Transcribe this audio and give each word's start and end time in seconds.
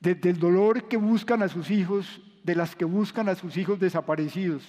desde 0.00 0.30
el 0.30 0.38
dolor 0.38 0.88
que 0.88 0.96
buscan 0.96 1.42
a 1.42 1.48
sus 1.48 1.70
hijos, 1.70 2.20
de 2.42 2.54
las 2.54 2.74
que 2.74 2.86
buscan 2.86 3.28
a 3.28 3.34
sus 3.34 3.56
hijos 3.58 3.78
desaparecidos, 3.78 4.62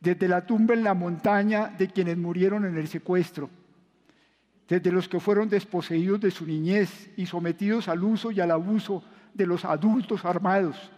desde 0.00 0.28
la 0.28 0.46
tumba 0.46 0.74
en 0.74 0.82
la 0.82 0.94
montaña 0.94 1.68
de 1.78 1.88
quienes 1.88 2.16
murieron 2.16 2.64
en 2.64 2.76
el 2.76 2.88
secuestro, 2.88 3.50
desde 4.66 4.90
los 4.90 5.08
que 5.08 5.20
fueron 5.20 5.50
desposeídos 5.50 6.20
de 6.20 6.30
su 6.30 6.46
niñez 6.46 7.10
y 7.16 7.26
sometidos 7.26 7.86
al 7.86 8.02
uso 8.02 8.30
y 8.30 8.40
al 8.40 8.50
abuso 8.50 9.04
de 9.34 9.46
los 9.46 9.64
adultos 9.64 10.24
armados, 10.24 10.90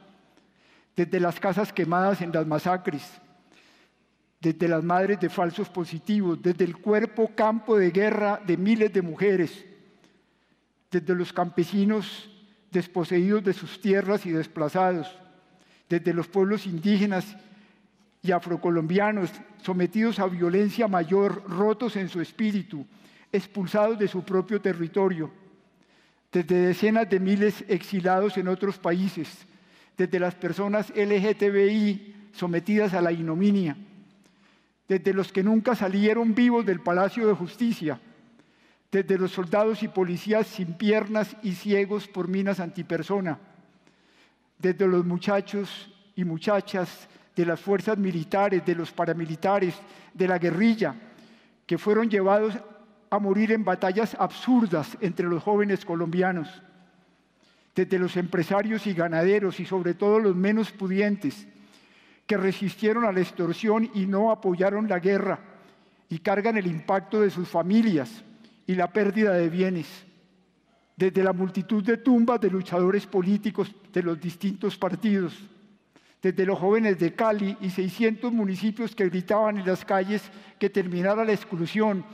desde 0.94 1.18
las 1.18 1.40
casas 1.40 1.72
quemadas 1.72 2.22
en 2.22 2.30
las 2.32 2.46
masacres, 2.46 3.02
desde 4.40 4.68
las 4.68 4.84
madres 4.84 5.18
de 5.18 5.28
falsos 5.28 5.68
positivos, 5.68 6.40
desde 6.40 6.64
el 6.64 6.76
cuerpo 6.76 7.32
campo 7.34 7.76
de 7.76 7.90
guerra 7.90 8.40
de 8.46 8.56
miles 8.56 8.92
de 8.92 9.02
mujeres, 9.02 9.64
desde 10.90 11.14
los 11.14 11.32
campesinos 11.32 12.30
desposeídos 12.76 13.42
de 13.42 13.54
sus 13.54 13.80
tierras 13.80 14.26
y 14.26 14.30
desplazados, 14.30 15.08
desde 15.88 16.12
los 16.12 16.28
pueblos 16.28 16.66
indígenas 16.66 17.36
y 18.22 18.32
afrocolombianos 18.32 19.30
sometidos 19.62 20.18
a 20.18 20.26
violencia 20.26 20.86
mayor, 20.86 21.42
rotos 21.48 21.96
en 21.96 22.10
su 22.10 22.20
espíritu, 22.20 22.86
expulsados 23.32 23.98
de 23.98 24.08
su 24.08 24.22
propio 24.24 24.60
territorio, 24.60 25.30
desde 26.30 26.66
decenas 26.66 27.08
de 27.08 27.18
miles 27.18 27.64
exilados 27.66 28.36
en 28.36 28.48
otros 28.48 28.78
países, 28.78 29.46
desde 29.96 30.20
las 30.20 30.34
personas 30.34 30.92
LGTBI 30.94 32.28
sometidas 32.32 32.92
a 32.92 33.00
la 33.00 33.10
ignominia, 33.10 33.74
desde 34.86 35.14
los 35.14 35.32
que 35.32 35.42
nunca 35.42 35.74
salieron 35.74 36.34
vivos 36.34 36.66
del 36.66 36.80
Palacio 36.80 37.26
de 37.26 37.32
Justicia, 37.32 37.98
desde 38.90 39.18
los 39.18 39.32
soldados 39.32 39.82
y 39.82 39.88
policías 39.88 40.46
sin 40.46 40.74
piernas 40.74 41.36
y 41.42 41.52
ciegos 41.52 42.06
por 42.06 42.28
minas 42.28 42.60
antipersona, 42.60 43.38
desde 44.58 44.86
los 44.86 45.04
muchachos 45.04 45.92
y 46.14 46.24
muchachas 46.24 47.08
de 47.34 47.44
las 47.44 47.60
fuerzas 47.60 47.98
militares, 47.98 48.64
de 48.64 48.74
los 48.74 48.92
paramilitares, 48.92 49.74
de 50.14 50.28
la 50.28 50.38
guerrilla, 50.38 50.94
que 51.66 51.78
fueron 51.78 52.08
llevados 52.08 52.54
a 53.10 53.18
morir 53.18 53.52
en 53.52 53.64
batallas 53.64 54.16
absurdas 54.18 54.96
entre 55.00 55.26
los 55.26 55.42
jóvenes 55.42 55.84
colombianos, 55.84 56.62
desde 57.74 57.98
los 57.98 58.16
empresarios 58.16 58.86
y 58.86 58.94
ganaderos 58.94 59.60
y 59.60 59.66
sobre 59.66 59.94
todo 59.94 60.18
los 60.18 60.34
menos 60.34 60.72
pudientes, 60.72 61.46
que 62.26 62.36
resistieron 62.36 63.04
a 63.04 63.12
la 63.12 63.20
extorsión 63.20 63.90
y 63.94 64.06
no 64.06 64.30
apoyaron 64.30 64.88
la 64.88 64.98
guerra 64.98 65.38
y 66.08 66.20
cargan 66.20 66.56
el 66.56 66.66
impacto 66.66 67.20
de 67.20 67.30
sus 67.30 67.48
familias 67.48 68.24
y 68.66 68.74
la 68.74 68.92
pérdida 68.92 69.32
de 69.32 69.48
bienes, 69.48 69.86
desde 70.96 71.22
la 71.22 71.32
multitud 71.32 71.82
de 71.84 71.98
tumbas 71.98 72.40
de 72.40 72.50
luchadores 72.50 73.06
políticos 73.06 73.74
de 73.92 74.02
los 74.02 74.20
distintos 74.20 74.76
partidos, 74.76 75.38
desde 76.20 76.46
los 76.46 76.58
jóvenes 76.58 76.98
de 76.98 77.14
Cali 77.14 77.56
y 77.60 77.70
600 77.70 78.32
municipios 78.32 78.94
que 78.94 79.08
gritaban 79.08 79.58
en 79.58 79.66
las 79.66 79.84
calles 79.84 80.22
que 80.58 80.70
terminara 80.70 81.24
la 81.24 81.32
exclusión 81.32 82.04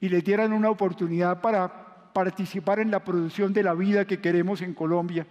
y 0.00 0.08
les 0.08 0.22
dieran 0.22 0.52
una 0.52 0.70
oportunidad 0.70 1.40
para 1.40 2.12
participar 2.12 2.78
en 2.78 2.90
la 2.90 3.02
producción 3.02 3.52
de 3.52 3.62
la 3.62 3.74
vida 3.74 4.06
que 4.06 4.20
queremos 4.20 4.62
en 4.62 4.74
Colombia. 4.74 5.26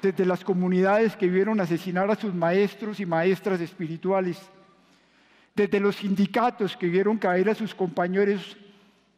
Desde 0.00 0.24
las 0.24 0.44
comunidades 0.44 1.16
que 1.16 1.26
vieron 1.26 1.60
asesinar 1.60 2.10
a 2.10 2.14
sus 2.14 2.32
maestros 2.32 3.00
y 3.00 3.06
maestras 3.06 3.60
espirituales, 3.60 4.40
desde 5.54 5.80
los 5.80 5.96
sindicatos 5.96 6.76
que 6.76 6.86
vieron 6.86 7.18
caer 7.18 7.50
a 7.50 7.54
sus 7.54 7.74
compañeros 7.74 8.56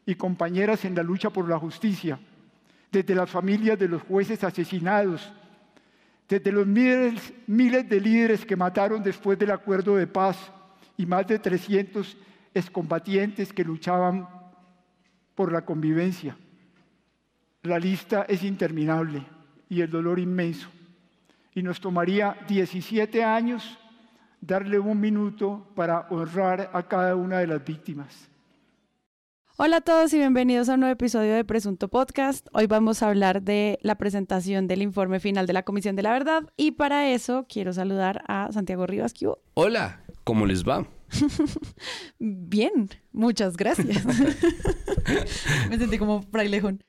y 0.05 0.15
compañeras 0.15 0.85
en 0.85 0.95
la 0.95 1.03
lucha 1.03 1.29
por 1.29 1.47
la 1.47 1.59
justicia, 1.59 2.19
desde 2.91 3.15
las 3.15 3.29
familias 3.29 3.77
de 3.79 3.87
los 3.87 4.01
jueces 4.01 4.43
asesinados, 4.43 5.31
desde 6.27 6.51
los 6.51 6.65
miles, 6.65 7.33
miles 7.47 7.87
de 7.87 7.99
líderes 7.99 8.45
que 8.45 8.55
mataron 8.55 9.03
después 9.03 9.37
del 9.37 9.51
acuerdo 9.51 9.95
de 9.95 10.07
paz 10.07 10.51
y 10.97 11.05
más 11.05 11.27
de 11.27 11.39
300 11.39 12.17
excombatientes 12.53 13.51
que 13.51 13.63
luchaban 13.63 14.27
por 15.35 15.51
la 15.51 15.65
convivencia. 15.65 16.37
La 17.63 17.79
lista 17.79 18.25
es 18.27 18.43
interminable 18.43 19.25
y 19.69 19.81
el 19.81 19.89
dolor 19.89 20.19
inmenso. 20.19 20.69
Y 21.53 21.61
nos 21.61 21.79
tomaría 21.79 22.37
17 22.47 23.23
años 23.23 23.77
darle 24.39 24.79
un 24.79 24.99
minuto 24.99 25.67
para 25.75 26.07
honrar 26.09 26.71
a 26.73 26.83
cada 26.83 27.15
una 27.15 27.39
de 27.39 27.47
las 27.47 27.63
víctimas. 27.63 28.30
Hola 29.57 29.77
a 29.77 29.81
todos 29.81 30.13
y 30.13 30.17
bienvenidos 30.17 30.69
a 30.69 30.75
un 30.75 30.79
nuevo 30.79 30.93
episodio 30.93 31.33
de 31.35 31.43
Presunto 31.43 31.89
Podcast. 31.89 32.47
Hoy 32.53 32.67
vamos 32.67 33.03
a 33.03 33.09
hablar 33.09 33.41
de 33.43 33.77
la 33.81 33.95
presentación 33.95 34.67
del 34.67 34.81
informe 34.81 35.19
final 35.19 35.45
de 35.45 35.53
la 35.53 35.63
Comisión 35.63 35.95
de 35.95 36.01
la 36.01 36.13
Verdad 36.13 36.43
y 36.57 36.71
para 36.71 37.09
eso 37.11 37.45
quiero 37.47 37.73
saludar 37.73 38.23
a 38.27 38.51
Santiago 38.51 38.87
Rivas. 38.87 39.13
Hola, 39.53 40.03
¿cómo 40.23 40.45
les 40.45 40.63
va? 40.63 40.87
Bien, 42.19 42.89
muchas 43.11 43.57
gracias. 43.57 44.05
me 45.69 45.77
sentí 45.77 45.97
como 45.97 46.23
frailejón. 46.23 46.83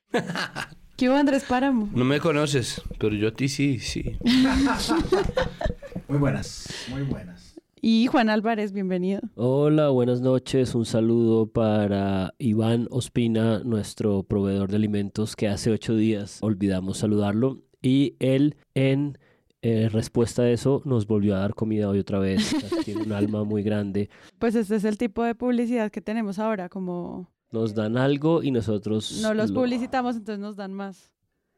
¿Qué 0.96 1.08
hubo, 1.08 1.16
Andrés 1.16 1.42
Páramo? 1.44 1.90
No 1.92 2.04
me 2.04 2.20
conoces, 2.20 2.80
pero 2.98 3.14
yo 3.14 3.28
a 3.28 3.32
ti 3.32 3.48
sí, 3.48 3.80
sí. 3.80 4.16
muy 6.08 6.18
buenas, 6.18 6.68
muy 6.88 7.02
buenas. 7.02 7.51
Y 7.84 8.06
Juan 8.06 8.30
Álvarez, 8.30 8.70
bienvenido. 8.70 9.22
Hola, 9.34 9.88
buenas 9.88 10.20
noches. 10.20 10.76
Un 10.76 10.84
saludo 10.84 11.48
para 11.48 12.32
Iván 12.38 12.86
Ospina, 12.92 13.58
nuestro 13.64 14.22
proveedor 14.22 14.70
de 14.70 14.76
alimentos, 14.76 15.34
que 15.34 15.48
hace 15.48 15.72
ocho 15.72 15.96
días 15.96 16.38
olvidamos 16.42 16.98
saludarlo. 16.98 17.58
Y 17.82 18.14
él, 18.20 18.54
en 18.74 19.18
eh, 19.62 19.88
respuesta 19.90 20.42
a 20.42 20.50
eso, 20.50 20.82
nos 20.84 21.08
volvió 21.08 21.34
a 21.34 21.40
dar 21.40 21.54
comida 21.54 21.88
hoy 21.88 21.98
otra 21.98 22.20
vez. 22.20 22.54
Tiene 22.84 23.02
un 23.02 23.10
alma 23.10 23.42
muy 23.42 23.64
grande. 23.64 24.08
Pues 24.38 24.54
este 24.54 24.76
es 24.76 24.84
el 24.84 24.96
tipo 24.96 25.24
de 25.24 25.34
publicidad 25.34 25.90
que 25.90 26.00
tenemos 26.00 26.38
ahora, 26.38 26.68
como... 26.68 27.32
Nos 27.50 27.74
dan 27.74 27.96
algo 27.96 28.44
y 28.44 28.52
nosotros... 28.52 29.18
No 29.22 29.34
los 29.34 29.50
publicitamos, 29.50 30.14
entonces 30.14 30.38
nos 30.38 30.54
dan 30.54 30.72
más. 30.72 31.10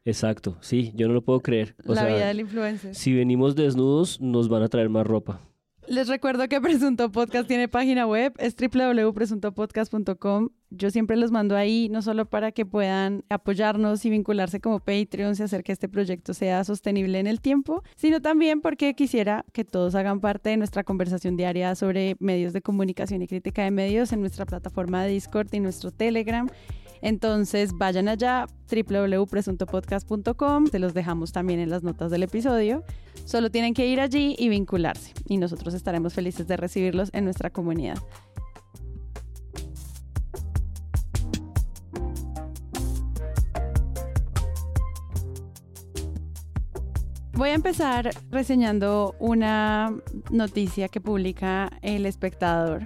Exacto, 0.05 0.57
sí, 0.61 0.91
yo 0.95 1.07
no 1.07 1.13
lo 1.13 1.21
puedo 1.21 1.41
creer. 1.41 1.75
La 1.83 2.03
vida 2.07 2.25
del 2.25 2.39
influencer. 2.39 2.95
Si 2.95 3.13
venimos 3.13 3.55
desnudos, 3.55 4.19
nos 4.19 4.49
van 4.49 4.63
a 4.63 4.69
traer 4.69 4.89
más 4.89 5.05
ropa. 5.05 5.39
Les 5.87 6.07
recuerdo 6.07 6.47
que 6.47 6.59
Presunto 6.59 7.11
Podcast 7.11 7.47
tiene 7.47 7.67
página 7.67 8.07
web, 8.07 8.33
es 8.39 8.55
www.presuntopodcast.com. 8.55 10.49
Yo 10.71 10.89
siempre 10.89 11.15
los 11.15 11.31
mando 11.31 11.55
ahí, 11.55 11.89
no 11.89 12.01
solo 12.01 12.25
para 12.25 12.51
que 12.51 12.65
puedan 12.65 13.23
apoyarnos 13.29 14.03
y 14.03 14.09
vincularse 14.09 14.59
como 14.59 14.79
Patreons 14.79 15.39
y 15.39 15.43
hacer 15.43 15.63
que 15.63 15.71
este 15.71 15.87
proyecto 15.87 16.33
sea 16.33 16.63
sostenible 16.63 17.19
en 17.19 17.27
el 17.27 17.39
tiempo, 17.39 17.83
sino 17.95 18.19
también 18.19 18.61
porque 18.61 18.95
quisiera 18.95 19.45
que 19.53 19.63
todos 19.63 19.93
hagan 19.93 20.21
parte 20.21 20.49
de 20.49 20.57
nuestra 20.57 20.83
conversación 20.83 21.37
diaria 21.37 21.75
sobre 21.75 22.15
medios 22.19 22.51
de 22.53 22.61
comunicación 22.63 23.21
y 23.21 23.27
crítica 23.27 23.63
de 23.63 23.71
medios 23.71 24.11
en 24.11 24.21
nuestra 24.21 24.45
plataforma 24.45 25.03
de 25.03 25.11
Discord 25.11 25.53
y 25.53 25.59
nuestro 25.59 25.91
Telegram. 25.91 26.49
Entonces 27.05 27.71
vayan 27.77 28.07
allá, 28.07 28.47
www.presuntopodcast.com, 28.67 30.65
se 30.65 30.79
los 30.79 30.95
dejamos 30.95 31.31
también 31.31 31.59
en 31.59 31.69
las 31.69 31.83
notas 31.83 32.09
del 32.09 32.23
episodio. 32.23 32.83
Solo 33.25 33.51
tienen 33.51 33.75
que 33.75 33.85
ir 33.85 34.01
allí 34.01 34.35
y 34.39 34.49
vincularse 34.49 35.13
y 35.27 35.37
nosotros 35.37 35.75
estaremos 35.75 36.15
felices 36.15 36.47
de 36.47 36.57
recibirlos 36.57 37.11
en 37.13 37.25
nuestra 37.25 37.51
comunidad. 37.51 37.99
Voy 47.33 47.49
a 47.49 47.53
empezar 47.53 48.09
reseñando 48.31 49.13
una 49.19 49.95
noticia 50.31 50.87
que 50.87 51.01
publica 51.01 51.69
El 51.83 52.07
Espectador. 52.07 52.81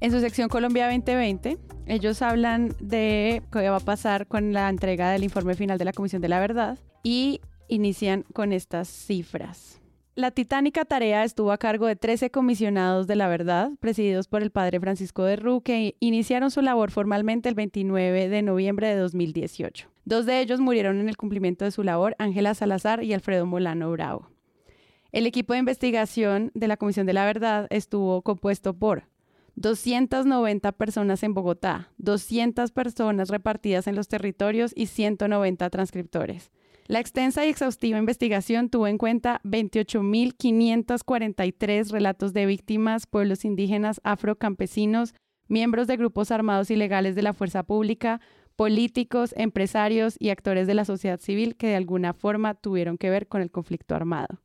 En 0.00 0.12
su 0.12 0.20
sección 0.20 0.48
Colombia 0.48 0.86
2020, 0.86 1.58
ellos 1.86 2.22
hablan 2.22 2.72
de 2.78 3.42
qué 3.50 3.68
va 3.68 3.78
a 3.78 3.80
pasar 3.80 4.28
con 4.28 4.52
la 4.52 4.68
entrega 4.68 5.10
del 5.10 5.24
informe 5.24 5.56
final 5.56 5.76
de 5.76 5.84
la 5.84 5.92
Comisión 5.92 6.22
de 6.22 6.28
la 6.28 6.38
Verdad 6.38 6.78
y 7.02 7.40
inician 7.66 8.24
con 8.32 8.52
estas 8.52 8.86
cifras. 8.86 9.80
La 10.14 10.30
titánica 10.30 10.84
tarea 10.84 11.24
estuvo 11.24 11.50
a 11.50 11.58
cargo 11.58 11.86
de 11.86 11.96
13 11.96 12.30
comisionados 12.30 13.08
de 13.08 13.16
la 13.16 13.26
verdad, 13.26 13.72
presididos 13.80 14.28
por 14.28 14.42
el 14.42 14.52
padre 14.52 14.78
Francisco 14.78 15.24
de 15.24 15.34
Rú, 15.34 15.62
que 15.62 15.96
iniciaron 15.98 16.52
su 16.52 16.62
labor 16.62 16.92
formalmente 16.92 17.48
el 17.48 17.56
29 17.56 18.28
de 18.28 18.42
noviembre 18.42 18.88
de 18.88 18.96
2018. 18.96 19.88
Dos 20.04 20.26
de 20.26 20.40
ellos 20.40 20.60
murieron 20.60 21.00
en 21.00 21.08
el 21.08 21.16
cumplimiento 21.16 21.64
de 21.64 21.72
su 21.72 21.82
labor, 21.82 22.14
Ángela 22.20 22.54
Salazar 22.54 23.02
y 23.02 23.14
Alfredo 23.14 23.46
Molano 23.46 23.90
Bravo. 23.90 24.30
El 25.10 25.26
equipo 25.26 25.54
de 25.54 25.60
investigación 25.60 26.52
de 26.54 26.68
la 26.68 26.76
Comisión 26.76 27.06
de 27.06 27.14
la 27.14 27.24
Verdad 27.24 27.66
estuvo 27.70 28.22
compuesto 28.22 28.74
por 28.74 29.04
290 29.60 30.72
personas 30.72 31.22
en 31.24 31.34
Bogotá, 31.34 31.90
200 31.98 32.70
personas 32.70 33.28
repartidas 33.28 33.88
en 33.88 33.96
los 33.96 34.06
territorios 34.06 34.72
y 34.76 34.86
190 34.86 35.68
transcriptores. 35.68 36.52
La 36.86 37.00
extensa 37.00 37.44
y 37.44 37.48
exhaustiva 37.48 37.98
investigación 37.98 38.70
tuvo 38.70 38.86
en 38.86 38.98
cuenta 38.98 39.40
28.543 39.42 41.90
relatos 41.90 42.32
de 42.32 42.46
víctimas, 42.46 43.08
pueblos 43.08 43.44
indígenas, 43.44 44.00
afrocampesinos, 44.04 45.12
miembros 45.48 45.88
de 45.88 45.96
grupos 45.96 46.30
armados 46.30 46.70
ilegales 46.70 47.16
de 47.16 47.22
la 47.22 47.32
fuerza 47.32 47.64
pública, 47.64 48.20
políticos, 48.54 49.34
empresarios 49.36 50.14
y 50.20 50.30
actores 50.30 50.68
de 50.68 50.74
la 50.74 50.84
sociedad 50.84 51.18
civil 51.18 51.56
que 51.56 51.66
de 51.66 51.76
alguna 51.76 52.14
forma 52.14 52.54
tuvieron 52.54 52.96
que 52.96 53.10
ver 53.10 53.26
con 53.26 53.42
el 53.42 53.50
conflicto 53.50 53.96
armado. 53.96 54.38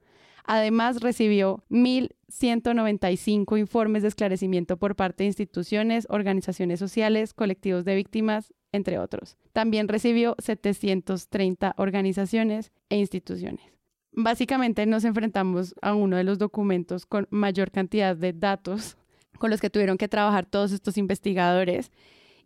Además, 0.46 1.02
recibió 1.02 1.64
1.195 1.70 3.58
informes 3.58 4.02
de 4.02 4.10
esclarecimiento 4.10 4.78
por 4.78 4.96
parte 4.96 5.24
de 5.24 5.28
instituciones, 5.28 6.06
organizaciones 6.10 6.80
sociales, 6.80 7.34
colectivos 7.34 7.86
de 7.86 7.96
víctimas, 7.96 8.54
entre 8.72 9.00
otros. 9.00 9.38
También 9.54 9.88
recibió 9.88 10.36
730 10.40 11.76
organizaciones 11.78 12.72
e 12.90 12.98
instituciones. 12.98 13.64
Básicamente 14.12 14.86
nos 14.86 15.06
enfrentamos 15.06 15.74
a 15.82 15.96
uno 15.96 16.18
de 16.18 16.24
los 16.24 16.38
documentos 16.38 17.06
con 17.06 17.28
mayor 17.32 17.72
cantidad 17.72 18.16
de 18.16 18.34
datos 18.34 18.98
con 19.40 19.50
los 19.50 19.60
que 19.60 19.70
tuvieron 19.70 19.98
que 19.98 20.08
trabajar 20.08 20.46
todos 20.46 20.72
estos 20.72 20.98
investigadores 20.98 21.92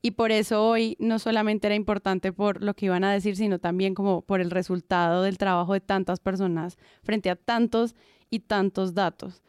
y 0.02 0.12
por 0.12 0.32
eso 0.32 0.66
hoy 0.66 0.96
no 1.00 1.20
solamente 1.20 1.68
era 1.68 1.76
importante 1.76 2.32
por 2.32 2.64
lo 2.64 2.74
que 2.76 2.86
iban 2.86 3.04
a 3.04 3.12
decir, 3.12 3.36
sino 3.36 3.60
también 3.60 3.96
como 3.96 4.22
por 4.22 4.42
el 4.42 4.52
resultado 4.52 5.24
del 5.24 5.38
trabajo 5.38 5.74
de 5.74 5.82
tantas 5.82 6.20
personas 6.20 6.78
frente 7.04 7.30
a 7.30 7.36
tantos 7.36 7.96
y 8.30 8.40
tantos 8.40 8.94
datos. 8.94 9.42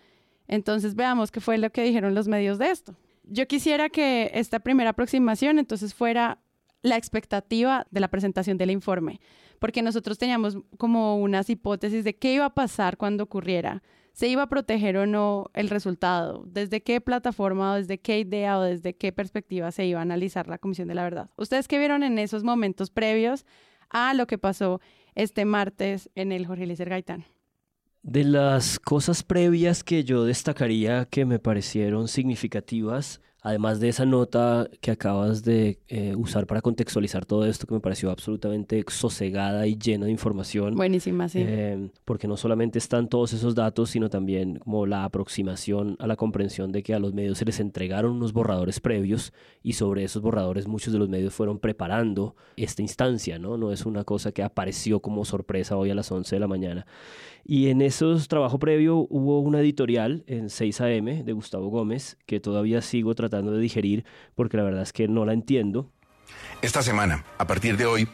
Entonces 0.47 0.95
veamos 0.95 1.31
qué 1.31 1.41
fue 1.41 1.59
lo 1.59 1.71
que 1.71 1.83
dijeron 1.83 2.15
los 2.15 2.29
medios 2.29 2.59
de 2.59 2.71
esto. 2.71 2.97
Yo 3.25 3.47
quisiera 3.47 3.91
que 3.91 4.31
esta 4.35 4.61
primera 4.61 4.91
aproximación 4.91 5.59
entonces 5.59 5.95
fuera 5.95 6.39
la 6.83 6.97
expectativa 6.97 7.87
de 7.91 8.01
la 8.01 8.09
presentación 8.09 8.57
del 8.57 8.71
informe, 8.71 9.21
porque 9.59 9.83
nosotros 9.83 10.17
teníamos 10.17 10.59
como 10.79 11.19
unas 11.19 11.51
hipótesis 11.51 12.05
de 12.05 12.17
qué 12.17 12.35
iba 12.35 12.47
a 12.47 12.55
pasar 12.55 12.97
cuando 12.97 13.25
ocurriera 13.25 13.83
se 14.19 14.27
iba 14.27 14.43
a 14.43 14.49
proteger 14.49 14.97
o 14.97 15.07
no 15.07 15.49
el 15.55 15.71
resultado, 15.71 16.43
desde 16.45 16.83
qué 16.83 17.01
plataforma 17.01 17.71
o 17.71 17.75
desde 17.77 17.99
qué 17.99 18.19
idea 18.19 18.59
o 18.59 18.63
desde 18.63 18.97
qué 18.97 19.13
perspectiva 19.13 19.71
se 19.71 19.87
iba 19.87 20.01
a 20.01 20.03
analizar 20.03 20.49
la 20.49 20.59
Comisión 20.59 20.89
de 20.89 20.97
la 20.97 21.05
Verdad. 21.05 21.31
¿Ustedes 21.37 21.69
qué 21.69 21.79
vieron 21.79 22.03
en 22.03 22.19
esos 22.19 22.43
momentos 22.43 22.91
previos 22.91 23.47
a 23.91 24.15
lo 24.15 24.27
que 24.27 24.37
pasó 24.37 24.81
este 25.15 25.45
martes 25.45 26.11
en 26.17 26.33
el 26.33 26.47
Jorge 26.47 26.65
Eliezer 26.65 26.89
Gaitán? 26.89 27.27
De 28.03 28.25
las 28.25 28.81
cosas 28.81 29.23
previas 29.23 29.85
que 29.85 30.03
yo 30.03 30.25
destacaría 30.25 31.05
que 31.05 31.25
me 31.25 31.39
parecieron 31.39 32.09
significativas, 32.09 33.21
Además 33.49 33.81
de 33.81 33.89
esa 33.89 34.05
nota 34.05 34.69
que 34.83 34.91
acabas 34.91 35.43
de 35.43 35.79
eh, 35.89 36.15
usar 36.15 36.47
para 36.47 36.61
contextualizar 36.61 37.25
todo 37.25 37.47
esto, 37.47 37.67
que 37.67 37.73
me 37.73 37.81
pareció 37.81 38.11
absolutamente 38.11 38.85
sosegada 38.89 39.67
y 39.67 39.79
llena 39.79 40.05
de 40.05 40.13
información. 40.13 40.75
Buenísima, 40.75 41.31
sí. 41.31 41.39
Eh, 41.41 41.89
porque 42.05 42.29
no 42.29 42.37
solamente 42.37 42.79
están 42.79 43.09
todos 43.09 43.33
esos 43.33 43.55
datos, 43.55 43.89
sino 43.89 44.11
también 44.11 44.59
como 44.59 44.85
la 44.85 45.05
aproximación 45.05 45.97
a 45.99 46.07
la 46.07 46.17
comprensión 46.17 46.73
de 46.73 46.83
que 46.83 46.93
a 46.93 46.99
los 46.99 47.15
medios 47.15 47.39
se 47.39 47.47
les 47.47 47.59
entregaron 47.59 48.13
unos 48.13 48.35
borradores 48.35 48.81
previos 48.81 49.33
y 49.63 49.73
sobre 49.73 50.05
esos 50.05 50.21
borradores 50.21 50.69
muchos 50.69 50.93
de 50.93 50.99
los 50.99 51.09
medios 51.09 51.33
fueron 51.33 51.59
preparando 51.59 52.37
esta 52.59 52.83
instancia, 52.83 53.39
¿no? 53.39 53.57
No 53.57 53.73
es 53.73 53.87
una 53.87 54.05
cosa 54.05 54.31
que 54.31 54.43
apareció 54.43 55.01
como 55.01 55.25
sorpresa 55.25 55.79
hoy 55.79 55.89
a 55.89 55.95
las 55.95 56.13
11 56.13 56.37
de 56.37 56.41
la 56.41 56.49
mañana. 56.49 56.87
Y 57.51 57.71
en 57.71 57.81
esos 57.81 58.29
trabajo 58.29 58.59
previo 58.59 59.07
hubo 59.09 59.41
una 59.41 59.61
editorial 59.61 60.23
en 60.27 60.51
6 60.51 60.83
AM 60.83 61.25
de 61.25 61.33
Gustavo 61.33 61.69
Gómez 61.69 62.19
que 62.27 62.41
todavía 62.41 62.83
sigo 62.83 63.15
tratando 63.15 63.53
de 63.53 63.59
digerir 63.59 64.05
porque 64.35 64.59
la 64.59 64.65
verdad 64.65 64.83
es 64.83 64.93
que 64.93 65.09
no 65.09 65.25
la 65.25 65.33
entiendo. 65.33 65.91
Esta 66.61 66.83
semana, 66.83 67.25
a 67.39 67.47
partir 67.47 67.79
de 67.79 67.87
hoy, 67.87 68.07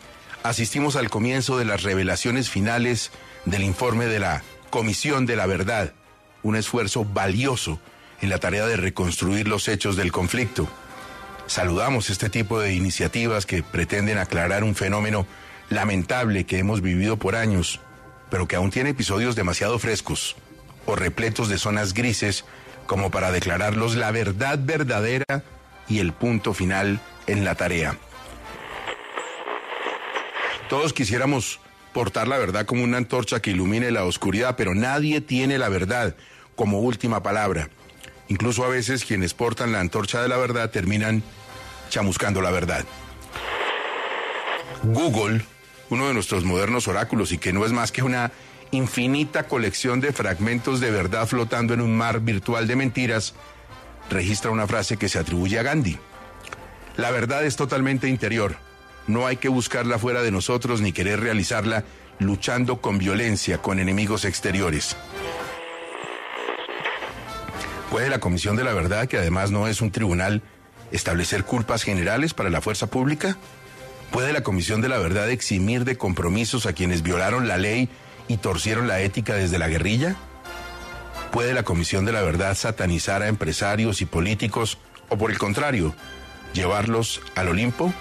asistimos 0.45 0.95
al 0.95 1.11
comienzo 1.11 1.59
de 1.59 1.65
las 1.65 1.83
revelaciones 1.83 2.49
finales 2.49 3.11
del 3.45 3.65
informe 3.65 4.07
de 4.07 4.21
la 4.21 4.45
Comisión 4.71 5.27
de 5.27 5.35
la 5.35 5.47
Verdad, 5.47 5.95
un 6.45 6.55
esfuerzo 6.55 7.05
valioso 7.05 7.81
en 8.21 8.29
la 8.29 8.39
tarea 8.39 8.67
de 8.67 8.77
reconstruir 8.77 9.49
los 9.49 9.67
hechos 9.67 9.97
del 9.97 10.13
conflicto. 10.13 10.69
Saludamos 11.49 12.09
este 12.09 12.31
tipo 12.31 12.61
de 12.61 12.73
iniciativas 12.77 13.47
que 13.47 13.65
pretenden 13.65 14.19
aclarar 14.19 14.63
un 14.63 14.77
fenómeno 14.77 15.27
lamentable 15.71 16.45
que 16.45 16.59
hemos 16.59 16.83
vivido 16.83 17.17
por 17.17 17.35
años 17.35 17.81
pero 18.31 18.49
que 18.49 18.57
aún 18.57 18.71
tiene 18.71 18.91
episodios 18.91 19.37
demasiado 19.37 19.79
frescos 19.79 20.37
o 20.87 20.97
repletos 20.97 21.49
de 21.49 21.59
zonas 21.59 21.95
grises 21.95 22.45
como 22.87 23.11
para 23.11 23.31
declararlos 23.31 23.97
la 23.97 24.11
verdad 24.11 24.59
verdadera 24.63 25.43
y 25.89 26.01
el 26.01 26.13
punto 26.13 26.55
final 26.55 27.01
en 27.27 27.45
la 27.45 27.55
tarea. 27.55 27.97
Todos 30.69 30.93
quisiéramos 30.93 31.61
portar 31.93 32.27
la 32.27 32.39
verdad 32.39 32.67
como 32.67 32.83
una 32.83 32.97
antorcha 32.97 33.41
que 33.41 33.51
ilumine 33.51 33.91
la 33.91 34.05
oscuridad, 34.05 34.57
pero 34.57 34.75
nadie 34.75 35.21
tiene 35.21 35.59
la 35.59 35.69
verdad 35.69 36.17
como 36.57 36.81
última 36.81 37.23
palabra. 37.23 37.71
Incluso 38.29 38.65
a 38.65 38.69
veces 38.69 39.05
quienes 39.05 39.35
portan 39.35 39.73
la 39.73 39.81
antorcha 39.81 40.23
de 40.23 40.29
la 40.29 40.37
verdad 40.37 40.71
terminan 40.71 41.23
chamuscando 41.91 42.41
la 42.41 42.51
verdad. 42.51 42.85
Google 44.83 45.45
uno 45.91 46.09
de 46.09 46.15
nuestros 46.15 46.45
modernos 46.45 46.89
oráculos 46.89 47.33
y 47.33 47.39
que 47.39 47.53
no 47.53 47.65
es 47.65 47.73
más 47.73 47.93
que 47.93 48.03
una 48.03 48.33
infinita 48.71 49.45
colección 49.45 50.01
de 50.01 50.13
fragmentos 50.13 50.81
de 50.81 50.91
verdad 50.91 51.27
flotando 51.27 51.75
en 51.75 51.81
un 51.81 51.97
mar 51.97 52.21
virtual 52.21 52.67
de 52.67 52.77
mentiras, 52.77 53.35
registra 54.11 54.51
una 54.51 54.67
frase 54.67 54.97
que 54.97 55.09
se 55.09 55.19
atribuye 55.19 55.59
a 55.59 55.63
Gandhi. 55.63 55.99
La 56.97 57.11
verdad 57.11 57.45
es 57.45 57.57
totalmente 57.57 58.09
interior. 58.09 58.57
No 59.07 59.27
hay 59.27 59.37
que 59.37 59.49
buscarla 59.49 59.99
fuera 59.99 60.23
de 60.23 60.31
nosotros 60.31 60.81
ni 60.81 60.93
querer 60.93 61.21
realizarla 61.21 61.85
luchando 62.19 62.81
con 62.81 62.99
violencia 62.99 63.59
con 63.59 63.81
enemigos 63.81 64.25
exteriores. 64.25 64.97
¿Puede 67.91 68.09
la 68.09 68.19
Comisión 68.19 68.57
de 68.57 68.65
la 68.65 68.73
Verdad, 68.73 69.07
que 69.07 69.19
además 69.19 69.51
no 69.51 69.69
es 69.69 69.81
un 69.81 69.91
tribunal, 69.91 70.43
establecer 70.91 71.45
culpas 71.45 71.83
generales 71.83 72.35
para 72.35 72.51
la 72.51 72.61
fuerza 72.61 72.89
pública? 72.89 73.37
¿Puede 74.15 74.33
la 74.33 74.45
Comisión 74.45 74.81
de 74.81 74.89
la 74.89 74.99
Verdad 74.99 75.29
eximir 75.29 75.85
de 75.85 75.99
compromisos 75.99 76.67
a 76.67 76.73
quienes 76.73 77.03
violaron 77.03 77.49
la 77.49 77.57
ley 77.57 77.89
y 78.29 78.37
torcieron 78.37 78.87
la 78.87 79.01
ética 79.01 79.35
desde 79.35 79.59
la 79.59 79.67
guerrilla? 79.67 80.15
¿Puede 81.33 81.53
la 81.53 81.65
Comisión 81.65 82.05
de 82.05 82.13
la 82.13 82.23
Verdad 82.23 82.55
satanizar 82.55 83.23
a 83.23 83.27
empresarios 83.27 84.03
y 84.03 84.07
políticos 84.07 84.79
o 85.09 85.19
por 85.19 85.33
el 85.33 85.39
contrario, 85.39 85.97
llevarlos 86.53 87.23
al 87.35 87.49
Olimpo? 87.49 87.93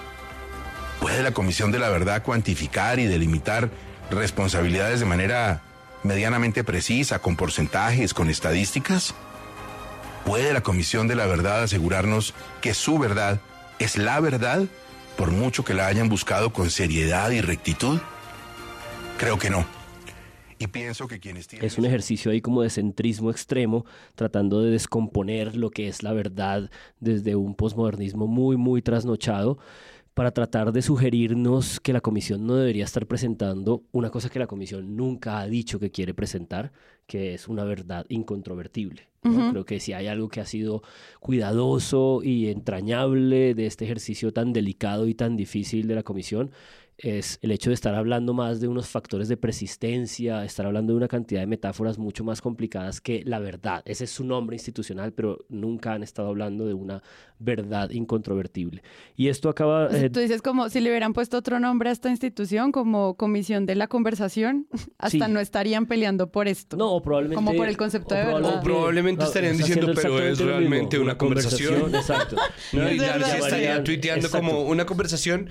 ¿Puede 1.01 1.23
la 1.23 1.31
Comisión 1.31 1.71
de 1.71 1.79
la 1.79 1.89
Verdad 1.89 2.21
cuantificar 2.21 2.99
y 2.99 3.07
delimitar 3.07 3.71
responsabilidades 4.11 4.99
de 4.99 5.07
manera 5.07 5.63
medianamente 6.03 6.63
precisa, 6.63 7.17
con 7.17 7.35
porcentajes, 7.35 8.13
con 8.13 8.29
estadísticas? 8.29 9.15
¿Puede 10.25 10.53
la 10.53 10.61
Comisión 10.61 11.07
de 11.07 11.15
la 11.15 11.25
Verdad 11.25 11.63
asegurarnos 11.63 12.35
que 12.61 12.75
su 12.75 12.99
verdad 12.99 13.41
es 13.79 13.97
la 13.97 14.19
verdad? 14.19 14.67
Por 15.17 15.31
mucho 15.31 15.63
que 15.63 15.73
la 15.73 15.87
hayan 15.87 16.09
buscado 16.09 16.51
con 16.51 16.69
seriedad 16.69 17.31
y 17.31 17.41
rectitud? 17.41 17.99
Creo 19.17 19.37
que 19.37 19.49
no. 19.49 19.65
Y 20.59 20.67
pienso 20.67 21.07
que 21.07 21.19
quienes 21.19 21.47
tienen... 21.47 21.65
Es 21.65 21.77
un 21.77 21.85
ejercicio 21.85 22.31
ahí 22.31 22.41
como 22.41 22.61
de 22.61 22.69
centrismo 22.69 23.29
extremo, 23.29 23.85
tratando 24.15 24.61
de 24.61 24.71
descomponer 24.71 25.55
lo 25.55 25.71
que 25.71 25.87
es 25.87 26.03
la 26.03 26.13
verdad 26.13 26.69
desde 26.99 27.35
un 27.35 27.55
posmodernismo 27.55 28.27
muy, 28.27 28.55
muy 28.55 28.81
trasnochado 28.81 29.57
para 30.13 30.31
tratar 30.31 30.71
de 30.71 30.81
sugerirnos 30.81 31.79
que 31.79 31.93
la 31.93 32.01
comisión 32.01 32.45
no 32.45 32.55
debería 32.55 32.85
estar 32.85 33.07
presentando 33.07 33.83
una 33.91 34.09
cosa 34.09 34.29
que 34.29 34.39
la 34.39 34.47
comisión 34.47 34.95
nunca 34.95 35.39
ha 35.39 35.47
dicho 35.47 35.79
que 35.79 35.91
quiere 35.91 36.13
presentar, 36.13 36.71
que 37.07 37.33
es 37.33 37.47
una 37.47 37.63
verdad 37.63 38.05
incontrovertible. 38.09 39.07
Creo 39.21 39.63
que 39.63 39.79
si 39.79 39.93
hay 39.93 40.07
algo 40.07 40.27
que 40.27 40.41
ha 40.41 40.45
sido 40.45 40.83
cuidadoso 41.21 42.21
y 42.21 42.49
entrañable 42.49 43.53
de 43.53 43.67
este 43.67 43.85
ejercicio 43.85 44.33
tan 44.33 44.51
delicado 44.51 45.07
y 45.07 45.13
tan 45.13 45.37
difícil 45.37 45.87
de 45.87 45.95
la 45.95 46.03
comisión, 46.03 46.51
es 47.03 47.37
el 47.41 47.51
hecho 47.51 47.69
de 47.69 47.73
estar 47.73 47.93
hablando 47.93 48.33
más 48.33 48.61
de 48.61 48.69
unos 48.69 48.87
factores 48.87 49.27
de 49.27 49.35
persistencia, 49.35 50.45
estar 50.45 50.65
hablando 50.65 50.93
de 50.93 50.97
una 50.97 51.09
cantidad 51.09 51.41
de 51.41 51.47
metáforas 51.47 51.97
mucho 51.97 52.23
más 52.23 52.41
complicadas 52.41 53.01
que 53.01 53.23
la 53.25 53.39
verdad. 53.39 53.83
Ese 53.85 54.05
es 54.05 54.09
su 54.09 54.23
nombre 54.23 54.55
institucional, 54.55 55.11
pero 55.11 55.39
nunca 55.49 55.93
han 55.93 56.01
estado 56.01 56.29
hablando 56.29 56.65
de 56.65 56.73
una 56.73 57.03
verdad 57.39 57.89
incontrovertible. 57.89 58.83
Y 59.17 59.27
esto 59.27 59.49
acaba... 59.49 59.89
Eh, 59.91 60.09
tú 60.09 60.21
dices 60.21 60.41
como 60.41 60.69
si 60.69 60.79
le 60.79 60.89
hubieran 60.91 61.11
puesto 61.11 61.37
otro 61.37 61.59
nombre 61.59 61.89
a 61.89 61.91
esta 61.91 62.09
institución, 62.09 62.71
como 62.71 63.15
Comisión 63.17 63.65
de 63.65 63.75
la 63.75 63.87
Conversación, 63.87 64.67
hasta 64.97 65.27
no 65.27 65.41
estarían 65.41 65.87
peleando 65.87 66.31
por 66.31 66.47
esto. 66.47 66.77
No, 66.77 67.01
probablemente... 67.01 67.35
Como 67.35 67.53
por 67.53 67.67
el 67.67 67.75
concepto 67.75 68.15
de 68.15 68.23
verdad. 68.23 68.59
O 68.59 68.63
probablemente 68.63 69.25
estarían 69.25 69.57
diciendo, 69.57 69.91
pero 69.93 70.19
es 70.19 70.39
realmente 70.39 70.97
una 70.99 71.17
conversación. 71.17 71.93
Exacto. 71.95 72.37
no, 72.71 72.89
y 72.89 72.97
estaría 72.97 73.83
tuiteando 73.83 74.29
como 74.29 74.61
una 74.61 74.85
conversación 74.85 75.49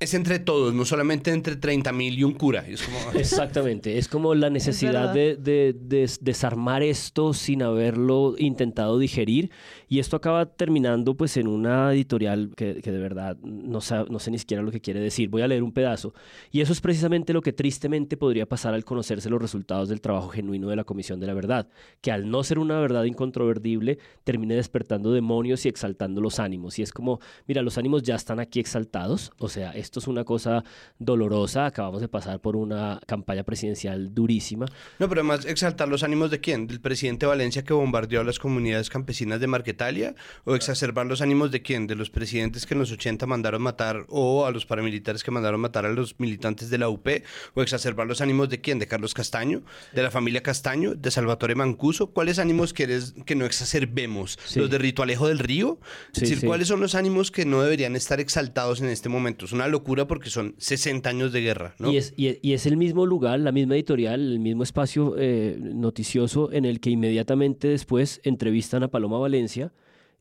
es 0.00 0.14
entre 0.14 0.38
todos, 0.38 0.72
no 0.72 0.86
solamente 0.86 1.30
entre 1.30 1.56
30 1.56 1.92
mil 1.92 2.18
y 2.18 2.24
un 2.24 2.32
cura. 2.32 2.64
Exactamente, 3.14 3.98
es 3.98 4.08
como 4.08 4.34
la 4.34 4.48
necesidad 4.48 5.12
de, 5.12 5.76
desarmar 6.20 6.82
esto 6.82 7.34
sin 7.34 7.62
haberlo 7.62 8.34
intentado 8.38 8.98
digerir 8.98 9.50
y 9.90 9.98
esto 9.98 10.16
acaba 10.16 10.46
terminando 10.46 11.16
pues 11.16 11.36
en 11.36 11.48
una 11.48 11.92
editorial 11.92 12.52
que, 12.56 12.74
de 12.74 12.98
verdad 12.98 13.36
no, 13.42 13.80
no 14.08 14.18
sé 14.20 14.30
ni 14.30 14.38
siquiera 14.38 14.62
lo 14.62 14.70
que 14.70 14.80
quiere 14.80 15.00
decir. 15.00 15.28
Voy 15.28 15.42
a 15.42 15.48
leer 15.48 15.64
un 15.64 15.72
pedazo 15.72 16.14
y 16.52 16.60
eso 16.60 16.72
es 16.72 16.80
precisamente 16.80 17.32
lo 17.32 17.42
que 17.42 17.52
tristemente 17.52 18.16
podría 18.16 18.46
pasar 18.46 18.72
al 18.72 18.84
conocerse 18.84 19.28
los 19.28 19.42
resultados 19.42 19.88
del 19.88 20.00
trabajo 20.00 20.28
genuino 20.28 20.68
de 20.68 20.76
la 20.76 20.84
Comisión 20.84 21.18
de 21.18 21.26
la 21.26 21.34
Verdad, 21.34 21.68
que 22.00 22.12
al 22.12 22.30
no 22.30 22.44
ser 22.44 22.60
una 22.60 22.78
verdad 22.78 23.02
incontrovertible 23.02 23.98
termine 24.22 24.54
despertando 24.54 25.10
demonios 25.12 25.66
y 25.66 25.68
exaltando 25.68 26.20
los 26.20 26.38
ánimos. 26.38 26.78
Y 26.78 26.82
es 26.82 26.92
como, 26.92 27.18
mira, 27.48 27.60
los 27.60 27.76
ánimos 27.76 28.04
ya 28.04 28.14
están 28.14 28.38
aquí 28.38 28.60
exaltados, 28.60 29.32
o 29.40 29.48
sea, 29.48 29.72
esto 29.72 29.98
es 29.98 30.06
una 30.06 30.22
cosa 30.22 30.62
dolorosa, 31.00 31.66
acabamos 31.66 32.00
de 32.00 32.06
pasar 32.06 32.38
por 32.38 32.54
una 32.54 33.00
campaña 33.08 33.42
presidencial 33.42 34.14
durísima. 34.14 34.66
No, 35.00 35.08
pero 35.08 35.22
además 35.22 35.46
exaltar 35.46 35.88
los 35.88 36.04
ánimos 36.04 36.30
de 36.30 36.38
quién? 36.38 36.68
¿Del 36.68 36.80
presidente 36.80 37.26
Valencia 37.26 37.64
que 37.64 37.72
bombardeó 37.72 38.20
a 38.20 38.24
las 38.24 38.38
comunidades 38.38 38.88
campesinas 38.88 39.40
de 39.40 39.48
Marquetalia? 39.80 40.14
¿O 40.44 40.54
exacerbar 40.54 41.06
los 41.06 41.20
ánimos 41.20 41.50
de 41.50 41.62
quién? 41.62 41.86
¿De 41.86 41.94
los 41.94 42.10
presidentes 42.10 42.66
que 42.66 42.74
en 42.74 42.80
los 42.80 42.92
80 42.92 43.26
mandaron 43.26 43.62
matar 43.62 44.04
o 44.08 44.46
a 44.46 44.50
los 44.50 44.66
paramilitares 44.66 45.24
que 45.24 45.30
mandaron 45.30 45.60
matar 45.60 45.86
a 45.86 45.92
los 45.92 46.18
militantes 46.18 46.70
de 46.70 46.78
la 46.78 46.88
UP? 46.88 47.06
¿O 47.54 47.62
exacerbar 47.62 48.06
los 48.06 48.20
ánimos 48.20 48.48
de 48.48 48.60
quién? 48.60 48.78
¿De 48.78 48.86
Carlos 48.86 49.14
Castaño? 49.14 49.62
¿De 49.92 50.02
la 50.02 50.10
familia 50.10 50.42
Castaño? 50.42 50.94
¿De 50.94 51.10
Salvatore 51.10 51.54
Mancuso? 51.54 52.08
¿Cuáles 52.08 52.38
ánimos 52.38 52.72
quieres 52.72 53.14
que 53.24 53.34
no 53.34 53.44
exacerbemos? 53.44 54.38
¿Los 54.54 54.70
de 54.70 54.78
Rito 54.78 55.02
Alejo 55.02 55.28
del 55.28 55.38
Río? 55.38 55.78
Es 56.12 56.20
decir, 56.20 56.46
¿cuáles 56.46 56.68
son 56.68 56.80
los 56.80 56.94
ánimos 56.94 57.30
que 57.30 57.44
no 57.44 57.62
deberían 57.62 57.96
estar 57.96 58.20
exaltados 58.20 58.80
en 58.80 58.88
este 58.88 59.08
momento? 59.08 59.46
Es 59.46 59.52
una 59.52 59.68
locura 59.68 60.06
porque 60.06 60.30
son 60.30 60.54
60 60.58 61.08
años 61.08 61.32
de 61.32 61.40
guerra, 61.40 61.74
¿no? 61.78 61.92
Y 61.92 61.96
es, 61.96 62.12
y 62.16 62.52
es 62.52 62.66
el 62.66 62.76
mismo 62.76 63.06
lugar, 63.06 63.40
la 63.40 63.52
misma 63.52 63.74
editorial, 63.74 64.20
el 64.20 64.40
mismo 64.40 64.62
espacio 64.62 65.14
eh, 65.18 65.56
noticioso 65.58 66.52
en 66.52 66.64
el 66.64 66.80
que 66.80 66.90
inmediatamente 66.90 67.68
después 67.68 68.20
entrevistan 68.24 68.82
a 68.82 68.88
Paloma 68.88 69.18
Valencia 69.18 69.69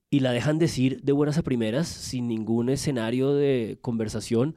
y 0.09 0.21
la 0.21 0.31
dejan 0.31 0.59
decir 0.59 1.01
de 1.01 1.11
buenas 1.11 1.37
a 1.37 1.43
primeras, 1.43 1.87
sin 1.87 2.27
ningún 2.27 2.69
escenario 2.69 3.33
de 3.33 3.77
conversación, 3.81 4.55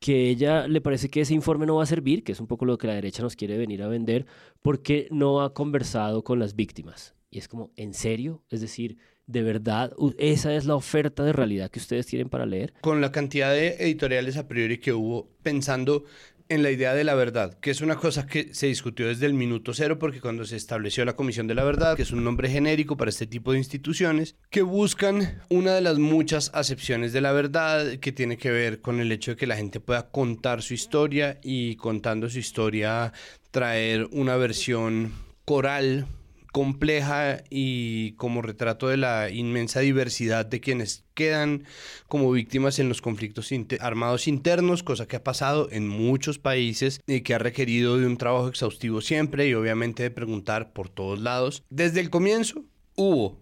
que 0.00 0.28
ella 0.28 0.68
le 0.68 0.80
parece 0.80 1.08
que 1.08 1.20
ese 1.20 1.34
informe 1.34 1.66
no 1.66 1.76
va 1.76 1.82
a 1.82 1.86
servir, 1.86 2.24
que 2.24 2.32
es 2.32 2.40
un 2.40 2.46
poco 2.46 2.64
lo 2.64 2.78
que 2.78 2.86
la 2.86 2.94
derecha 2.94 3.22
nos 3.22 3.36
quiere 3.36 3.56
venir 3.56 3.82
a 3.82 3.88
vender, 3.88 4.26
porque 4.62 5.08
no 5.10 5.42
ha 5.42 5.54
conversado 5.54 6.24
con 6.24 6.38
las 6.38 6.56
víctimas. 6.56 7.14
Y 7.30 7.38
es 7.38 7.48
como, 7.48 7.70
¿en 7.76 7.94
serio? 7.94 8.42
Es 8.50 8.60
decir, 8.60 8.98
de 9.26 9.42
verdad, 9.42 9.92
esa 10.18 10.54
es 10.54 10.66
la 10.66 10.76
oferta 10.76 11.24
de 11.24 11.32
realidad 11.32 11.70
que 11.70 11.78
ustedes 11.78 12.06
tienen 12.06 12.28
para 12.28 12.46
leer. 12.46 12.74
Con 12.80 13.00
la 13.00 13.12
cantidad 13.12 13.50
de 13.52 13.76
editoriales 13.78 14.36
a 14.36 14.46
priori 14.46 14.78
que 14.78 14.92
hubo, 14.92 15.30
pensando 15.42 16.04
en 16.48 16.62
la 16.62 16.70
idea 16.70 16.94
de 16.94 17.04
la 17.04 17.14
verdad, 17.14 17.58
que 17.60 17.70
es 17.70 17.80
una 17.80 17.96
cosa 17.96 18.26
que 18.26 18.52
se 18.52 18.66
discutió 18.66 19.08
desde 19.08 19.26
el 19.26 19.34
minuto 19.34 19.72
cero, 19.72 19.98
porque 19.98 20.20
cuando 20.20 20.44
se 20.44 20.56
estableció 20.56 21.04
la 21.04 21.16
Comisión 21.16 21.46
de 21.46 21.54
la 21.54 21.64
Verdad, 21.64 21.96
que 21.96 22.02
es 22.02 22.12
un 22.12 22.22
nombre 22.22 22.50
genérico 22.50 22.96
para 22.96 23.08
este 23.08 23.26
tipo 23.26 23.52
de 23.52 23.58
instituciones, 23.58 24.36
que 24.50 24.62
buscan 24.62 25.42
una 25.48 25.74
de 25.74 25.80
las 25.80 25.98
muchas 25.98 26.50
acepciones 26.54 27.12
de 27.12 27.20
la 27.20 27.32
verdad, 27.32 27.96
que 27.98 28.12
tiene 28.12 28.36
que 28.36 28.50
ver 28.50 28.80
con 28.80 29.00
el 29.00 29.10
hecho 29.12 29.32
de 29.32 29.36
que 29.36 29.46
la 29.46 29.56
gente 29.56 29.80
pueda 29.80 30.10
contar 30.10 30.62
su 30.62 30.74
historia 30.74 31.38
y 31.42 31.76
contando 31.76 32.28
su 32.28 32.38
historia 32.38 33.12
traer 33.50 34.08
una 34.12 34.36
versión 34.36 35.12
coral 35.44 36.06
compleja 36.54 37.42
y 37.50 38.12
como 38.12 38.40
retrato 38.40 38.86
de 38.86 38.96
la 38.96 39.28
inmensa 39.28 39.80
diversidad 39.80 40.46
de 40.46 40.60
quienes 40.60 41.02
quedan 41.14 41.64
como 42.06 42.30
víctimas 42.30 42.78
en 42.78 42.88
los 42.88 43.02
conflictos 43.02 43.50
armados 43.80 44.28
internos, 44.28 44.84
cosa 44.84 45.08
que 45.08 45.16
ha 45.16 45.24
pasado 45.24 45.68
en 45.72 45.88
muchos 45.88 46.38
países 46.38 47.00
y 47.08 47.22
que 47.22 47.34
ha 47.34 47.38
requerido 47.38 47.98
de 47.98 48.06
un 48.06 48.18
trabajo 48.18 48.46
exhaustivo 48.46 49.00
siempre 49.00 49.48
y 49.48 49.54
obviamente 49.54 50.04
de 50.04 50.12
preguntar 50.12 50.72
por 50.72 50.88
todos 50.88 51.18
lados. 51.18 51.64
Desde 51.70 51.98
el 51.98 52.08
comienzo 52.08 52.64
hubo, 52.94 53.36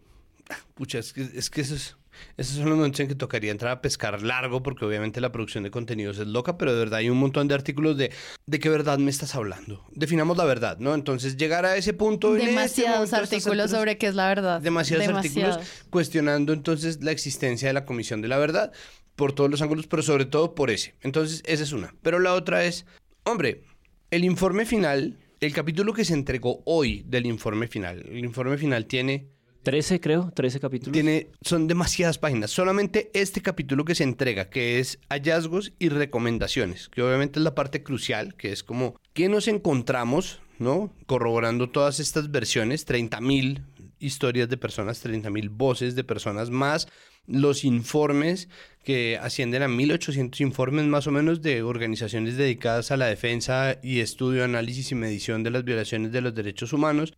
ah, 0.49 0.57
pucha, 0.73 0.99
es 0.99 1.13
que, 1.13 1.21
es 1.35 1.51
que 1.51 1.61
eso 1.61 1.75
es 1.75 1.97
esos 2.37 2.57
son 2.57 2.69
los 2.69 2.77
momentos 2.77 3.01
en 3.01 3.09
que 3.09 3.15
tocaría 3.15 3.51
entrar 3.51 3.73
a 3.73 3.83
pescar 3.83 4.23
largo 4.23 4.63
porque 4.63 4.85
obviamente 4.85 5.21
la 5.21 5.33
producción 5.33 5.65
de 5.65 5.71
contenidos 5.71 6.19
es 6.19 6.27
loca, 6.27 6.59
pero 6.59 6.73
de 6.73 6.79
verdad 6.79 6.99
hay 6.99 7.11
un 7.11 7.19
montón 7.19 7.49
de 7.49 7.55
artículos 7.55 7.97
de 7.97 8.13
de 8.47 8.59
qué 8.59 8.69
verdad 8.69 8.99
me 8.99 9.11
estás 9.11 9.35
hablando. 9.35 9.85
Definamos 9.93 10.37
la 10.37 10.45
verdad, 10.45 10.79
¿no? 10.79 10.95
Entonces 10.95 11.37
llegar 11.37 11.65
a 11.65 11.77
ese 11.77 11.93
punto... 11.93 12.35
Demasiados 12.35 13.13
artículos 13.13 13.71
sobre 13.71 13.99
qué 13.99 14.09
es 14.09 14.15
la 14.15 14.29
verdad. 14.29 14.61
Demasiados, 14.61 15.09
artículos 15.09 15.59
cuestionando 15.91 16.53
entonces 16.53 17.03
la 17.03 17.13
existencia 17.13 17.69
de 17.69 17.75
la 17.75 17.85
Comisión 17.85 18.21
de 18.21 18.29
la 18.29 18.39
Verdad 18.39 18.73
por 19.17 19.33
todos 19.33 19.51
los 19.51 19.63
ángulos, 19.63 19.87
pero 19.87 20.03
sobre 20.03 20.25
todo 20.25 20.55
por 20.55 20.71
ese. 20.71 20.95
Entonces 21.01 21.43
esa 21.47 21.63
es 21.63 21.73
una. 21.73 21.95
Pero 22.03 22.19
la 22.19 22.35
otra 22.35 22.65
es, 22.65 22.87
hombre, 23.25 23.65
el 24.11 24.25
informe 24.25 24.65
final, 24.65 25.19
el 25.41 25.53
capítulo 25.53 25.93
que 25.93 26.05
se 26.05 26.15
entregó 26.15 26.63
hoy 26.65 27.05
del 27.07 27.27
informe 27.27 27.69
final, 27.69 28.05
el 28.09 28.19
informe 28.19 28.59
final 28.59 28.87
tiene 28.87 29.29
13, 29.63 30.01
creo, 30.01 30.33
13 30.35 30.61
capítulos. 30.61 30.93
Tiene, 30.93 31.29
son 31.41 31.67
demasiadas 31.67 32.19
páginas. 32.19 32.51
Solamente 32.51 33.11
este 33.15 33.41
capítulo 33.43 33.85
que 33.85 33.95
se 33.95 34.05
entrega, 34.05 34.51
que 34.51 34.81
es 34.81 34.99
hallazgos 35.09 35.73
y 35.79 35.89
recomendaciones, 35.89 36.89
que 36.89 37.03
obviamente 37.03 37.39
es 37.39 37.45
la 37.45 37.55
parte 37.55 37.83
crucial, 37.83 38.35
que 38.35 38.53
es 38.53 38.63
como, 38.63 38.97
¿qué 39.13 39.29
nos 39.29 39.49
encontramos, 39.49 40.41
no? 40.59 40.93
Corroborando 41.07 41.71
todas 41.71 42.01
estas 42.01 42.31
versiones, 42.31 42.87
30.000 42.87 43.65
historias 43.99 44.49
de 44.49 44.57
personas, 44.57 45.05
30.000 45.05 45.49
voces 45.51 45.95
de 45.95 46.05
personas 46.05 46.51
más, 46.51 46.89
los 47.27 47.65
informes 47.65 48.49
que 48.85 49.17
ascienden 49.17 49.63
a 49.63 49.69
1.800 49.69 50.41
informes 50.41 50.87
más 50.87 51.07
o 51.07 51.13
menos 51.13 51.41
de 51.41 51.63
organizaciones 51.63 52.37
dedicadas 52.37 52.91
a 52.91 52.97
la 52.97 53.07
defensa 53.07 53.79
y 53.81 54.01
estudio, 54.01 54.45
análisis 54.45 54.91
y 54.91 54.97
medición 54.97 55.45
de 55.45 55.51
las 55.51 55.65
violaciones 55.65 56.11
de 56.11 56.21
los 56.21 56.35
derechos 56.35 56.73
humanos, 56.73 57.15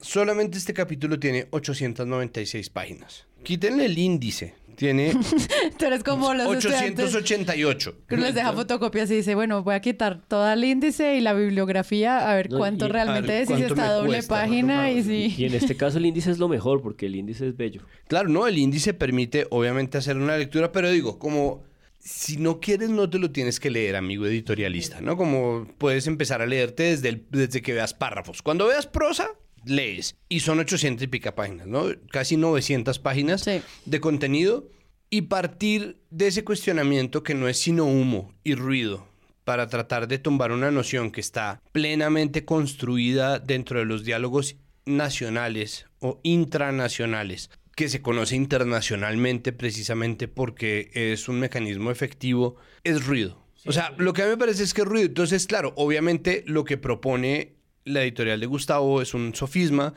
Solamente 0.00 0.58
este 0.58 0.74
capítulo 0.74 1.18
tiene 1.18 1.46
896 1.50 2.70
páginas. 2.70 3.26
Quítenle 3.42 3.86
el 3.86 3.98
índice. 3.98 4.54
Tiene 4.76 5.12
Tú 5.78 5.84
eres 5.84 6.02
como 6.02 6.34
los 6.34 6.48
888. 6.48 7.94
Que 8.08 8.16
les 8.16 8.34
deja 8.34 8.52
fotocopias 8.52 9.10
y 9.10 9.16
dice, 9.16 9.34
bueno, 9.34 9.62
voy 9.62 9.74
a 9.74 9.80
quitar 9.80 10.20
todo 10.26 10.50
el 10.52 10.64
índice 10.64 11.16
y 11.16 11.20
la 11.20 11.32
bibliografía 11.32 12.28
a 12.28 12.34
ver 12.34 12.48
cuánto 12.48 12.88
realmente 12.88 13.42
es, 13.42 13.48
si 13.48 13.62
está 13.62 13.92
doble 13.92 14.22
página 14.24 14.90
y 14.90 15.02
si... 15.02 15.34
Y 15.40 15.44
en 15.44 15.54
este 15.54 15.76
caso 15.76 15.98
el 15.98 16.06
índice 16.06 16.30
es 16.30 16.38
lo 16.38 16.48
mejor 16.48 16.82
porque 16.82 17.06
el 17.06 17.14
índice 17.14 17.48
es 17.48 17.56
bello. 17.56 17.82
Claro, 18.08 18.28
no, 18.28 18.46
el 18.46 18.58
índice 18.58 18.94
permite 18.94 19.46
obviamente 19.50 19.96
hacer 19.96 20.16
una 20.16 20.36
lectura, 20.36 20.72
pero 20.72 20.90
digo, 20.90 21.18
como 21.18 21.62
si 22.00 22.36
no 22.36 22.60
quieres, 22.60 22.90
no 22.90 23.08
te 23.08 23.18
lo 23.18 23.30
tienes 23.30 23.60
que 23.60 23.70
leer, 23.70 23.96
amigo 23.96 24.26
editorialista, 24.26 25.00
¿no? 25.00 25.16
Como 25.16 25.66
puedes 25.78 26.06
empezar 26.06 26.42
a 26.42 26.46
leerte 26.46 26.82
desde, 26.82 27.24
desde 27.30 27.62
que 27.62 27.72
veas 27.72 27.94
párrafos. 27.94 28.42
Cuando 28.42 28.66
veas 28.66 28.86
prosa, 28.86 29.30
lees. 29.66 30.16
Y 30.28 30.40
son 30.40 30.60
800 30.60 31.04
y 31.04 31.06
pica 31.06 31.34
páginas, 31.34 31.66
¿no? 31.66 31.86
Casi 32.10 32.36
900 32.36 32.98
páginas 32.98 33.44
de 33.44 34.00
contenido. 34.00 34.68
Y 35.10 35.22
partir 35.22 35.98
de 36.10 36.26
ese 36.26 36.44
cuestionamiento 36.44 37.22
que 37.22 37.34
no 37.34 37.48
es 37.48 37.58
sino 37.58 37.84
humo 37.84 38.34
y 38.42 38.54
ruido 38.54 39.06
para 39.44 39.68
tratar 39.68 40.08
de 40.08 40.18
tumbar 40.18 40.52
una 40.52 40.70
noción 40.70 41.10
que 41.10 41.20
está 41.20 41.62
plenamente 41.72 42.44
construida 42.44 43.38
dentro 43.38 43.78
de 43.78 43.84
los 43.84 44.04
diálogos 44.04 44.56
nacionales 44.86 45.86
o 46.00 46.20
intranacionales, 46.22 47.50
que 47.76 47.88
se 47.88 48.02
conoce 48.02 48.36
internacionalmente 48.36 49.52
precisamente 49.52 50.28
porque 50.28 50.90
es 50.94 51.28
un 51.28 51.40
mecanismo 51.40 51.90
efectivo, 51.90 52.56
es 52.82 53.06
ruido. 53.06 53.44
O 53.66 53.72
sea, 53.72 53.94
lo 53.96 54.12
que 54.12 54.22
a 54.22 54.26
mí 54.26 54.32
me 54.32 54.36
parece 54.36 54.62
es 54.62 54.74
que 54.74 54.82
es 54.82 54.86
ruido. 54.86 55.06
Entonces, 55.06 55.46
claro, 55.46 55.72
obviamente 55.76 56.44
lo 56.46 56.64
que 56.64 56.76
propone 56.76 57.53
la 57.84 58.02
editorial 58.02 58.40
de 58.40 58.46
Gustavo 58.46 59.02
es 59.02 59.14
un 59.14 59.34
sofisma, 59.34 59.94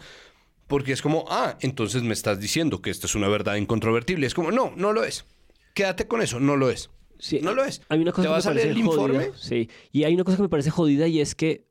porque 0.67 0.91
es 0.91 1.01
como, 1.01 1.25
ah, 1.29 1.57
entonces 1.61 2.03
me 2.03 2.13
estás 2.13 2.39
diciendo 2.39 2.81
que 2.81 2.89
esto 2.89 3.07
es 3.07 3.15
una 3.15 3.27
verdad 3.27 3.55
incontrovertible. 3.55 4.27
Es 4.27 4.33
como, 4.33 4.51
no, 4.51 4.73
no 4.75 4.93
lo 4.93 5.03
es. 5.03 5.25
Quédate 5.73 6.07
con 6.07 6.21
eso, 6.21 6.39
no 6.39 6.57
lo 6.57 6.69
es. 6.69 6.89
Sí, 7.19 7.39
no 7.41 7.53
lo 7.53 7.63
es. 7.63 7.81
Hay 7.89 7.99
una 7.99 8.11
cosa 8.11 8.27
que 8.27 8.35
me 8.35 8.41
parece 8.41 8.83
jodida, 8.83 9.31
Sí, 9.37 9.69
y 9.91 10.03
hay 10.03 10.13
una 10.13 10.23
cosa 10.23 10.37
que 10.37 10.43
me 10.43 10.49
parece 10.49 10.69
jodida 10.69 11.07
y 11.07 11.21
es 11.21 11.35
que 11.35 11.65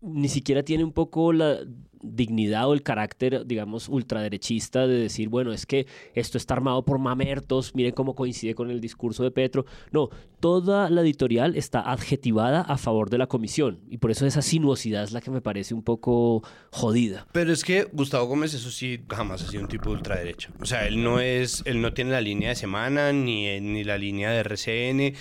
ni 0.00 0.28
siquiera 0.28 0.62
tiene 0.64 0.84
un 0.84 0.92
poco 0.92 1.32
la 1.32 1.60
dignidad 2.02 2.68
o 2.68 2.74
el 2.74 2.82
carácter, 2.82 3.46
digamos, 3.46 3.88
ultraderechista 3.88 4.86
de 4.86 4.94
decir, 4.94 5.28
bueno, 5.28 5.52
es 5.52 5.66
que 5.66 5.86
esto 6.14 6.38
está 6.38 6.54
armado 6.54 6.84
por 6.84 6.98
mamertos, 6.98 7.74
miren 7.74 7.92
cómo 7.92 8.14
coincide 8.14 8.54
con 8.54 8.70
el 8.70 8.80
discurso 8.80 9.22
de 9.22 9.30
Petro. 9.30 9.64
No, 9.90 10.10
toda 10.40 10.90
la 10.90 11.00
editorial 11.02 11.56
está 11.56 11.80
adjetivada 11.80 12.62
a 12.62 12.76
favor 12.76 13.10
de 13.10 13.18
la 13.18 13.26
comisión 13.26 13.80
y 13.88 13.98
por 13.98 14.10
eso 14.10 14.26
esa 14.26 14.42
sinuosidad 14.42 15.04
es 15.04 15.12
la 15.12 15.20
que 15.20 15.30
me 15.30 15.40
parece 15.40 15.74
un 15.74 15.82
poco 15.82 16.42
jodida. 16.70 17.26
Pero 17.32 17.52
es 17.52 17.64
que 17.64 17.88
Gustavo 17.92 18.26
Gómez, 18.26 18.54
eso 18.54 18.70
sí, 18.70 19.00
jamás 19.08 19.42
ha 19.42 19.48
sido 19.48 19.62
un 19.62 19.68
tipo 19.68 19.90
de 19.90 19.96
ultraderecha. 19.96 20.50
O 20.60 20.66
sea, 20.66 20.86
él 20.86 21.02
no 21.02 21.20
es, 21.20 21.62
él 21.64 21.80
no 21.80 21.92
tiene 21.92 22.10
la 22.10 22.20
línea 22.20 22.50
de 22.50 22.56
semana 22.56 23.12
ni, 23.12 23.60
ni 23.60 23.84
la 23.84 23.98
línea 23.98 24.30
de 24.30 24.40
RCN 24.40 25.14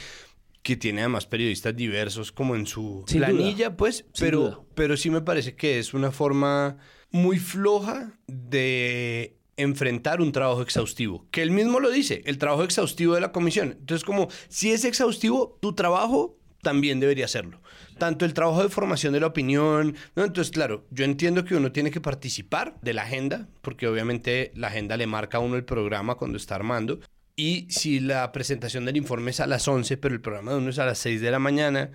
que 0.63 0.75
tiene 0.75 1.01
además 1.01 1.25
periodistas 1.25 1.75
diversos 1.75 2.31
como 2.31 2.55
en 2.55 2.67
su 2.67 3.03
planilla, 3.07 3.75
pues, 3.75 4.05
pero, 4.19 4.65
pero 4.75 4.97
sí 4.97 5.09
me 5.09 5.21
parece 5.21 5.55
que 5.55 5.79
es 5.79 5.93
una 5.93 6.11
forma 6.11 6.77
muy 7.11 7.39
floja 7.39 8.13
de 8.27 9.37
enfrentar 9.57 10.21
un 10.21 10.31
trabajo 10.31 10.61
exhaustivo, 10.61 11.27
que 11.31 11.41
él 11.41 11.51
mismo 11.51 11.79
lo 11.79 11.89
dice, 11.89 12.21
el 12.25 12.37
trabajo 12.37 12.63
exhaustivo 12.63 13.15
de 13.15 13.21
la 13.21 13.31
comisión. 13.31 13.77
Entonces, 13.79 14.03
como 14.03 14.27
si 14.49 14.71
es 14.71 14.85
exhaustivo, 14.85 15.57
tu 15.61 15.73
trabajo 15.73 16.37
también 16.61 16.99
debería 16.99 17.27
serlo. 17.27 17.61
Tanto 17.97 18.25
el 18.25 18.33
trabajo 18.33 18.63
de 18.63 18.69
formación 18.69 19.13
de 19.13 19.19
la 19.19 19.27
opinión, 19.27 19.95
¿no? 20.15 20.23
Entonces, 20.23 20.51
claro, 20.51 20.85
yo 20.91 21.05
entiendo 21.05 21.43
que 21.43 21.55
uno 21.55 21.71
tiene 21.71 21.91
que 21.91 22.01
participar 22.01 22.79
de 22.81 22.93
la 22.93 23.03
agenda, 23.03 23.49
porque 23.61 23.87
obviamente 23.87 24.51
la 24.55 24.67
agenda 24.67 24.97
le 24.97 25.07
marca 25.07 25.37
a 25.37 25.41
uno 25.41 25.55
el 25.55 25.65
programa 25.65 26.15
cuando 26.15 26.37
está 26.37 26.55
armando, 26.55 26.99
y 27.35 27.67
si 27.69 27.99
la 27.99 28.31
presentación 28.31 28.85
del 28.85 28.97
informe 28.97 29.31
es 29.31 29.39
a 29.39 29.47
las 29.47 29.67
11, 29.67 29.97
pero 29.97 30.13
el 30.13 30.21
programa 30.21 30.51
de 30.51 30.57
uno 30.57 30.69
es 30.69 30.79
a 30.79 30.85
las 30.85 30.97
6 30.99 31.21
de 31.21 31.31
la 31.31 31.39
mañana, 31.39 31.91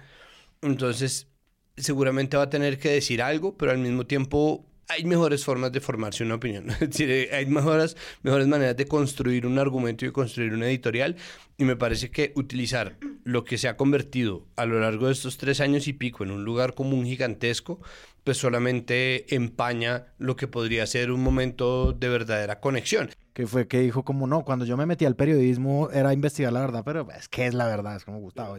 entonces 0.62 1.28
seguramente 1.76 2.36
va 2.36 2.44
a 2.44 2.50
tener 2.50 2.78
que 2.78 2.90
decir 2.90 3.22
algo, 3.22 3.56
pero 3.56 3.72
al 3.72 3.78
mismo 3.78 4.06
tiempo 4.06 4.66
hay 4.88 5.04
mejores 5.04 5.44
formas 5.44 5.72
de 5.72 5.80
formarse 5.80 6.24
una 6.24 6.36
opinión. 6.36 6.70
Es 6.80 6.80
decir, 6.80 7.10
eh, 7.10 7.30
hay 7.32 7.46
mejores, 7.46 7.96
mejores 8.22 8.46
maneras 8.46 8.76
de 8.76 8.86
construir 8.86 9.46
un 9.46 9.58
argumento 9.58 10.04
y 10.04 10.08
de 10.08 10.12
construir 10.12 10.52
una 10.52 10.68
editorial. 10.68 11.16
Y 11.58 11.64
me 11.64 11.76
parece 11.76 12.10
que 12.10 12.32
utilizar 12.36 12.98
lo 13.24 13.44
que 13.44 13.58
se 13.58 13.68
ha 13.68 13.76
convertido 13.76 14.46
a 14.56 14.66
lo 14.66 14.80
largo 14.80 15.06
de 15.06 15.12
estos 15.12 15.38
tres 15.38 15.60
años 15.60 15.88
y 15.88 15.92
pico 15.92 16.24
en 16.24 16.30
un 16.30 16.44
lugar 16.44 16.74
común 16.74 17.04
gigantesco, 17.04 17.80
pues 18.24 18.36
solamente 18.36 19.34
empaña 19.34 20.06
lo 20.18 20.36
que 20.36 20.48
podría 20.48 20.86
ser 20.86 21.10
un 21.10 21.22
momento 21.22 21.92
de 21.92 22.08
verdadera 22.08 22.60
conexión. 22.60 23.10
Que 23.36 23.46
fue 23.46 23.68
que 23.68 23.80
dijo 23.80 24.02
como 24.02 24.26
no, 24.26 24.44
cuando 24.46 24.64
yo 24.64 24.78
me 24.78 24.86
metí 24.86 25.04
al 25.04 25.14
periodismo 25.14 25.90
era 25.90 26.14
investigar 26.14 26.54
la 26.54 26.60
verdad, 26.60 26.82
pero 26.86 27.06
es 27.14 27.28
que 27.28 27.46
es 27.46 27.52
la 27.52 27.66
verdad, 27.66 27.94
es 27.94 28.02
como 28.02 28.18
Gustavo. 28.18 28.56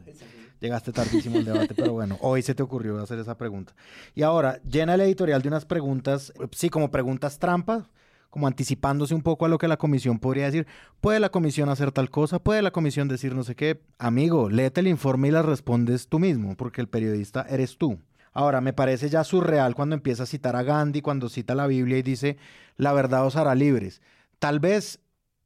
Llegaste 0.59 0.91
tardísimo 0.91 1.39
al 1.39 1.45
debate, 1.45 1.73
pero 1.73 1.93
bueno, 1.93 2.15
hoy 2.21 2.43
se 2.43 2.53
te 2.53 2.61
ocurrió 2.61 3.01
hacer 3.01 3.17
esa 3.17 3.35
pregunta. 3.35 3.73
Y 4.13 4.21
ahora, 4.21 4.61
llena 4.61 4.93
el 4.93 5.01
editorial 5.01 5.41
de 5.41 5.47
unas 5.47 5.65
preguntas, 5.65 6.31
sí, 6.51 6.69
como 6.69 6.91
preguntas 6.91 7.39
trampas, 7.39 7.85
como 8.29 8.45
anticipándose 8.45 9.15
un 9.15 9.23
poco 9.23 9.45
a 9.45 9.49
lo 9.49 9.57
que 9.57 9.67
la 9.67 9.77
comisión 9.77 10.19
podría 10.19 10.45
decir. 10.45 10.67
¿Puede 11.01 11.19
la 11.19 11.29
comisión 11.29 11.69
hacer 11.69 11.91
tal 11.91 12.11
cosa? 12.11 12.37
¿Puede 12.37 12.61
la 12.61 12.69
comisión 12.69 13.07
decir 13.07 13.33
no 13.33 13.43
sé 13.43 13.55
qué? 13.55 13.81
Amigo, 13.97 14.47
léete 14.47 14.81
el 14.81 14.89
informe 14.89 15.29
y 15.29 15.31
las 15.31 15.43
respondes 15.43 16.07
tú 16.07 16.19
mismo, 16.19 16.55
porque 16.55 16.81
el 16.81 16.87
periodista 16.87 17.47
eres 17.49 17.79
tú. 17.79 17.97
Ahora, 18.31 18.61
me 18.61 18.73
parece 18.73 19.09
ya 19.09 19.23
surreal 19.23 19.73
cuando 19.73 19.95
empieza 19.95 20.21
a 20.21 20.27
citar 20.27 20.55
a 20.55 20.61
Gandhi, 20.61 21.01
cuando 21.01 21.29
cita 21.29 21.55
la 21.55 21.65
Biblia 21.65 21.97
y 21.97 22.03
dice, 22.03 22.37
la 22.75 22.93
verdad 22.93 23.25
os 23.25 23.35
hará 23.35 23.55
libres. 23.55 24.03
Tal 24.39 24.59
vez 24.59 24.99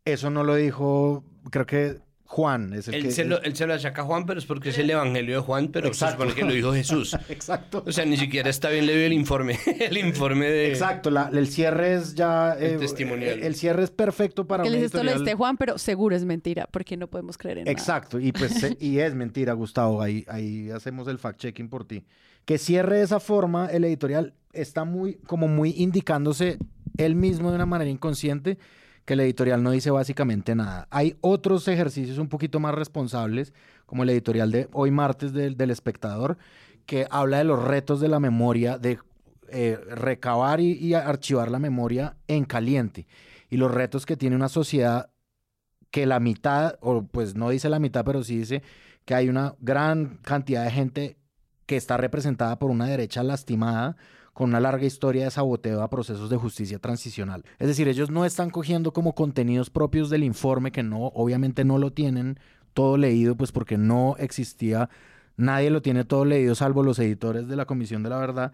eso 0.05 0.29
no 0.29 0.43
lo 0.43 0.55
dijo, 0.55 1.23
creo 1.49 1.65
que 1.65 1.99
Juan 2.25 2.71
es 2.73 2.87
el 2.87 2.93
Él, 2.95 3.03
que... 3.03 3.11
se 3.11 3.25
lo, 3.25 3.41
él 3.41 3.55
se 3.57 3.67
lo 3.67 3.73
achaca 3.73 4.03
a 4.03 4.05
Juan, 4.05 4.25
pero 4.25 4.39
es 4.39 4.45
porque 4.45 4.69
es 4.69 4.77
el 4.77 4.89
evangelio 4.89 5.35
de 5.35 5.41
Juan, 5.41 5.67
pero 5.67 5.87
se 5.87 6.05
Exacto. 6.05 6.23
supone 6.23 6.33
que 6.33 6.45
lo 6.45 6.53
dijo 6.53 6.73
Jesús. 6.73 7.13
Exacto. 7.29 7.83
O 7.85 7.91
sea, 7.91 8.05
ni 8.05 8.15
siquiera 8.15 8.49
está 8.49 8.69
bien 8.69 8.85
leído 8.85 9.05
el 9.05 9.11
informe. 9.13 9.59
el 9.79 9.97
informe 9.97 10.45
de. 10.45 10.69
Exacto, 10.69 11.09
la- 11.11 11.29
el 11.33 11.47
cierre 11.49 11.95
es 11.95 12.15
ya... 12.15 12.53
El 12.53 12.75
eh, 12.75 12.77
testimonial. 12.77 13.43
El, 13.43 13.55
cierre 13.55 13.83
es 13.83 13.91
perfecto 13.91 14.47
para 14.47 14.63
Que 14.63 14.69
un 14.69 14.75
les 14.75 14.83
esto 14.85 14.99
lo 14.99 15.03
editorial. 15.09 15.25
diste 15.25 15.35
Juan, 15.37 15.57
pero 15.57 15.77
seguro 15.77 16.15
es 16.15 16.23
mentira, 16.23 16.69
porque 16.71 16.95
no 16.95 17.07
podemos 17.09 17.37
creer 17.37 17.57
en 17.59 17.63
nada. 17.65 17.71
Exacto, 17.73 18.17
y 18.17 18.31
pues 18.31 18.53
se- 18.53 18.77
y 18.79 18.99
es 18.99 19.13
mentira, 19.13 19.51
Gustavo, 19.51 20.01
ahí, 20.01 20.23
ahí 20.29 20.69
hacemos 20.71 21.09
el 21.09 21.19
fact-checking 21.19 21.67
por 21.69 21.83
ti. 21.85 22.05
Que 22.45 22.57
cierre 22.57 22.97
de 22.99 23.03
esa 23.03 23.19
forma 23.19 23.67
el 23.67 23.83
editorial 23.83 24.33
está 24.53 24.85
muy, 24.85 25.15
como 25.27 25.49
muy 25.49 25.73
indicándose 25.77 26.57
él 26.97 27.15
mismo 27.15 27.49
de 27.49 27.55
una 27.55 27.65
manera 27.65 27.91
inconsciente 27.91 28.57
que 29.11 29.15
el 29.15 29.19
editorial 29.19 29.61
no 29.61 29.71
dice 29.71 29.91
básicamente 29.91 30.55
nada. 30.55 30.87
Hay 30.89 31.17
otros 31.19 31.67
ejercicios 31.67 32.17
un 32.17 32.29
poquito 32.29 32.61
más 32.61 32.73
responsables, 32.73 33.53
como 33.85 34.03
el 34.03 34.09
editorial 34.09 34.53
de 34.53 34.69
hoy 34.71 34.89
martes 34.89 35.33
del, 35.33 35.57
del 35.57 35.69
espectador, 35.69 36.37
que 36.85 37.07
habla 37.11 37.39
de 37.39 37.43
los 37.43 37.61
retos 37.61 37.99
de 37.99 38.07
la 38.07 38.21
memoria, 38.21 38.77
de 38.77 38.99
eh, 39.49 39.77
recabar 39.89 40.61
y, 40.61 40.77
y 40.77 40.93
archivar 40.93 41.51
la 41.51 41.59
memoria 41.59 42.15
en 42.29 42.45
caliente, 42.45 43.05
y 43.49 43.57
los 43.57 43.69
retos 43.69 44.05
que 44.05 44.15
tiene 44.15 44.37
una 44.37 44.47
sociedad 44.47 45.09
que 45.89 46.05
la 46.05 46.21
mitad, 46.21 46.75
o 46.79 47.03
pues 47.03 47.35
no 47.35 47.49
dice 47.49 47.67
la 47.67 47.79
mitad, 47.79 48.05
pero 48.05 48.23
sí 48.23 48.37
dice 48.37 48.63
que 49.03 49.13
hay 49.13 49.27
una 49.27 49.55
gran 49.59 50.19
cantidad 50.21 50.63
de 50.63 50.71
gente 50.71 51.17
que 51.65 51.75
está 51.75 51.97
representada 51.97 52.57
por 52.57 52.71
una 52.71 52.85
derecha 52.85 53.23
lastimada 53.23 53.97
con 54.33 54.49
una 54.49 54.59
larga 54.59 54.85
historia 54.85 55.25
de 55.25 55.31
saboteo 55.31 55.81
a 55.81 55.89
procesos 55.89 56.29
de 56.29 56.37
justicia 56.37 56.79
transicional. 56.79 57.43
Es 57.59 57.67
decir, 57.67 57.87
ellos 57.87 58.09
no 58.09 58.25
están 58.25 58.49
cogiendo 58.49 58.93
como 58.93 59.13
contenidos 59.13 59.69
propios 59.69 60.09
del 60.09 60.23
informe, 60.23 60.71
que 60.71 60.83
no, 60.83 61.07
obviamente 61.07 61.65
no 61.65 61.77
lo 61.77 61.91
tienen 61.91 62.39
todo 62.73 62.97
leído, 62.97 63.35
pues 63.35 63.51
porque 63.51 63.77
no 63.77 64.15
existía, 64.17 64.89
nadie 65.35 65.69
lo 65.69 65.81
tiene 65.81 66.05
todo 66.05 66.25
leído, 66.25 66.55
salvo 66.55 66.83
los 66.83 66.99
editores 66.99 67.47
de 67.47 67.55
la 67.55 67.65
Comisión 67.65 68.03
de 68.03 68.09
la 68.09 68.17
Verdad, 68.17 68.53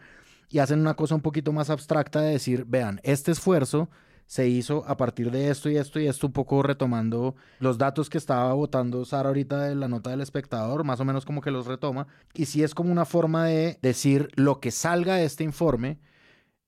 y 0.50 0.60
hacen 0.60 0.80
una 0.80 0.96
cosa 0.96 1.16
un 1.16 1.22
poquito 1.22 1.52
más 1.52 1.70
abstracta 1.70 2.22
de 2.22 2.32
decir, 2.32 2.66
vean, 2.68 3.00
este 3.04 3.32
esfuerzo 3.32 3.90
se 4.28 4.48
hizo 4.48 4.84
a 4.88 4.98
partir 4.98 5.32
de 5.32 5.50
esto 5.50 5.70
y 5.70 5.78
esto 5.78 6.00
y 6.00 6.08
esto, 6.08 6.28
un 6.28 6.34
poco 6.34 6.62
retomando 6.62 7.36
los 7.60 7.78
datos 7.78 8.10
que 8.10 8.18
estaba 8.18 8.54
votando 8.54 9.06
Sara 9.06 9.30
ahorita 9.30 9.64
de 9.64 9.76
la 9.76 9.88
nota 9.88 10.10
del 10.10 10.22
espectador, 10.22 10.84
más 10.84 11.00
o 11.00 11.06
menos 11.06 11.26
como 11.26 11.42
que 11.42 11.50
los 11.50 11.66
retoma. 11.66 12.08
Y 12.34 12.46
sí 12.46 12.62
es 12.62 12.76
como 12.76 12.92
una 12.92 13.06
forma 13.06 13.46
de 13.46 13.80
decir 13.82 14.30
lo 14.36 14.60
que 14.60 14.72
salga 14.72 15.16
de 15.16 15.26
este 15.26 15.46
informe 15.46 16.00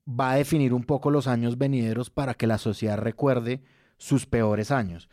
va 0.10 0.32
a 0.32 0.36
definir 0.36 0.74
un 0.74 0.86
poco 0.86 1.12
los 1.12 1.28
años 1.28 1.58
venideros 1.58 2.10
para 2.10 2.34
que 2.34 2.48
la 2.48 2.58
sociedad 2.58 2.98
recuerde 2.98 3.62
sus 3.98 4.26
peores 4.26 4.72
años. 4.72 5.10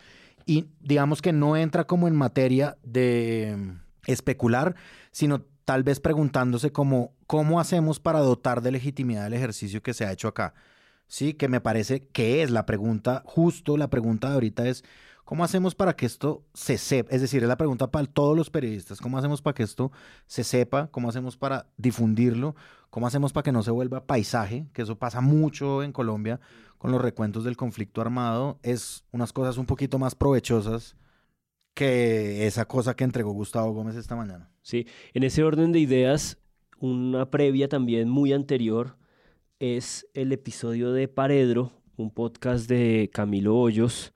Y 0.46 0.68
digamos 0.80 1.22
que 1.22 1.32
no 1.32 1.56
entra 1.56 1.84
como 1.88 2.06
en 2.06 2.14
materia 2.14 2.78
de 2.84 3.56
mm, 3.58 3.70
especular, 4.06 4.76
sino 5.10 5.42
tal 5.64 5.82
vez 5.82 5.98
preguntándose 5.98 6.70
como, 6.70 7.16
¿cómo 7.26 7.58
hacemos 7.58 7.98
para 7.98 8.20
dotar 8.20 8.62
de 8.62 8.70
legitimidad 8.70 9.26
el 9.26 9.34
ejercicio 9.34 9.82
que 9.82 9.94
se 9.94 10.06
ha 10.06 10.12
hecho 10.12 10.28
acá? 10.28 10.54
Sí, 11.06 11.34
que 11.34 11.48
me 11.48 11.60
parece 11.60 12.06
que 12.08 12.42
es 12.42 12.50
la 12.50 12.66
pregunta, 12.66 13.22
justo 13.24 13.76
la 13.76 13.88
pregunta 13.88 14.28
de 14.28 14.34
ahorita 14.34 14.68
es, 14.68 14.84
¿cómo 15.24 15.44
hacemos 15.44 15.74
para 15.74 15.94
que 15.94 16.06
esto 16.06 16.44
se 16.52 16.78
sepa? 16.78 17.14
Es 17.14 17.20
decir, 17.20 17.42
es 17.42 17.48
la 17.48 17.56
pregunta 17.56 17.90
para 17.90 18.06
todos 18.06 18.36
los 18.36 18.50
periodistas, 18.50 19.00
¿cómo 19.00 19.18
hacemos 19.18 19.40
para 19.40 19.54
que 19.54 19.62
esto 19.62 19.92
se 20.26 20.42
sepa? 20.42 20.88
¿Cómo 20.90 21.08
hacemos 21.08 21.36
para 21.36 21.68
difundirlo? 21.76 22.56
¿Cómo 22.90 23.06
hacemos 23.06 23.32
para 23.32 23.44
que 23.44 23.52
no 23.52 23.62
se 23.62 23.70
vuelva 23.70 24.06
paisaje? 24.06 24.66
Que 24.72 24.82
eso 24.82 24.98
pasa 24.98 25.20
mucho 25.20 25.82
en 25.82 25.92
Colombia 25.92 26.40
con 26.78 26.90
los 26.90 27.00
recuentos 27.00 27.44
del 27.44 27.56
conflicto 27.56 28.00
armado. 28.00 28.58
Es 28.62 29.04
unas 29.12 29.32
cosas 29.32 29.58
un 29.58 29.66
poquito 29.66 29.98
más 29.98 30.14
provechosas 30.14 30.96
que 31.74 32.46
esa 32.46 32.64
cosa 32.64 32.96
que 32.96 33.04
entregó 33.04 33.32
Gustavo 33.32 33.72
Gómez 33.72 33.96
esta 33.96 34.16
mañana. 34.16 34.50
Sí, 34.62 34.86
en 35.12 35.22
ese 35.24 35.44
orden 35.44 35.72
de 35.72 35.78
ideas, 35.78 36.38
una 36.78 37.30
previa 37.30 37.68
también 37.68 38.08
muy 38.08 38.32
anterior 38.32 38.96
es 39.58 40.06
el 40.12 40.32
episodio 40.32 40.92
de 40.92 41.08
Paredro, 41.08 41.72
un 41.96 42.10
podcast 42.10 42.68
de 42.68 43.10
Camilo 43.12 43.56
Hoyos, 43.56 44.12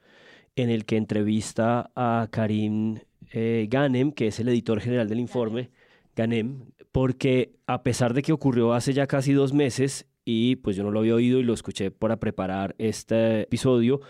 en 0.54 0.68
el 0.68 0.84
que 0.84 0.96
entrevista 0.96 1.90
a 1.94 2.28
Karim 2.30 2.98
eh, 3.32 3.66
Ganem, 3.70 4.12
que 4.12 4.26
es 4.26 4.38
el 4.40 4.48
editor 4.48 4.80
general 4.80 5.08
del 5.08 5.20
informe, 5.20 5.70
Ganem, 6.14 6.66
porque 6.92 7.54
a 7.66 7.82
pesar 7.82 8.12
de 8.12 8.22
que 8.22 8.32
ocurrió 8.32 8.74
hace 8.74 8.92
ya 8.92 9.06
casi 9.06 9.32
dos 9.32 9.54
meses, 9.54 10.06
y 10.26 10.56
pues 10.56 10.76
yo 10.76 10.82
no 10.82 10.90
lo 10.90 11.00
había 11.00 11.14
oído 11.14 11.40
y 11.40 11.44
lo 11.44 11.54
escuché 11.54 11.90
para 11.90 12.20
preparar 12.20 12.74
este 12.78 13.42
episodio, 13.42 14.00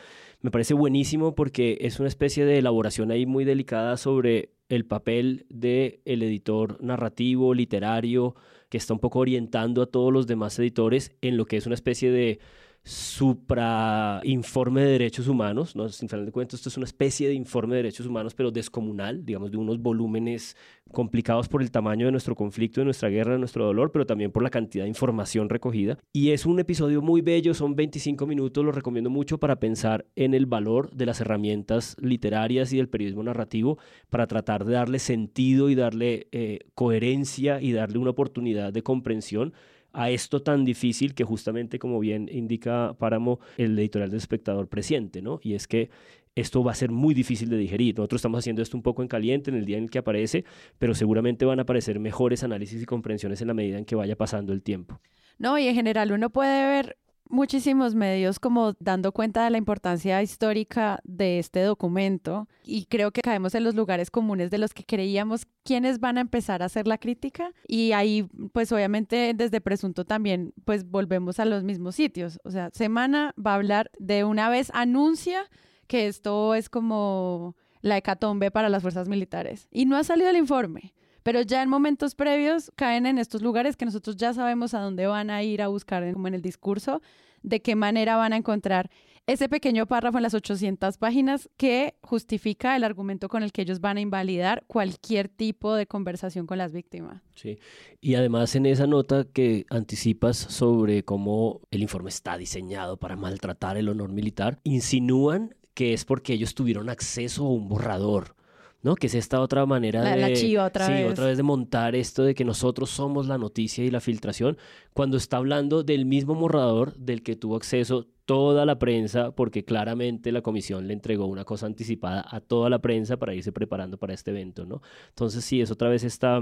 me 0.40 0.50
parece 0.50 0.74
buenísimo 0.74 1.34
porque 1.36 1.78
es 1.82 2.00
una 2.00 2.08
especie 2.08 2.44
de 2.44 2.58
elaboración 2.58 3.12
ahí 3.12 3.26
muy 3.26 3.44
delicada 3.44 3.96
sobre 3.96 4.50
el 4.68 4.84
papel 4.84 5.46
del 5.48 6.00
el 6.04 6.22
editor 6.22 6.82
narrativo, 6.82 7.54
literario, 7.54 8.34
que 8.70 8.78
está 8.78 8.94
un 8.94 9.00
poco 9.00 9.18
orientando 9.18 9.82
a 9.82 9.86
todos 9.86 10.12
los 10.12 10.26
demás 10.26 10.58
editores 10.58 11.12
en 11.20 11.36
lo 11.36 11.44
que 11.44 11.58
es 11.58 11.66
una 11.66 11.74
especie 11.74 12.10
de 12.10 12.38
supra 12.82 14.20
informe 14.24 14.82
de 14.82 14.92
derechos 14.92 15.28
humanos, 15.28 15.76
¿no? 15.76 15.88
Sin 15.90 16.08
final 16.08 16.24
de 16.24 16.32
cuentas, 16.32 16.60
esto 16.60 16.70
es 16.70 16.76
una 16.76 16.86
especie 16.86 17.28
de 17.28 17.34
informe 17.34 17.76
de 17.76 17.82
derechos 17.82 18.06
humanos, 18.06 18.34
pero 18.34 18.50
descomunal, 18.50 19.24
digamos, 19.24 19.50
de 19.50 19.58
unos 19.58 19.78
volúmenes 19.80 20.56
complicados 20.90 21.48
por 21.48 21.62
el 21.62 21.70
tamaño 21.70 22.06
de 22.06 22.12
nuestro 22.12 22.34
conflicto, 22.34 22.80
de 22.80 22.86
nuestra 22.86 23.08
guerra, 23.08 23.34
de 23.34 23.38
nuestro 23.38 23.64
dolor, 23.64 23.92
pero 23.92 24.06
también 24.06 24.32
por 24.32 24.42
la 24.42 24.50
cantidad 24.50 24.84
de 24.84 24.88
información 24.88 25.48
recogida. 25.48 25.98
Y 26.12 26.30
es 26.30 26.46
un 26.46 26.58
episodio 26.58 27.02
muy 27.02 27.20
bello, 27.20 27.54
son 27.54 27.76
25 27.76 28.26
minutos, 28.26 28.64
lo 28.64 28.72
recomiendo 28.72 29.10
mucho 29.10 29.38
para 29.38 29.60
pensar 29.60 30.06
en 30.16 30.34
el 30.34 30.46
valor 30.46 30.90
de 30.90 31.06
las 31.06 31.20
herramientas 31.20 31.96
literarias 32.00 32.72
y 32.72 32.78
del 32.78 32.88
periodismo 32.88 33.22
narrativo 33.22 33.78
para 34.08 34.26
tratar 34.26 34.64
de 34.64 34.72
darle 34.72 34.98
sentido 34.98 35.70
y 35.70 35.74
darle 35.74 36.28
eh, 36.32 36.60
coherencia 36.74 37.60
y 37.60 37.72
darle 37.72 37.98
una 37.98 38.10
oportunidad 38.10 38.72
de 38.72 38.82
comprensión 38.82 39.52
a 39.92 40.10
esto 40.10 40.42
tan 40.42 40.64
difícil 40.64 41.14
que 41.14 41.24
justamente, 41.24 41.78
como 41.78 41.98
bien 42.00 42.28
indica 42.30 42.94
Páramo, 42.98 43.40
el 43.56 43.78
editorial 43.78 44.10
del 44.10 44.18
espectador 44.18 44.68
presiente, 44.68 45.22
¿no? 45.22 45.40
Y 45.42 45.54
es 45.54 45.66
que 45.66 45.90
esto 46.34 46.62
va 46.62 46.72
a 46.72 46.74
ser 46.74 46.90
muy 46.90 47.12
difícil 47.14 47.48
de 47.48 47.56
digerir. 47.56 47.96
Nosotros 47.96 48.20
estamos 48.20 48.38
haciendo 48.38 48.62
esto 48.62 48.76
un 48.76 48.82
poco 48.82 49.02
en 49.02 49.08
caliente 49.08 49.50
en 49.50 49.56
el 49.56 49.64
día 49.64 49.78
en 49.78 49.84
el 49.84 49.90
que 49.90 49.98
aparece, 49.98 50.44
pero 50.78 50.94
seguramente 50.94 51.44
van 51.44 51.58
a 51.58 51.62
aparecer 51.62 51.98
mejores 51.98 52.44
análisis 52.44 52.82
y 52.82 52.86
comprensiones 52.86 53.40
en 53.40 53.48
la 53.48 53.54
medida 53.54 53.78
en 53.78 53.84
que 53.84 53.96
vaya 53.96 54.16
pasando 54.16 54.52
el 54.52 54.62
tiempo. 54.62 55.00
No, 55.38 55.58
y 55.58 55.66
en 55.66 55.74
general 55.74 56.12
uno 56.12 56.30
puede 56.30 56.68
ver 56.68 56.96
muchísimos 57.30 57.94
medios 57.94 58.38
como 58.38 58.74
dando 58.80 59.12
cuenta 59.12 59.44
de 59.44 59.50
la 59.50 59.58
importancia 59.58 60.22
histórica 60.22 61.00
de 61.04 61.38
este 61.38 61.62
documento 61.62 62.48
y 62.64 62.86
creo 62.86 63.12
que 63.12 63.22
caemos 63.22 63.54
en 63.54 63.64
los 63.64 63.74
lugares 63.74 64.10
comunes 64.10 64.50
de 64.50 64.58
los 64.58 64.74
que 64.74 64.84
creíamos 64.84 65.46
quiénes 65.64 66.00
van 66.00 66.18
a 66.18 66.22
empezar 66.22 66.62
a 66.62 66.66
hacer 66.66 66.86
la 66.86 66.98
crítica 66.98 67.52
y 67.66 67.92
ahí 67.92 68.28
pues 68.52 68.72
obviamente 68.72 69.32
desde 69.34 69.60
Presunto 69.60 70.04
también 70.04 70.52
pues 70.64 70.84
volvemos 70.84 71.38
a 71.40 71.44
los 71.44 71.62
mismos 71.62 71.94
sitios, 71.94 72.40
o 72.44 72.50
sea, 72.50 72.70
Semana 72.72 73.34
va 73.38 73.52
a 73.52 73.56
hablar 73.56 73.90
de 73.98 74.24
una 74.24 74.50
vez 74.50 74.70
anuncia 74.74 75.48
que 75.86 76.08
esto 76.08 76.54
es 76.54 76.68
como 76.68 77.56
la 77.80 77.96
hecatombe 77.96 78.50
para 78.50 78.68
las 78.68 78.82
fuerzas 78.82 79.08
militares 79.08 79.68
y 79.70 79.86
no 79.86 79.96
ha 79.96 80.04
salido 80.04 80.30
el 80.30 80.36
informe. 80.36 80.92
Pero 81.22 81.42
ya 81.42 81.62
en 81.62 81.68
momentos 81.68 82.14
previos 82.14 82.70
caen 82.76 83.06
en 83.06 83.18
estos 83.18 83.42
lugares 83.42 83.76
que 83.76 83.84
nosotros 83.84 84.16
ya 84.16 84.32
sabemos 84.32 84.74
a 84.74 84.80
dónde 84.80 85.06
van 85.06 85.30
a 85.30 85.42
ir 85.42 85.62
a 85.62 85.68
buscar, 85.68 86.12
como 86.12 86.28
en 86.28 86.34
el 86.34 86.42
discurso, 86.42 87.02
de 87.42 87.60
qué 87.60 87.74
manera 87.74 88.16
van 88.16 88.32
a 88.32 88.36
encontrar 88.36 88.90
ese 89.26 89.48
pequeño 89.48 89.86
párrafo 89.86 90.18
en 90.18 90.24
las 90.24 90.34
800 90.34 90.96
páginas 90.98 91.48
que 91.56 91.94
justifica 92.02 92.74
el 92.74 92.84
argumento 92.84 93.28
con 93.28 93.42
el 93.42 93.52
que 93.52 93.62
ellos 93.62 93.80
van 93.80 93.96
a 93.96 94.00
invalidar 94.00 94.64
cualquier 94.66 95.28
tipo 95.28 95.74
de 95.74 95.86
conversación 95.86 96.46
con 96.46 96.58
las 96.58 96.72
víctimas. 96.72 97.22
Sí, 97.34 97.58
y 98.00 98.14
además 98.14 98.56
en 98.56 98.66
esa 98.66 98.86
nota 98.86 99.24
que 99.24 99.66
anticipas 99.70 100.36
sobre 100.36 101.04
cómo 101.04 101.60
el 101.70 101.82
informe 101.82 102.08
está 102.08 102.36
diseñado 102.38 102.96
para 102.96 103.14
maltratar 103.14 103.76
el 103.76 103.88
honor 103.88 104.10
militar, 104.10 104.58
insinúan 104.64 105.54
que 105.74 105.92
es 105.92 106.04
porque 106.04 106.32
ellos 106.32 106.54
tuvieron 106.54 106.88
acceso 106.88 107.46
a 107.46 107.50
un 107.50 107.68
borrador. 107.68 108.34
¿No? 108.82 108.94
Que 108.94 109.06
es 109.08 109.14
esta 109.14 109.40
otra 109.40 109.66
manera 109.66 110.02
La- 110.02 110.14
de... 110.16 110.20
la 110.20 110.32
chiva 110.32 110.64
otra 110.66 110.86
sí, 110.86 110.92
vez. 110.92 111.10
otra 111.12 111.26
vez 111.26 111.36
de 111.36 111.42
montar 111.42 111.94
esto 111.94 112.22
de 112.22 112.34
que 112.34 112.44
nosotros 112.44 112.90
somos 112.90 113.26
la 113.26 113.38
noticia 113.38 113.84
y 113.84 113.90
la 113.90 114.00
filtración, 114.00 114.56
cuando 114.92 115.16
está 115.16 115.36
hablando 115.38 115.82
del 115.82 116.06
mismo 116.06 116.34
borrador 116.34 116.94
del 116.96 117.22
que 117.22 117.36
tuvo 117.36 117.56
acceso 117.56 118.06
toda 118.24 118.64
la 118.64 118.78
prensa, 118.78 119.32
porque 119.32 119.64
claramente 119.64 120.30
la 120.30 120.40
comisión 120.40 120.86
le 120.86 120.94
entregó 120.94 121.26
una 121.26 121.44
cosa 121.44 121.66
anticipada 121.66 122.24
a 122.30 122.40
toda 122.40 122.70
la 122.70 122.78
prensa 122.78 123.16
para 123.16 123.34
irse 123.34 123.50
preparando 123.50 123.98
para 123.98 124.14
este 124.14 124.30
evento, 124.30 124.64
¿no? 124.64 124.82
Entonces 125.08 125.44
sí, 125.44 125.60
es 125.60 125.70
otra 125.72 125.88
vez 125.88 126.04
esta, 126.04 126.40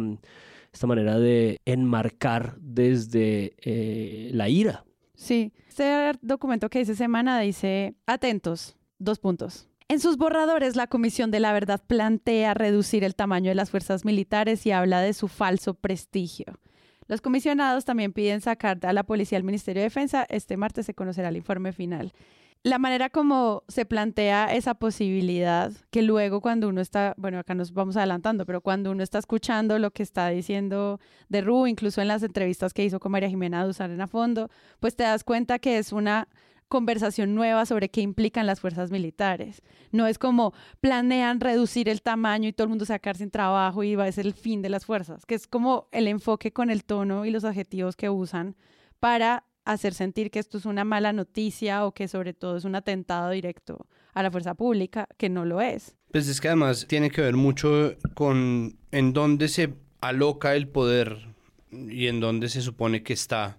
esta 0.71 0.87
manera 0.87 1.19
de 1.19 1.57
enmarcar 1.65 2.57
desde 2.61 3.55
eh, 3.63 4.31
la 4.35 4.51
ira. 4.51 4.85
Sí, 5.15 5.53
este 5.67 6.13
documento 6.21 6.69
que 6.69 6.81
dice 6.81 6.95
semana 6.95 7.41
dice, 7.41 7.95
atentos, 8.07 8.77
dos 8.99 9.19
puntos. 9.19 9.67
En 9.91 10.01
sus 10.01 10.19
borradores, 10.19 10.77
la 10.77 10.87
Comisión 10.87 11.31
de 11.31 11.41
la 11.41 11.55
Verdad 11.55 11.81
plantea 11.87 12.53
reducir 12.53 13.05
el 13.05 13.15
tamaño 13.15 13.49
de 13.49 13.55
las 13.55 13.71
fuerzas 13.71 14.05
militares 14.05 14.67
y 14.67 14.71
habla 14.71 15.01
de 15.01 15.15
su 15.15 15.29
falso 15.29 15.73
prestigio. 15.73 16.45
Los 17.07 17.23
comisionados 17.23 17.87
también 17.87 18.13
piden 18.13 18.43
sacar 18.43 18.85
a 18.85 18.93
la 18.93 19.05
policía 19.05 19.39
al 19.39 19.45
Ministerio 19.45 19.81
de 19.81 19.87
Defensa. 19.87 20.27
Este 20.29 20.59
martes 20.59 20.85
se 20.85 20.93
conocerá 20.93 21.31
el 21.31 21.39
informe 21.39 21.73
final. 21.73 22.13
La 22.65 22.79
manera 22.79 23.09
como 23.09 23.63
se 23.69 23.87
plantea 23.87 24.53
esa 24.53 24.75
posibilidad, 24.75 25.73
que 25.91 26.03
luego 26.03 26.43
cuando 26.43 26.69
uno 26.69 26.83
está, 26.83 27.15
bueno, 27.17 27.39
acá 27.39 27.55
nos 27.55 27.73
vamos 27.73 27.97
adelantando, 27.97 28.45
pero 28.45 28.61
cuando 28.61 28.91
uno 28.91 29.03
está 29.03 29.19
escuchando 29.19 29.79
lo 29.79 29.91
que 29.91 30.03
está 30.03 30.29
diciendo 30.29 31.01
de 31.31 31.41
Ru, 31.41 31.67
incluso 31.67 32.03
en 32.03 32.09
las 32.09 32.23
entrevistas 32.23 32.75
que 32.75 32.85
hizo 32.85 33.01
con 33.01 33.13
María 33.13 33.31
Jimena 33.31 33.65
Duzán 33.65 33.99
a 33.99 34.07
fondo, 34.07 34.51
pues 34.81 34.97
te 34.97 35.05
das 35.05 35.25
cuenta 35.25 35.59
que 35.59 35.79
es 35.79 35.93
una 35.93 36.29
conversación 36.69 37.35
nueva 37.35 37.67
sobre 37.67 37.89
qué 37.89 38.01
implican 38.01 38.47
las 38.47 38.61
fuerzas 38.61 38.91
militares. 38.91 39.63
No 39.91 40.07
es 40.07 40.19
como 40.19 40.53
planean 40.81 41.41
reducir 41.41 41.89
el 41.89 42.03
tamaño 42.03 42.49
y 42.49 42.53
todo 42.53 42.65
el 42.65 42.71
mundo 42.71 42.85
sacar 42.85 43.17
sin 43.17 43.31
trabajo 43.31 43.83
y 43.83 43.97
va 43.97 44.05
a 44.05 44.13
ser 44.13 44.27
el 44.27 44.35
fin 44.35 44.63
de 44.63 44.69
las 44.69 44.87
fuerzas, 44.87 45.27
que 45.27 45.35
es 45.35 45.47
como 45.47 45.89
el 45.93 46.09
enfoque 46.09 46.53
con 46.53 46.71
el 46.71 46.85
tono 46.85 47.25
y 47.25 47.31
los 47.31 47.45
adjetivos 47.45 47.97
que 47.97 48.11
usan 48.11 48.57
para 49.01 49.45
hacer 49.65 49.93
sentir 49.93 50.31
que 50.31 50.39
esto 50.39 50.59
es 50.59 50.65
una 50.65 50.85
mala 50.85 51.13
noticia 51.13 51.85
o 51.85 51.93
que 51.93 52.09
sobre 52.09 52.33
todo 52.33 52.57
es 52.57 52.65
un 52.65 52.75
atentado 52.75 53.31
directo 53.31 53.87
a 54.15 54.23
la 54.23 54.31
fuerza 54.31 54.55
pública, 54.55 55.07
que 55.19 55.29
no 55.29 55.45
lo 55.45 55.61
es. 55.61 55.95
Pues 56.11 56.27
es 56.29 56.41
que 56.41 56.49
además 56.49 56.87
tiene 56.89 57.11
que 57.11 57.21
ver 57.21 57.37
mucho 57.37 57.95
con 58.15 58.79
en 58.91 59.13
dónde 59.13 59.49
se 59.49 59.75
aloca 60.01 60.55
el 60.55 60.69
poder 60.69 61.29
y 61.71 62.07
en 62.07 62.21
dónde 62.21 62.49
se 62.49 62.63
supone 62.63 63.03
que 63.03 63.13
está, 63.13 63.59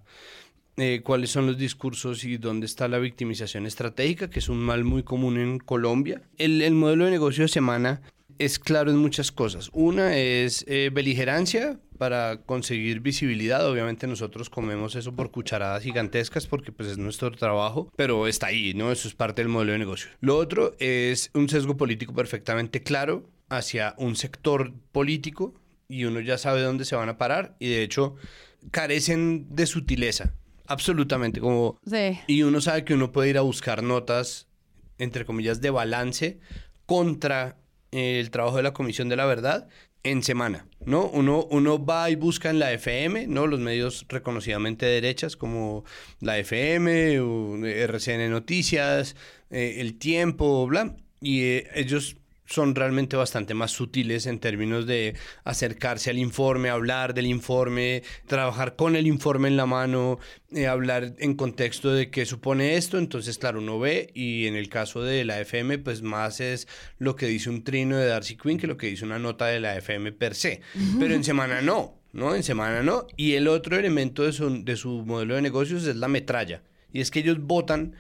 eh, 0.79 1.01
cuáles 1.03 1.29
son 1.29 1.47
los 1.47 1.57
discursos 1.57 2.23
y 2.23 2.37
dónde 2.37 2.65
está 2.65 2.87
la 2.87 2.99
victimización 2.99 3.65
estratégica, 3.65 4.29
que 4.29 4.39
es 4.39 4.49
un 4.49 4.59
mal 4.59 4.83
muy 4.83 5.03
común 5.03 5.37
en 5.37 5.59
Colombia. 5.59 6.21
El, 6.37 6.61
el 6.61 6.73
modelo 6.73 7.05
de 7.05 7.11
negocio 7.11 7.43
de 7.43 7.49
semana 7.49 8.01
es 8.39 8.57
claro 8.57 8.89
en 8.89 8.97
muchas 8.97 9.31
cosas. 9.31 9.69
Una 9.73 10.17
es 10.17 10.65
eh, 10.67 10.89
beligerancia 10.91 11.79
para 11.97 12.41
conseguir 12.43 13.01
visibilidad. 13.01 13.69
Obviamente 13.69 14.07
nosotros 14.07 14.49
comemos 14.49 14.95
eso 14.95 15.13
por 15.13 15.29
cucharadas 15.29 15.83
gigantescas 15.83 16.47
porque 16.47 16.71
pues 16.71 16.89
es 16.89 16.97
nuestro 16.97 17.31
trabajo, 17.31 17.91
pero 17.97 18.27
está 18.27 18.47
ahí, 18.47 18.73
¿no? 18.73 18.91
Eso 18.91 19.09
es 19.09 19.13
parte 19.13 19.41
del 19.41 19.49
modelo 19.49 19.73
de 19.73 19.79
negocio. 19.79 20.09
Lo 20.21 20.37
otro 20.37 20.73
es 20.79 21.29
un 21.33 21.49
sesgo 21.49 21.75
político 21.75 22.13
perfectamente 22.13 22.81
claro 22.81 23.29
hacia 23.49 23.93
un 23.97 24.15
sector 24.15 24.71
político 24.93 25.53
y 25.89 26.05
uno 26.05 26.21
ya 26.21 26.37
sabe 26.37 26.61
dónde 26.61 26.85
se 26.85 26.95
van 26.95 27.09
a 27.09 27.17
parar 27.17 27.57
y 27.59 27.69
de 27.69 27.83
hecho 27.83 28.15
carecen 28.71 29.47
de 29.49 29.65
sutileza. 29.65 30.33
Absolutamente, 30.69 31.41
como 31.41 31.79
Sí. 31.85 32.19
y 32.27 32.43
uno 32.43 32.61
sabe 32.61 32.85
que 32.85 32.93
uno 32.93 33.11
puede 33.11 33.29
ir 33.31 33.37
a 33.37 33.41
buscar 33.41 33.83
notas, 33.83 34.47
entre 34.99 35.25
comillas, 35.25 35.59
de 35.61 35.69
balance 35.71 36.39
contra 36.85 37.57
eh, 37.91 38.19
el 38.19 38.29
trabajo 38.29 38.57
de 38.57 38.63
la 38.63 38.73
Comisión 38.73 39.09
de 39.09 39.15
la 39.15 39.25
Verdad 39.25 39.67
en 40.03 40.23
semana, 40.23 40.65
¿no? 40.85 41.07
Uno, 41.07 41.45
uno 41.49 41.83
va 41.83 42.09
y 42.09 42.15
busca 42.15 42.49
en 42.49 42.59
la 42.59 42.71
FM, 42.71 43.27
¿no? 43.27 43.47
Los 43.47 43.59
medios 43.59 44.05
reconocidamente 44.07 44.85
derechas 44.85 45.35
como 45.35 45.83
la 46.21 46.37
FM, 46.37 47.19
o 47.19 47.57
RCN 47.65 48.29
Noticias, 48.29 49.15
eh, 49.49 49.77
El 49.79 49.97
Tiempo, 49.97 50.65
bla, 50.67 50.95
y 51.19 51.41
eh, 51.41 51.67
ellos 51.75 52.15
son 52.49 52.73
realmente 52.73 53.15
bastante 53.15 53.53
más 53.53 53.71
sutiles 53.71 54.25
en 54.25 54.39
términos 54.39 54.87
de 54.87 55.15
acercarse 55.43 56.09
al 56.09 56.17
informe, 56.17 56.69
hablar 56.69 57.13
del 57.13 57.27
informe, 57.27 58.03
trabajar 58.25 58.75
con 58.75 58.95
el 58.95 59.05
informe 59.05 59.47
en 59.49 59.57
la 59.57 59.67
mano, 59.67 60.19
eh, 60.51 60.65
hablar 60.65 61.13
en 61.19 61.35
contexto 61.35 61.93
de 61.93 62.09
qué 62.09 62.25
supone 62.25 62.75
esto. 62.75 62.97
Entonces, 62.97 63.37
claro, 63.37 63.59
uno 63.59 63.79
ve 63.79 64.09
y 64.15 64.47
en 64.47 64.55
el 64.55 64.67
caso 64.67 65.03
de 65.03 65.25
la 65.25 65.39
FM, 65.39 65.77
pues 65.77 66.01
más 66.01 66.39
es 66.39 66.67
lo 66.97 67.15
que 67.15 67.27
dice 67.27 67.51
un 67.51 67.63
trino 67.63 67.97
de 67.97 68.07
Darcy 68.07 68.35
Quinn 68.35 68.57
que 68.57 68.67
lo 68.67 68.77
que 68.77 68.87
dice 68.87 69.05
una 69.05 69.19
nota 69.19 69.45
de 69.45 69.59
la 69.59 69.77
FM 69.77 70.11
per 70.13 70.33
se. 70.33 70.61
Pero 70.99 71.13
en 71.13 71.23
semana 71.23 71.61
no, 71.61 71.99
¿no? 72.13 72.33
En 72.33 72.41
semana 72.41 72.81
no. 72.81 73.05
Y 73.15 73.33
el 73.33 73.47
otro 73.47 73.77
elemento 73.77 74.23
de 74.23 74.33
su, 74.33 74.63
de 74.63 74.75
su 74.75 75.05
modelo 75.05 75.35
de 75.35 75.43
negocios 75.43 75.85
es 75.85 75.95
la 75.95 76.07
metralla. 76.07 76.63
Y 76.91 77.01
es 77.01 77.11
que 77.11 77.19
ellos 77.19 77.39
votan 77.39 77.95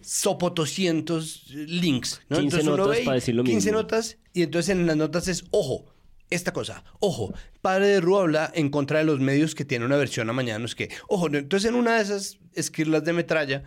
sopotoscientos 0.00 1.46
links. 1.50 2.22
¿no? 2.28 2.38
15 2.38 2.56
Entonces 2.56 2.66
uno 2.66 2.76
notas 2.76 3.00
para 3.00 3.14
decir 3.14 3.34
lo 3.34 3.44
15 3.44 3.56
mismo. 3.56 3.72
notas 3.82 4.18
y 4.32 4.42
entonces 4.42 4.70
en 4.70 4.86
las 4.86 4.96
notas 4.96 5.28
es, 5.28 5.44
ojo, 5.50 5.86
esta 6.30 6.52
cosa, 6.52 6.84
ojo, 7.00 7.34
padre 7.60 7.88
de 7.88 8.00
Ru 8.00 8.18
habla 8.18 8.50
en 8.54 8.70
contra 8.70 8.98
de 9.00 9.04
los 9.04 9.20
medios 9.20 9.54
que 9.54 9.64
tiene 9.64 9.84
una 9.84 9.96
versión 9.96 10.30
a 10.30 10.32
mañana, 10.32 10.60
no 10.60 10.64
es 10.64 10.74
que, 10.74 10.88
ojo, 11.08 11.28
no, 11.28 11.38
entonces 11.38 11.68
en 11.68 11.76
una 11.76 11.96
de 11.96 12.02
esas 12.02 12.38
esquirlas 12.54 13.04
de 13.04 13.12
metralla 13.12 13.64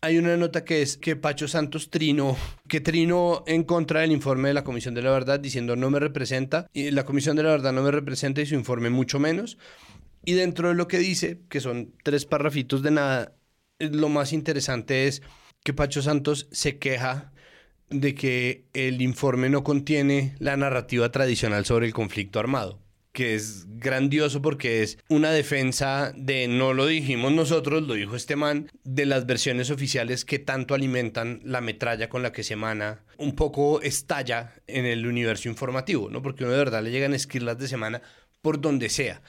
hay 0.00 0.18
una 0.18 0.36
nota 0.36 0.64
que 0.64 0.82
es 0.82 0.96
que 0.96 1.16
Pacho 1.16 1.48
Santos 1.48 1.90
trino, 1.90 2.36
que 2.68 2.80
trino 2.80 3.42
en 3.46 3.64
contra 3.64 4.00
del 4.00 4.12
informe 4.12 4.48
de 4.48 4.54
la 4.54 4.64
Comisión 4.64 4.94
de 4.94 5.02
la 5.02 5.10
Verdad 5.10 5.40
diciendo 5.40 5.74
no 5.74 5.90
me 5.90 5.98
representa, 5.98 6.68
y 6.72 6.90
la 6.90 7.04
Comisión 7.04 7.36
de 7.36 7.42
la 7.42 7.50
Verdad 7.50 7.72
no 7.72 7.82
me 7.82 7.90
representa 7.90 8.40
y 8.40 8.46
su 8.46 8.54
informe 8.54 8.90
mucho 8.90 9.18
menos. 9.18 9.58
Y 10.24 10.34
dentro 10.34 10.68
de 10.68 10.74
lo 10.74 10.88
que 10.88 10.98
dice, 10.98 11.40
que 11.48 11.60
son 11.60 11.92
tres 12.04 12.26
parrafitos 12.26 12.82
de 12.82 12.90
nada, 12.90 13.32
lo 13.78 14.08
más 14.08 14.32
interesante 14.32 15.08
es 15.08 15.22
que 15.62 15.74
Pacho 15.74 16.02
Santos 16.02 16.48
se 16.50 16.78
queja 16.78 17.32
de 17.90 18.14
que 18.14 18.64
el 18.74 19.00
informe 19.00 19.48
no 19.48 19.64
contiene 19.64 20.34
la 20.38 20.56
narrativa 20.56 21.10
tradicional 21.10 21.64
sobre 21.64 21.86
el 21.86 21.92
conflicto 21.92 22.38
armado, 22.38 22.80
que 23.12 23.34
es 23.34 23.66
grandioso 23.68 24.42
porque 24.42 24.82
es 24.82 24.98
una 25.08 25.30
defensa 25.30 26.12
de 26.14 26.48
no 26.48 26.74
lo 26.74 26.86
dijimos 26.86 27.32
nosotros, 27.32 27.82
lo 27.82 27.94
dijo 27.94 28.14
este 28.14 28.36
man, 28.36 28.70
de 28.84 29.06
las 29.06 29.26
versiones 29.26 29.70
oficiales 29.70 30.24
que 30.24 30.38
tanto 30.38 30.74
alimentan 30.74 31.40
la 31.44 31.60
metralla 31.60 32.08
con 32.08 32.22
la 32.22 32.32
que 32.32 32.44
se 32.44 32.54
emana, 32.54 33.04
un 33.16 33.34
poco 33.34 33.80
estalla 33.80 34.54
en 34.66 34.84
el 34.84 35.06
universo 35.06 35.48
informativo, 35.48 36.10
¿no? 36.10 36.22
Porque 36.22 36.44
uno 36.44 36.52
de 36.52 36.58
verdad 36.58 36.82
le 36.82 36.90
llegan 36.90 37.14
esquirlas 37.14 37.58
de 37.58 37.68
semana 37.68 38.02
por 38.42 38.60
donde 38.60 38.88
sea. 38.88 39.22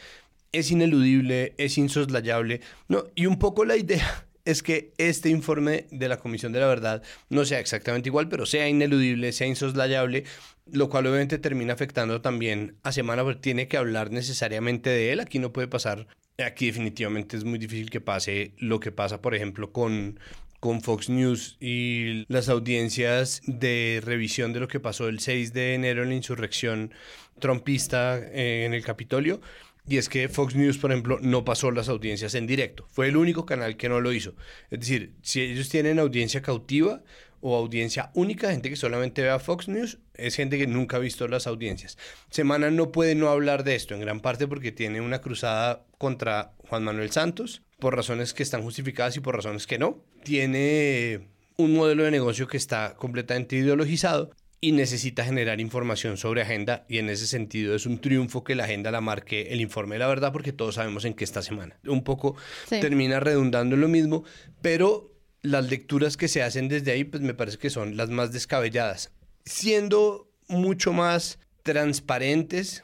Es 0.52 0.72
ineludible, 0.72 1.54
es 1.58 1.78
insoslayable, 1.78 2.62
¿no? 2.88 3.06
Y 3.16 3.28
un 3.28 3.38
poco 3.38 3.66
la 3.66 3.78
idea 3.78 4.26
es 4.50 4.64
que 4.64 4.94
este 4.98 5.30
informe 5.30 5.86
de 5.92 6.10
la 6.10 6.18
Comisión 6.18 6.52
de 6.52 6.60
la 6.60 6.68
Verdad 6.68 7.04
no 7.30 7.46
sea 7.46 7.60
exactamente 7.60 8.10
igual, 8.10 8.30
pero 8.30 8.46
sea 8.46 8.68
ineludible, 8.68 9.32
sea 9.32 9.48
insoslayable, 9.48 10.24
lo 10.72 10.90
cual 10.90 11.06
obviamente 11.08 11.38
termina 11.38 11.74
afectando 11.74 12.22
también 12.22 12.76
a 12.84 12.92
Semana, 12.92 13.24
porque 13.24 13.42
tiene 13.42 13.68
que 13.68 13.78
hablar 13.78 14.12
necesariamente 14.12 14.90
de 14.90 15.12
él. 15.12 15.20
Aquí 15.20 15.38
no 15.38 15.54
puede 15.54 15.68
pasar, 15.68 16.08
aquí 16.44 16.66
definitivamente 16.66 17.38
es 17.38 17.44
muy 17.44 17.60
difícil 17.60 17.92
que 17.92 18.02
pase 18.02 18.54
lo 18.58 18.80
que 18.80 18.92
pasa, 18.92 19.22
por 19.22 19.36
ejemplo, 19.36 19.72
con, 19.72 20.20
con 20.60 20.82
Fox 20.82 21.10
News 21.10 21.58
y 21.60 22.26
las 22.28 22.50
audiencias 22.50 23.42
de 23.46 24.02
revisión 24.04 24.52
de 24.52 24.62
lo 24.62 24.68
que 24.68 24.80
pasó 24.80 25.08
el 25.08 25.20
6 25.20 25.54
de 25.54 25.76
enero 25.76 26.02
en 26.02 26.10
la 26.10 26.16
insurrección 26.16 26.92
trompista 27.40 28.18
eh, 28.18 28.66
en 28.66 28.74
el 28.74 28.84
Capitolio. 28.84 29.42
Y 29.88 29.98
es 29.98 30.10
que 30.10 30.30
Fox 30.30 30.56
News, 30.56 30.78
por 30.78 30.92
ejemplo, 30.92 31.20
no 31.22 31.44
pasó 31.44 31.72
las 31.72 31.90
audiencias 31.90 32.36
en 32.36 32.46
directo. 32.46 32.86
Fue 32.92 33.08
el 33.08 33.18
único 33.18 33.46
canal 33.46 33.78
que 33.78 33.90
no 33.90 34.02
lo 34.02 34.14
hizo. 34.14 34.36
Es 34.70 34.82
decir, 34.82 35.14
si 35.22 35.42
ellos 35.42 35.70
tienen 35.70 36.00
audiencia 36.00 36.42
cautiva 36.42 37.02
o 37.42 37.56
audiencia 37.56 38.12
única, 38.14 38.52
gente 38.52 38.70
que 38.70 38.76
solamente 38.76 39.22
ve 39.22 39.30
a 39.30 39.40
Fox 39.40 39.68
News, 39.68 40.00
es 40.14 40.36
gente 40.36 40.58
que 40.58 40.68
nunca 40.68 40.98
ha 40.98 41.00
visto 41.00 41.28
las 41.28 41.48
audiencias. 41.48 41.98
Semana 42.30 42.70
no 42.70 42.92
puede 42.92 43.16
no 43.16 43.30
hablar 43.30 43.64
de 43.64 43.76
esto, 43.76 43.96
en 43.96 44.02
gran 44.02 44.20
parte 44.20 44.48
porque 44.48 44.72
tiene 44.72 45.02
una 45.02 45.22
cruzada 45.22 45.86
contra 45.98 46.54
Juan 46.68 46.84
Manuel 46.84 47.12
Santos, 47.12 47.62
por 47.80 47.96
razones 47.96 48.34
que 48.34 48.44
están 48.44 48.62
justificadas 48.62 49.16
y 49.18 49.22
por 49.22 49.36
razones 49.36 49.66
que 49.66 49.80
no. 49.80 50.04
Tiene 50.24 51.30
un 51.56 51.74
modelo 51.74 52.04
de 52.04 52.12
negocio 52.12 52.48
que 52.48 52.58
está 52.58 52.96
completamente 52.96 53.56
ideologizado 53.56 54.32
y 54.62 54.74
necesita 54.74 55.24
generar 55.24 55.62
información 55.62 56.18
sobre 56.18 56.42
agenda 56.42 56.86
y 56.90 56.98
en 56.98 57.10
ese 57.10 57.28
sentido 57.28 57.76
es 57.76 57.86
un 57.86 58.00
triunfo 58.00 58.44
que 58.44 58.56
la 58.56 58.66
agenda 58.66 58.92
la 58.92 59.00
marque 59.02 59.48
el 59.52 59.62
informe 59.62 59.96
de 59.96 60.00
la 60.00 60.08
verdad 60.08 60.34
porque 60.34 60.52
todos 60.52 60.76
sabemos 60.76 61.06
en 61.06 61.14
qué 61.14 61.24
esta 61.24 61.42
semana. 61.42 61.80
Un 61.88 62.04
poco 62.04 62.36
Sí. 62.68 62.80
termina 62.82 63.20
redundando 63.20 63.76
en 63.76 63.82
lo 63.82 63.88
mismo, 63.88 64.24
pero 64.62 65.14
las 65.42 65.70
lecturas 65.70 66.18
que 66.18 66.28
se 66.28 66.44
hacen 66.44 66.68
desde 66.68 66.92
ahí 66.92 67.06
pues 67.06 67.24
me 67.24 67.34
parece 67.34 67.58
que 67.58 67.70
son 67.70 67.96
las 67.96 68.10
más 68.10 68.34
descabelladas, 68.34 69.12
siendo 69.46 70.30
mucho 70.50 70.92
más 70.92 71.40
transparentes 71.64 72.84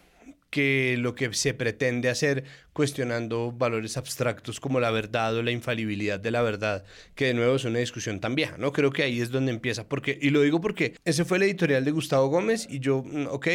que 0.50 0.96
lo 0.98 1.16
que 1.16 1.34
se 1.34 1.54
pretende 1.54 2.08
hacer 2.10 2.46
cuestionando 2.76 3.54
valores 3.54 3.96
abstractos 3.96 4.60
como 4.60 4.82
la 4.82 4.92
verdad 4.92 5.34
o 5.38 5.42
la 5.42 5.52
infalibilidad 5.52 6.20
de 6.20 6.30
la 6.30 6.42
verdad, 6.42 6.84
que 7.16 7.28
de 7.28 7.34
nuevo 7.34 7.56
es 7.56 7.64
una 7.64 7.80
discusión 7.80 8.20
tan 8.20 8.36
vieja, 8.36 8.58
¿no? 8.58 8.74
Creo 8.74 8.92
que 8.92 9.04
ahí 9.04 9.22
es 9.22 9.32
donde 9.32 9.54
empieza, 9.54 9.88
porque, 9.88 10.20
y 10.22 10.30
lo 10.30 10.42
digo 10.42 10.60
porque 10.60 10.98
ese 11.06 11.24
fue 11.24 11.38
el 11.38 11.44
editorial 11.44 11.86
de 11.86 11.92
Gustavo 11.92 12.28
Gómez 12.28 12.68
y 12.70 12.82
yo, 12.82 13.02
mm, 13.02 13.28
ok, 13.30 13.48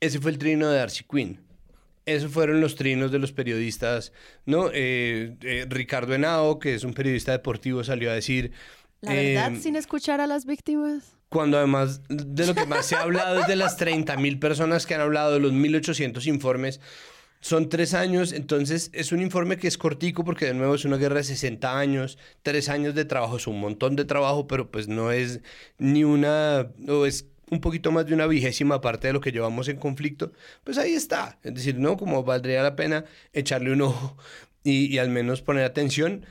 ese 0.00 0.18
fue 0.18 0.30
el 0.30 0.38
trino 0.38 0.70
de 0.70 0.78
Darcy 0.78 1.04
Quinn. 1.04 1.42
Esos 2.06 2.32
fueron 2.32 2.62
los 2.62 2.74
trinos 2.74 3.12
de 3.12 3.18
los 3.18 3.32
periodistas, 3.32 4.14
¿no? 4.46 4.70
Eh, 4.72 5.36
eh, 5.42 5.66
Ricardo 5.68 6.14
Henao, 6.14 6.58
que 6.58 6.74
es 6.74 6.84
un 6.84 6.94
periodista 6.94 7.32
deportivo, 7.32 7.84
salió 7.84 8.10
a 8.10 8.14
decir... 8.14 8.52
La 9.02 9.12
verdad, 9.12 9.52
eh, 9.52 9.60
sin 9.60 9.76
escuchar 9.76 10.22
a 10.22 10.26
las 10.26 10.46
víctimas. 10.46 11.18
cuando 11.28 11.58
además 11.58 12.00
de 12.08 12.46
lo 12.46 12.54
que 12.54 12.64
más 12.64 12.86
se 12.86 12.96
ha 12.96 13.02
hablado 13.02 13.40
es 13.40 13.46
de 13.46 13.56
las 13.56 13.76
30 13.76 14.16
mil 14.16 14.38
personas 14.38 14.86
que 14.86 14.94
han 14.94 15.02
hablado, 15.02 15.34
de 15.34 15.40
los 15.40 15.52
1.800 15.52 16.26
informes, 16.28 16.80
son 17.40 17.68
tres 17.68 17.94
años, 17.94 18.32
entonces 18.32 18.90
es 18.92 19.12
un 19.12 19.20
informe 19.20 19.56
que 19.56 19.68
es 19.68 19.78
cortico 19.78 20.24
porque 20.24 20.46
de 20.46 20.54
nuevo 20.54 20.74
es 20.74 20.84
una 20.84 20.96
guerra 20.96 21.16
de 21.16 21.24
60 21.24 21.78
años, 21.78 22.18
tres 22.42 22.68
años 22.68 22.94
de 22.94 23.04
trabajo, 23.04 23.36
es 23.36 23.46
un 23.46 23.60
montón 23.60 23.96
de 23.96 24.04
trabajo, 24.04 24.46
pero 24.46 24.70
pues 24.70 24.88
no 24.88 25.12
es 25.12 25.40
ni 25.78 26.04
una, 26.04 26.70
o 26.88 27.06
es 27.06 27.26
un 27.50 27.60
poquito 27.60 27.92
más 27.92 28.06
de 28.06 28.14
una 28.14 28.26
vigésima 28.26 28.80
parte 28.80 29.06
de 29.06 29.12
lo 29.12 29.20
que 29.20 29.32
llevamos 29.32 29.68
en 29.68 29.76
conflicto, 29.76 30.32
pues 30.64 30.78
ahí 30.78 30.94
está, 30.94 31.38
es 31.42 31.54
decir, 31.54 31.78
no, 31.78 31.96
como 31.96 32.24
valdría 32.24 32.62
la 32.62 32.76
pena 32.76 33.04
echarle 33.32 33.72
un 33.72 33.82
ojo 33.82 34.16
y, 34.64 34.86
y 34.92 34.98
al 34.98 35.08
menos 35.08 35.42
poner 35.42 35.64
atención. 35.64 36.26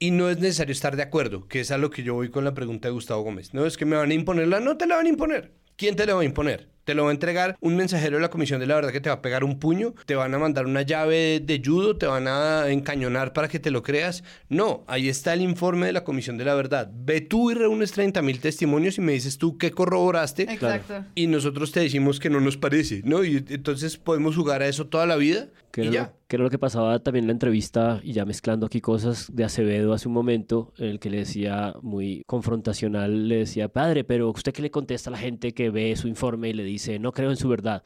Y 0.00 0.10
no 0.10 0.28
es 0.28 0.38
necesario 0.38 0.72
estar 0.72 0.96
de 0.96 1.02
acuerdo, 1.02 1.46
que 1.46 1.60
es 1.60 1.70
a 1.70 1.78
lo 1.78 1.88
que 1.88 2.02
yo 2.02 2.14
voy 2.14 2.28
con 2.28 2.44
la 2.44 2.52
pregunta 2.52 2.88
de 2.88 2.92
Gustavo 2.92 3.22
Gómez. 3.22 3.54
No 3.54 3.64
es 3.64 3.76
que 3.76 3.86
me 3.86 3.96
van 3.96 4.10
a 4.10 4.14
imponerla, 4.14 4.60
no 4.60 4.76
te 4.76 4.86
la 4.86 4.96
van 4.96 5.06
a 5.06 5.08
imponer. 5.08 5.52
¿Quién 5.76 5.96
te 5.96 6.04
la 6.04 6.14
va 6.14 6.22
a 6.22 6.24
imponer? 6.24 6.73
Te 6.84 6.94
lo 6.94 7.04
va 7.04 7.10
a 7.10 7.12
entregar 7.12 7.56
un 7.60 7.76
mensajero 7.76 8.16
de 8.16 8.22
la 8.22 8.30
Comisión 8.30 8.60
de 8.60 8.66
la 8.66 8.74
Verdad 8.76 8.92
que 8.92 9.00
te 9.00 9.08
va 9.08 9.16
a 9.16 9.22
pegar 9.22 9.44
un 9.44 9.58
puño, 9.58 9.94
te 10.06 10.14
van 10.14 10.34
a 10.34 10.38
mandar 10.38 10.66
una 10.66 10.82
llave 10.82 11.40
de 11.40 11.62
judo, 11.64 11.96
te 11.96 12.06
van 12.06 12.28
a 12.28 12.68
encañonar 12.70 13.32
para 13.32 13.48
que 13.48 13.58
te 13.58 13.70
lo 13.70 13.82
creas. 13.82 14.22
No, 14.48 14.84
ahí 14.86 15.08
está 15.08 15.32
el 15.34 15.40
informe 15.40 15.86
de 15.86 15.92
la 15.92 16.04
Comisión 16.04 16.36
de 16.36 16.44
la 16.44 16.54
Verdad. 16.54 16.90
Ve 16.94 17.20
tú 17.20 17.50
y 17.50 17.54
reúnes 17.54 17.92
30 17.92 18.20
mil 18.22 18.40
testimonios 18.40 18.98
y 18.98 19.00
me 19.00 19.12
dices 19.12 19.38
tú 19.38 19.56
qué 19.58 19.70
corroboraste 19.70 20.42
Exacto. 20.44 21.04
y 21.14 21.26
nosotros 21.26 21.72
te 21.72 21.80
decimos 21.80 22.20
que 22.20 22.30
no 22.30 22.40
nos 22.40 22.56
parece, 22.56 23.02
¿no? 23.04 23.24
Y 23.24 23.44
entonces 23.48 23.96
podemos 23.96 24.36
jugar 24.36 24.62
a 24.62 24.68
eso 24.68 24.86
toda 24.86 25.06
la 25.06 25.16
vida 25.16 25.48
Que 25.72 25.82
y 25.82 25.86
era, 25.86 25.92
ya. 25.92 26.02
lo, 26.02 26.12
que 26.28 26.36
era 26.36 26.44
lo 26.44 26.50
que 26.50 26.58
pasaba 26.58 26.98
también 26.98 27.24
en 27.24 27.28
la 27.28 27.32
entrevista, 27.32 28.00
y 28.02 28.12
ya 28.12 28.24
mezclando 28.24 28.66
aquí 28.66 28.80
cosas 28.80 29.34
de 29.34 29.44
Acevedo 29.44 29.92
hace 29.92 30.08
un 30.08 30.14
momento, 30.14 30.72
en 30.78 30.86
el 30.88 30.98
que 31.00 31.10
le 31.10 31.18
decía, 31.18 31.74
muy 31.82 32.22
confrontacional, 32.26 33.28
le 33.28 33.36
decía, 33.38 33.68
padre, 33.68 34.04
pero 34.04 34.30
usted 34.30 34.52
qué 34.52 34.62
le 34.62 34.70
contesta 34.70 35.10
a 35.10 35.12
la 35.12 35.18
gente 35.18 35.52
que 35.52 35.70
ve 35.70 35.94
su 35.96 36.08
informe 36.08 36.50
y 36.50 36.52
le 36.52 36.62
dice, 36.64 36.73
no 36.98 37.12
creo 37.12 37.30
en 37.30 37.36
su 37.36 37.48
verdad. 37.48 37.84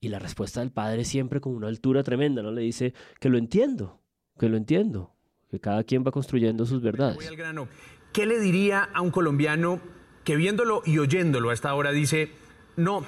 Y 0.00 0.08
la 0.08 0.18
respuesta 0.18 0.60
del 0.60 0.70
padre 0.70 1.04
siempre 1.04 1.40
con 1.40 1.54
una 1.54 1.68
altura 1.68 2.02
tremenda, 2.02 2.42
¿no? 2.42 2.52
Le 2.52 2.62
dice, 2.62 2.94
que 3.18 3.28
lo 3.28 3.38
entiendo, 3.38 4.00
que 4.38 4.48
lo 4.48 4.56
entiendo, 4.56 5.14
que 5.50 5.60
cada 5.60 5.84
quien 5.84 6.04
va 6.06 6.10
construyendo 6.10 6.64
sus 6.64 6.80
verdades. 6.80 7.16
Voy 7.16 7.26
al 7.26 7.36
grano. 7.36 7.68
¿Qué 8.12 8.26
le 8.26 8.40
diría 8.40 8.88
a 8.94 9.00
un 9.02 9.10
colombiano 9.10 9.80
que 10.24 10.36
viéndolo 10.36 10.82
y 10.84 10.98
oyéndolo 10.98 11.50
a 11.50 11.54
esta 11.54 11.74
hora 11.74 11.92
dice, 11.92 12.32
no, 12.76 13.04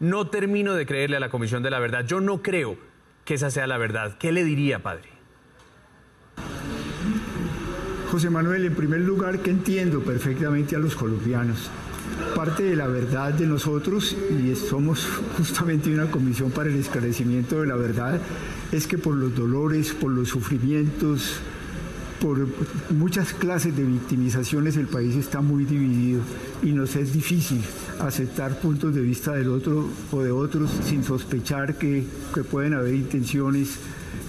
no 0.00 0.28
termino 0.28 0.74
de 0.74 0.86
creerle 0.86 1.16
a 1.16 1.20
la 1.20 1.30
Comisión 1.30 1.62
de 1.62 1.70
la 1.70 1.78
Verdad, 1.78 2.06
yo 2.06 2.20
no 2.20 2.42
creo 2.42 2.76
que 3.24 3.34
esa 3.34 3.50
sea 3.50 3.66
la 3.66 3.78
verdad? 3.78 4.18
¿Qué 4.18 4.32
le 4.32 4.44
diría, 4.44 4.82
padre? 4.82 5.08
José 8.10 8.30
Manuel, 8.30 8.64
en 8.64 8.74
primer 8.74 9.00
lugar, 9.00 9.40
que 9.40 9.50
entiendo 9.50 10.00
perfectamente 10.00 10.76
a 10.76 10.78
los 10.78 10.94
colombianos. 10.94 11.70
Parte 12.34 12.62
de 12.62 12.76
la 12.76 12.86
verdad 12.86 13.32
de 13.32 13.46
nosotros, 13.46 14.16
y 14.30 14.54
somos 14.54 15.06
justamente 15.36 15.92
una 15.92 16.10
comisión 16.10 16.50
para 16.50 16.68
el 16.68 16.76
esclarecimiento 16.76 17.60
de 17.60 17.66
la 17.66 17.76
verdad, 17.76 18.20
es 18.72 18.86
que 18.86 18.98
por 18.98 19.14
los 19.16 19.34
dolores, 19.34 19.92
por 19.92 20.10
los 20.10 20.28
sufrimientos, 20.28 21.36
por 22.20 22.46
muchas 22.90 23.32
clases 23.34 23.76
de 23.76 23.84
victimizaciones 23.84 24.76
el 24.76 24.86
país 24.86 25.14
está 25.16 25.40
muy 25.42 25.64
dividido 25.64 26.20
y 26.62 26.72
nos 26.72 26.96
es 26.96 27.12
difícil 27.12 27.60
aceptar 28.00 28.58
puntos 28.60 28.94
de 28.94 29.02
vista 29.02 29.32
del 29.34 29.48
otro 29.48 29.88
o 30.10 30.22
de 30.22 30.30
otros 30.30 30.70
sin 30.88 31.04
sospechar 31.04 31.76
que, 31.76 32.04
que 32.34 32.42
pueden 32.42 32.72
haber 32.74 32.94
intenciones 32.94 33.76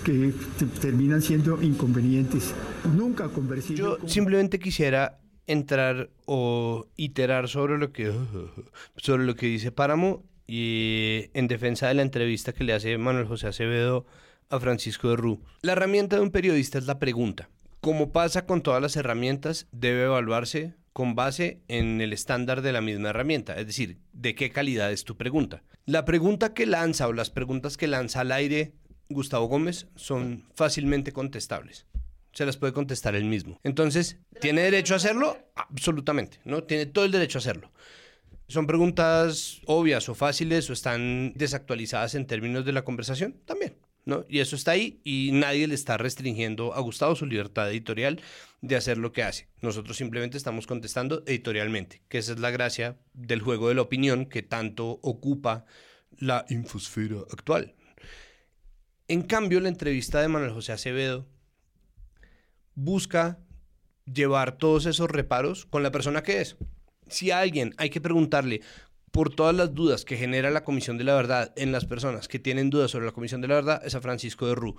que 0.03 0.33
te- 0.59 0.65
terminan 0.65 1.21
siendo 1.21 1.61
inconvenientes. 1.61 2.53
Nunca 2.95 3.29
conversible. 3.29 3.81
Yo 3.81 3.97
simplemente 4.07 4.59
quisiera 4.59 5.17
entrar 5.47 6.09
o 6.25 6.87
iterar 6.95 7.47
sobre 7.47 7.77
lo 7.77 7.91
que 7.91 8.11
sobre 8.97 9.25
lo 9.25 9.35
que 9.35 9.47
dice 9.47 9.71
Páramo 9.71 10.23
y 10.47 11.29
en 11.33 11.47
defensa 11.47 11.87
de 11.87 11.95
la 11.95 12.01
entrevista 12.01 12.53
que 12.53 12.63
le 12.63 12.73
hace 12.73 12.97
Manuel 12.97 13.27
José 13.27 13.47
Acevedo 13.47 14.05
a 14.49 14.59
Francisco 14.59 15.09
de 15.09 15.15
Rú. 15.15 15.41
La 15.61 15.71
herramienta 15.71 16.17
de 16.17 16.21
un 16.21 16.31
periodista 16.31 16.77
es 16.77 16.85
la 16.85 16.99
pregunta. 16.99 17.49
Como 17.81 18.11
pasa 18.11 18.45
con 18.45 18.61
todas 18.61 18.81
las 18.81 18.95
herramientas, 18.95 19.67
debe 19.71 20.05
evaluarse 20.05 20.75
con 20.93 21.15
base 21.15 21.61
en 21.67 21.99
el 21.99 22.13
estándar 22.13 22.61
de 22.61 22.71
la 22.71 22.81
misma 22.81 23.09
herramienta, 23.09 23.55
es 23.59 23.67
decir, 23.67 23.97
de 24.13 24.33
qué 24.33 24.49
calidad 24.49 24.91
es 24.91 25.03
tu 25.03 25.17
pregunta. 25.17 25.63
La 25.85 26.05
pregunta 26.05 26.53
que 26.53 26.65
lanza 26.65 27.07
o 27.07 27.13
las 27.13 27.31
preguntas 27.31 27.75
que 27.75 27.87
lanza 27.87 28.21
al 28.21 28.31
aire 28.31 28.73
Gustavo 29.09 29.47
Gómez 29.47 29.87
son 29.95 30.45
fácilmente 30.53 31.11
contestables 31.11 31.85
se 32.35 32.45
las 32.45 32.57
puede 32.57 32.73
contestar 32.73 33.15
él 33.15 33.25
mismo. 33.25 33.59
Entonces, 33.63 34.19
¿tiene 34.41 34.61
derecho 34.61 34.93
a 34.93 34.97
hacerlo? 34.97 35.39
Absolutamente, 35.55 36.39
¿no? 36.43 36.63
Tiene 36.63 36.85
todo 36.85 37.05
el 37.05 37.11
derecho 37.11 37.37
a 37.37 37.39
hacerlo. 37.39 37.71
¿Son 38.47 38.67
preguntas 38.67 39.61
obvias 39.65 40.07
o 40.09 40.15
fáciles 40.15 40.69
o 40.69 40.73
están 40.73 41.33
desactualizadas 41.35 42.13
en 42.13 42.27
términos 42.27 42.65
de 42.65 42.73
la 42.73 42.83
conversación? 42.83 43.39
También, 43.45 43.77
¿no? 44.03 44.25
Y 44.27 44.39
eso 44.39 44.57
está 44.57 44.71
ahí 44.71 44.99
y 45.03 45.31
nadie 45.31 45.65
le 45.67 45.75
está 45.75 45.97
restringiendo 45.97 46.73
a 46.73 46.81
Gustavo 46.81 47.15
su 47.15 47.25
libertad 47.25 47.71
editorial 47.71 48.21
de 48.61 48.75
hacer 48.75 48.97
lo 48.97 49.13
que 49.13 49.23
hace. 49.23 49.47
Nosotros 49.61 49.95
simplemente 49.95 50.37
estamos 50.37 50.67
contestando 50.67 51.23
editorialmente, 51.25 52.03
que 52.09 52.17
esa 52.17 52.33
es 52.33 52.39
la 52.39 52.51
gracia 52.51 52.97
del 53.13 53.41
juego 53.41 53.69
de 53.69 53.75
la 53.75 53.81
opinión 53.81 54.25
que 54.25 54.43
tanto 54.43 54.99
ocupa 55.01 55.65
la 56.19 56.45
infosfera 56.49 57.21
actual. 57.31 57.75
En 59.07 59.21
cambio, 59.21 59.59
la 59.61 59.69
entrevista 59.69 60.19
de 60.19 60.27
Manuel 60.27 60.51
José 60.51 60.73
Acevedo 60.73 61.27
busca 62.75 63.39
llevar 64.05 64.57
todos 64.57 64.85
esos 64.85 65.09
reparos 65.09 65.65
con 65.65 65.83
la 65.83 65.91
persona 65.91 66.23
que 66.23 66.41
es. 66.41 66.57
Si 67.07 67.31
a 67.31 67.39
alguien 67.39 67.73
hay 67.77 67.89
que 67.89 68.01
preguntarle 68.01 68.61
por 69.11 69.33
todas 69.33 69.55
las 69.55 69.73
dudas 69.73 70.03
que 70.05 70.17
genera 70.17 70.51
la 70.51 70.63
Comisión 70.63 70.97
de 70.97 71.05
la 71.05 71.15
Verdad 71.15 71.53
en 71.55 71.71
las 71.71 71.85
personas 71.85 72.27
que 72.27 72.39
tienen 72.39 72.69
dudas 72.69 72.91
sobre 72.91 73.05
la 73.05 73.13
Comisión 73.13 73.41
de 73.41 73.47
la 73.47 73.55
Verdad, 73.55 73.81
es 73.85 73.95
a 73.95 74.01
Francisco 74.01 74.45
de 74.47 74.55
Rú. 74.55 74.75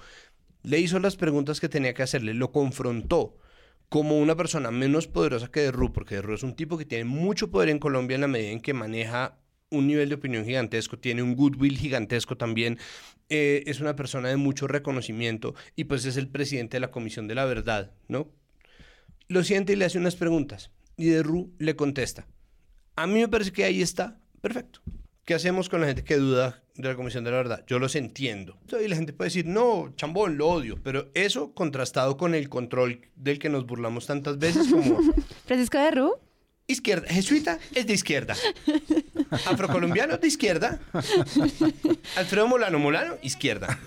Le 0.63 0.79
hizo 0.79 0.99
las 0.99 1.17
preguntas 1.17 1.59
que 1.59 1.69
tenía 1.69 1.95
que 1.95 2.03
hacerle, 2.03 2.35
lo 2.35 2.53
confrontó 2.53 3.37
como 3.89 4.19
una 4.19 4.37
persona 4.37 4.71
menos 4.71 5.07
poderosa 5.07 5.49
que 5.49 5.61
de 5.61 5.73
Rú, 5.73 5.93
porque 5.93 6.17
de 6.17 6.23
Rú 6.23 6.35
es 6.35 6.43
un 6.43 6.55
tipo 6.55 6.77
que 6.77 6.85
tiene 6.85 7.05
mucho 7.05 7.51
poder 7.51 7.69
en 7.69 7.79
Colombia 7.79 8.17
en 8.17 8.21
la 8.21 8.29
medida 8.29 8.51
en 8.51 8.61
que 8.61 8.75
maneja 8.75 9.39
un 9.71 9.87
nivel 9.87 10.09
de 10.09 10.17
opinión 10.17 10.45
gigantesco, 10.45 10.99
tiene 10.99 11.23
un 11.23 11.35
goodwill 11.35 11.77
gigantesco 11.77 12.37
también, 12.37 12.79
eh, 13.29 13.65
es 13.67 13.81
una 13.81 13.97
persona 13.97 14.29
de 14.29 14.37
mucho 14.37 14.67
reconocimiento 14.67 15.55
y 15.75 15.85
pues 15.85 16.05
es 16.05 16.17
el 16.17 16.29
presidente 16.29 16.77
de 16.77 16.81
la 16.81 16.91
Comisión 16.91 17.27
de 17.29 17.35
la 17.35 17.45
Verdad, 17.45 17.93
¿no? 18.09 18.29
Lo 19.29 19.43
siente 19.43 19.73
y 19.73 19.77
le 19.77 19.85
hace 19.85 19.99
unas 19.99 20.17
preguntas 20.17 20.71
y 20.97 21.07
de 21.07 21.23
Ru 21.23 21.53
le 21.59 21.75
contesta. 21.77 22.27
A 22.95 23.07
mí 23.07 23.21
me 23.21 23.29
parece 23.29 23.53
que 23.53 23.65
ahí 23.65 23.83
está, 23.83 24.19
perfecto. 24.41 24.81
¿Qué 25.25 25.35
hacemos 25.35 25.69
con 25.69 25.81
la 25.81 25.89
gente 25.89 26.05
que 26.05 26.17
duda 26.17 26.63
de 26.77 26.89
la 26.89 26.95
Comisión 26.95 27.25
de 27.25 27.33
la 27.33 27.39
Verdad? 27.39 27.65
Yo 27.67 27.81
los 27.81 27.97
entiendo. 27.97 28.59
Y 28.81 28.87
la 28.87 28.95
gente 28.95 29.13
puede 29.13 29.27
decir, 29.27 29.45
no, 29.45 29.93
chambón, 29.97 30.39
lo 30.39 30.49
odio, 30.49 30.81
pero 30.85 31.11
eso 31.15 31.53
contrastado 31.53 32.17
con 32.17 32.35
el 32.35 32.49
control 32.49 33.01
del 33.17 33.41
que 33.41 33.49
nos 33.49 33.67
burlamos 33.67 34.07
tantas 34.07 34.39
veces 34.39 34.69
como 34.69 35.01
Francisco 35.47 35.79
de 35.79 35.91
Rú. 35.91 36.15
izquierda, 36.69 37.09
jesuita 37.09 37.59
es 37.75 37.89
de 37.89 37.93
izquierda. 37.93 38.37
Afrocolombiano 39.47 40.17
de 40.19 40.27
izquierda. 40.29 40.79
Alfredo 42.17 42.49
Molano 42.49 42.79
Molano, 42.79 43.15
izquierda. 43.23 43.79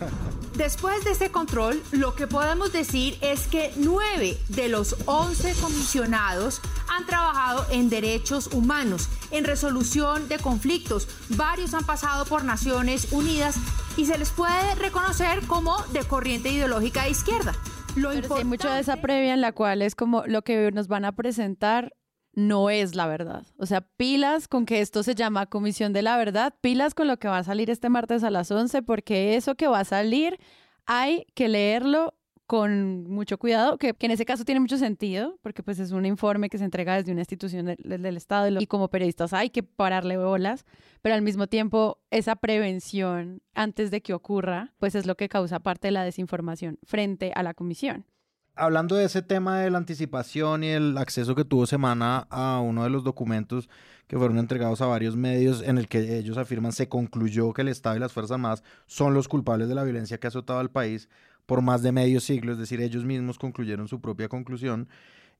Después 0.55 1.03
de 1.03 1.11
ese 1.11 1.31
control, 1.31 1.81
lo 1.91 2.15
que 2.15 2.27
podemos 2.27 2.73
decir 2.73 3.17
es 3.21 3.47
que 3.47 3.71
nueve 3.77 4.37
de 4.49 4.67
los 4.67 4.95
11 5.05 5.53
comisionados 5.61 6.61
han 6.89 7.05
trabajado 7.05 7.65
en 7.71 7.89
derechos 7.89 8.47
humanos, 8.47 9.09
en 9.31 9.45
resolución 9.45 10.27
de 10.27 10.37
conflictos. 10.37 11.07
Varios 11.29 11.73
han 11.73 11.85
pasado 11.85 12.25
por 12.25 12.43
Naciones 12.43 13.11
Unidas 13.11 13.55
y 13.95 14.05
se 14.05 14.17
les 14.17 14.31
puede 14.31 14.75
reconocer 14.75 15.45
como 15.47 15.81
de 15.93 16.03
corriente 16.03 16.49
ideológica 16.49 17.03
de 17.03 17.11
izquierda. 17.11 17.53
Lo 17.95 18.09
Pero 18.09 18.27
sí 18.27 18.33
hay 18.37 18.43
mucho 18.45 18.69
de 18.69 18.79
esa 18.79 18.97
previa 18.97 19.33
en 19.33 19.41
la 19.41 19.51
cual 19.51 19.81
es 19.81 19.95
como 19.95 20.23
lo 20.27 20.41
que 20.41 20.71
nos 20.71 20.87
van 20.87 21.05
a 21.05 21.13
presentar 21.13 21.93
no 22.33 22.69
es 22.69 22.95
la 22.95 23.07
verdad. 23.07 23.45
O 23.57 23.65
sea, 23.65 23.81
pilas 23.81 24.47
con 24.47 24.65
que 24.65 24.81
esto 24.81 25.03
se 25.03 25.15
llama 25.15 25.45
Comisión 25.47 25.93
de 25.93 26.01
la 26.01 26.17
Verdad, 26.17 26.53
pilas 26.61 26.93
con 26.93 27.07
lo 27.07 27.17
que 27.17 27.27
va 27.27 27.39
a 27.39 27.43
salir 27.43 27.69
este 27.69 27.89
martes 27.89 28.23
a 28.23 28.29
las 28.29 28.51
11, 28.51 28.81
porque 28.83 29.35
eso 29.35 29.55
que 29.55 29.67
va 29.67 29.79
a 29.79 29.85
salir 29.85 30.39
hay 30.85 31.25
que 31.35 31.47
leerlo 31.47 32.15
con 32.49 33.07
mucho 33.07 33.37
cuidado, 33.37 33.77
que, 33.77 33.95
en 33.99 34.09
ese 34.09 34.25
caso 34.25 34.43
tiene 34.43 34.59
mucho 34.59 34.79
sentido, 34.79 35.37
porque 35.43 35.61
pues 35.61 35.77
es 35.77 35.91
un 35.91 36.07
informe 36.07 36.49
que 36.49 36.57
se 36.57 36.63
entrega 36.63 36.95
desde 36.95 37.11
una 37.11 37.21
institución 37.21 37.67
del, 37.77 38.17
Estado 38.17 38.47
y, 38.49 38.63
y, 38.63 38.65
como 38.65 38.87
periodistas 38.87 39.33
hay 39.33 39.51
que 39.51 39.61
pararle 39.61 40.17
bolas, 40.17 40.65
pero 41.03 41.13
al 41.13 41.21
mismo 41.21 41.45
tiempo 41.45 41.99
esa 42.09 42.35
prevención 42.35 43.43
antes 43.53 43.91
de 43.91 44.01
que 44.01 44.15
ocurra, 44.15 44.73
pues 44.79 44.95
es 44.95 45.05
lo 45.05 45.13
que 45.15 45.29
causa 45.29 45.59
parte 45.59 45.89
de 45.89 45.91
la 45.91 46.03
desinformación 46.03 46.79
frente 46.81 47.31
a 47.35 47.43
la 47.43 47.53
comisión. 47.53 48.07
Hablando 48.55 48.95
de 48.95 49.05
ese 49.05 49.21
tema 49.21 49.59
de 49.59 49.69
la 49.69 49.77
anticipación 49.77 50.63
y 50.63 50.67
el 50.67 50.97
acceso 50.97 51.33
que 51.33 51.45
tuvo 51.45 51.65
Semana 51.65 52.27
a 52.29 52.59
uno 52.59 52.83
de 52.83 52.89
los 52.89 53.03
documentos 53.03 53.69
que 54.07 54.17
fueron 54.17 54.37
entregados 54.39 54.81
a 54.81 54.87
varios 54.87 55.15
medios 55.15 55.61
en 55.61 55.77
el 55.77 55.87
que 55.87 56.17
ellos 56.17 56.37
afirman 56.37 56.71
se 56.71 56.89
concluyó 56.89 57.53
que 57.53 57.61
el 57.61 57.67
Estado 57.67 57.95
y 57.95 57.99
las 57.99 58.11
Fuerzas 58.11 58.35
Armadas 58.35 58.63
son 58.87 59.13
los 59.13 59.27
culpables 59.27 59.69
de 59.69 59.75
la 59.75 59.83
violencia 59.83 60.19
que 60.19 60.27
ha 60.27 60.29
azotado 60.29 60.59
al 60.59 60.71
país, 60.71 61.07
por 61.45 61.61
más 61.61 61.83
de 61.83 61.91
medio 61.91 62.19
siglo, 62.19 62.51
es 62.51 62.57
decir, 62.57 62.81
ellos 62.81 63.05
mismos 63.05 63.39
concluyeron 63.39 63.87
su 63.87 64.01
propia 64.01 64.27
conclusión. 64.27 64.89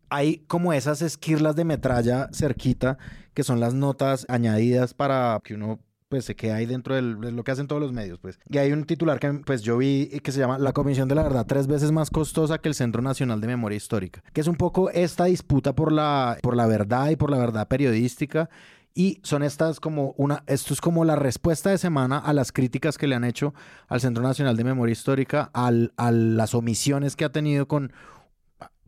Hay 0.09 0.45
como 0.47 0.71
esas 0.71 1.01
esquirlas 1.01 1.55
de 1.55 1.65
metralla 1.65 2.29
cerquita, 2.31 2.97
que 3.33 3.43
son 3.43 3.59
las 3.59 3.73
notas 3.73 4.25
añadidas 4.29 4.93
para 4.93 5.39
que 5.43 5.55
uno 5.55 5.79
pues 6.09 6.27
queda 6.35 6.55
ahí 6.55 6.65
dentro 6.65 6.95
de 6.95 7.01
lo 7.01 7.43
que 7.43 7.51
hacen 7.51 7.67
todos 7.67 7.81
los 7.81 7.93
medios, 7.93 8.19
pues. 8.19 8.39
Y 8.49 8.57
hay 8.57 8.71
un 8.71 8.83
titular 8.83 9.19
que 9.19 9.31
pues 9.45 9.61
yo 9.61 9.77
vi 9.77 10.07
que 10.23 10.31
se 10.31 10.39
llama 10.39 10.57
La 10.57 10.73
Comisión 10.73 11.07
de 11.07 11.15
la 11.15 11.23
Verdad 11.23 11.45
tres 11.47 11.67
veces 11.67 11.91
más 11.91 12.09
costosa 12.09 12.57
que 12.57 12.67
el 12.67 12.75
Centro 12.75 13.01
Nacional 13.01 13.39
de 13.39 13.47
Memoria 13.47 13.77
Histórica, 13.77 14.23
que 14.33 14.41
es 14.41 14.47
un 14.47 14.55
poco 14.55 14.89
esta 14.89 15.25
disputa 15.25 15.73
por 15.73 15.91
la, 15.91 16.37
por 16.41 16.57
la 16.57 16.65
verdad 16.65 17.09
y 17.09 17.15
por 17.15 17.29
la 17.29 17.37
verdad 17.37 17.67
periodística 17.67 18.49
y 18.95 19.19
son 19.23 19.43
estas 19.43 19.79
como 19.79 20.15
una, 20.17 20.43
esto 20.47 20.73
es 20.73 20.81
como 20.81 21.05
la 21.05 21.15
respuesta 21.15 21.69
de 21.69 21.77
semana 21.77 22.17
a 22.17 22.33
las 22.33 22.51
críticas 22.51 22.97
que 22.97 23.07
le 23.07 23.15
han 23.15 23.23
hecho 23.23 23.53
al 23.87 24.01
Centro 24.01 24.23
Nacional 24.23 24.57
de 24.57 24.63
Memoria 24.63 24.93
Histórica, 24.93 25.51
al, 25.53 25.93
a 25.95 26.11
las 26.11 26.55
omisiones 26.55 27.15
que 27.15 27.23
ha 27.23 27.31
tenido 27.31 27.67
con, 27.67 27.93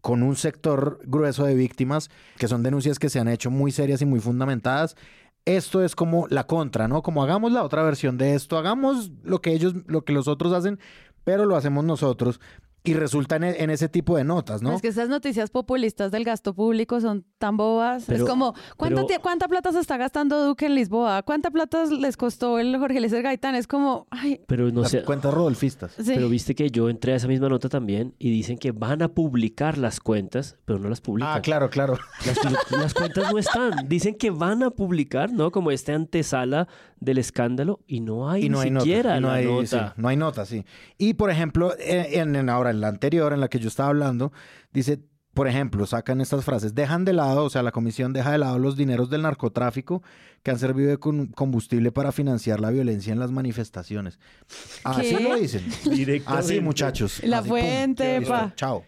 con 0.02 0.24
un 0.24 0.36
sector 0.36 1.00
grueso 1.06 1.46
de 1.46 1.54
víctimas, 1.54 2.10
que 2.38 2.48
son 2.48 2.64
denuncias 2.64 2.98
que 2.98 3.10
se 3.10 3.20
han 3.20 3.28
hecho 3.28 3.52
muy 3.52 3.72
serias 3.72 4.02
y 4.02 4.06
muy 4.06 4.20
fundamentadas. 4.20 4.96
Esto 5.46 5.84
es 5.84 5.96
como 5.96 6.28
la 6.30 6.46
contra, 6.46 6.88
¿no? 6.88 7.02
Como 7.02 7.24
hagamos 7.24 7.52
la 7.52 7.64
otra 7.64 7.84
versión 7.84 8.18
de 8.18 8.36
esto, 8.36 8.58
hagamos 8.58 9.12
lo 9.24 9.42
que 9.42 9.54
ellos, 9.54 9.74
lo 9.88 10.06
que 10.06 10.14
los 10.14 10.28
otros 10.28 10.54
hacen, 10.54 10.80
pero 11.24 11.46
lo 11.46 11.56
hacemos 11.56 11.84
nosotros 11.84 12.40
y 12.84 12.94
resulta 12.94 13.36
en, 13.36 13.44
en, 13.44 13.70
ese 13.70 13.89
tipo 13.89 14.17
de 14.17 14.24
notas, 14.24 14.62
¿no? 14.63 14.74
Es 14.74 14.82
que 14.82 14.88
esas 14.88 15.08
noticias 15.08 15.52
populistas 15.52 16.12
del 16.12 16.24
gasto 16.24 16.56
público 16.56 17.00
son 17.00 17.26
tan 17.38 17.56
bobas. 17.56 18.06
Pero, 18.08 18.24
es 18.24 18.30
como, 18.30 18.56
¿cuánta, 18.76 19.06
pero, 19.06 19.22
¿cuánta 19.22 19.48
plata 19.48 19.72
se 19.72 19.80
está 19.80 19.98
gastando 19.98 20.46
Duque 20.46 20.65
en 20.65 20.76
Lisboa? 20.76 21.22
¿Cuánta 21.22 21.52
plata 21.52 21.86
les 21.86 22.17
costó 22.17 22.58
el 22.58 22.76
Jorge 22.78 22.98
Eliezer 22.98 23.22
Gaitán? 23.22 23.54
Es 23.54 23.67
como, 23.67 24.08
ay. 24.10 24.41
Pero 24.48 24.72
no 24.72 24.84
sé. 24.86 25.04
cuentas 25.04 25.32
rodolfistas. 25.34 25.91
Sí. 25.91 26.13
Pero 26.15 26.28
viste 26.30 26.56
que 26.56 26.72
yo 26.72 26.89
entré 26.89 27.13
a 27.13 27.17
esa 27.17 27.28
misma 27.28 27.50
nota 27.50 27.70
también 27.70 28.15
y 28.17 28.32
dicen 28.32 28.58
que 28.58 28.72
van 28.72 29.04
a 29.04 29.10
publicar 29.10 29.78
las 29.78 30.00
cuentas, 30.00 30.58
pero 30.65 30.80
no 30.80 30.89
las 30.89 31.02
publican. 31.02 31.38
Ah, 31.38 31.41
claro, 31.41 31.70
claro. 31.70 32.00
Las, 32.26 32.72
las 32.72 32.94
cuentas 32.96 33.32
no 33.32 33.38
están. 33.38 33.88
Dicen 33.88 34.15
que 34.15 34.32
van 34.32 34.63
a 34.63 34.72
publicar, 34.72 35.32
¿no? 35.32 35.52
Como 35.52 35.70
este 35.70 35.94
antesala 35.94 36.67
del 37.02 37.17
escándalo 37.17 37.80
y 37.88 38.00
no 38.00 38.30
hay 38.30 38.46
y 38.46 38.50
no 38.50 38.63
ni 38.63 38.70
hay 38.70 38.76
siquiera 38.80 39.20
nota, 39.20 39.20
no 39.20 39.28
la 39.28 39.34
hay, 39.34 39.46
nota. 39.46 39.88
Sí, 39.88 40.02
no 40.02 40.08
hay 40.08 40.17
nota, 40.17 40.46
sí. 40.46 40.65
Y 40.98 41.15
por 41.15 41.32
ejemplo, 41.32 41.74
en, 41.80 42.36
en, 42.36 42.50
ahora 42.50 42.71
en 42.72 42.82
la 42.82 42.88
anterior, 42.88 43.32
en 43.34 43.40
la 43.40 43.48
que 43.50 43.60
yo 43.60 43.68
estaba 43.68 43.90
hablando, 43.90 44.32
dice, 44.74 45.00
por 45.34 45.48
ejemplo, 45.48 45.86
sacan 45.86 46.20
estas 46.20 46.44
frases, 46.44 46.76
dejan 46.76 47.06
de 47.06 47.14
lado, 47.14 47.46
o 47.46 47.50
sea, 47.50 47.64
la 47.64 47.72
comisión 47.72 48.12
deja 48.12 48.32
de 48.34 48.38
lado 48.38 48.60
los 48.60 48.76
dineros 48.76 49.10
del 49.10 49.22
narcotráfico 49.22 50.04
que 50.44 50.52
han 50.52 50.60
servido 50.60 50.90
de 50.90 50.98
combustible 50.98 51.92
para 51.94 52.12
financiar 52.12 52.60
la 52.60 52.70
violencia 52.72 53.14
en 53.14 53.20
las 53.20 53.32
manifestaciones. 53.32 54.20
Así 54.84 55.16
¿Qué? 55.16 55.24
lo 55.24 55.36
dicen. 55.36 55.64
Así, 56.26 56.60
muchachos. 56.60 57.24
La 57.24 57.38
Así, 57.40 57.48
fuente, 57.50 58.20
pum, 58.22 58.28
pa. 58.30 58.54
Chao. 58.56 58.84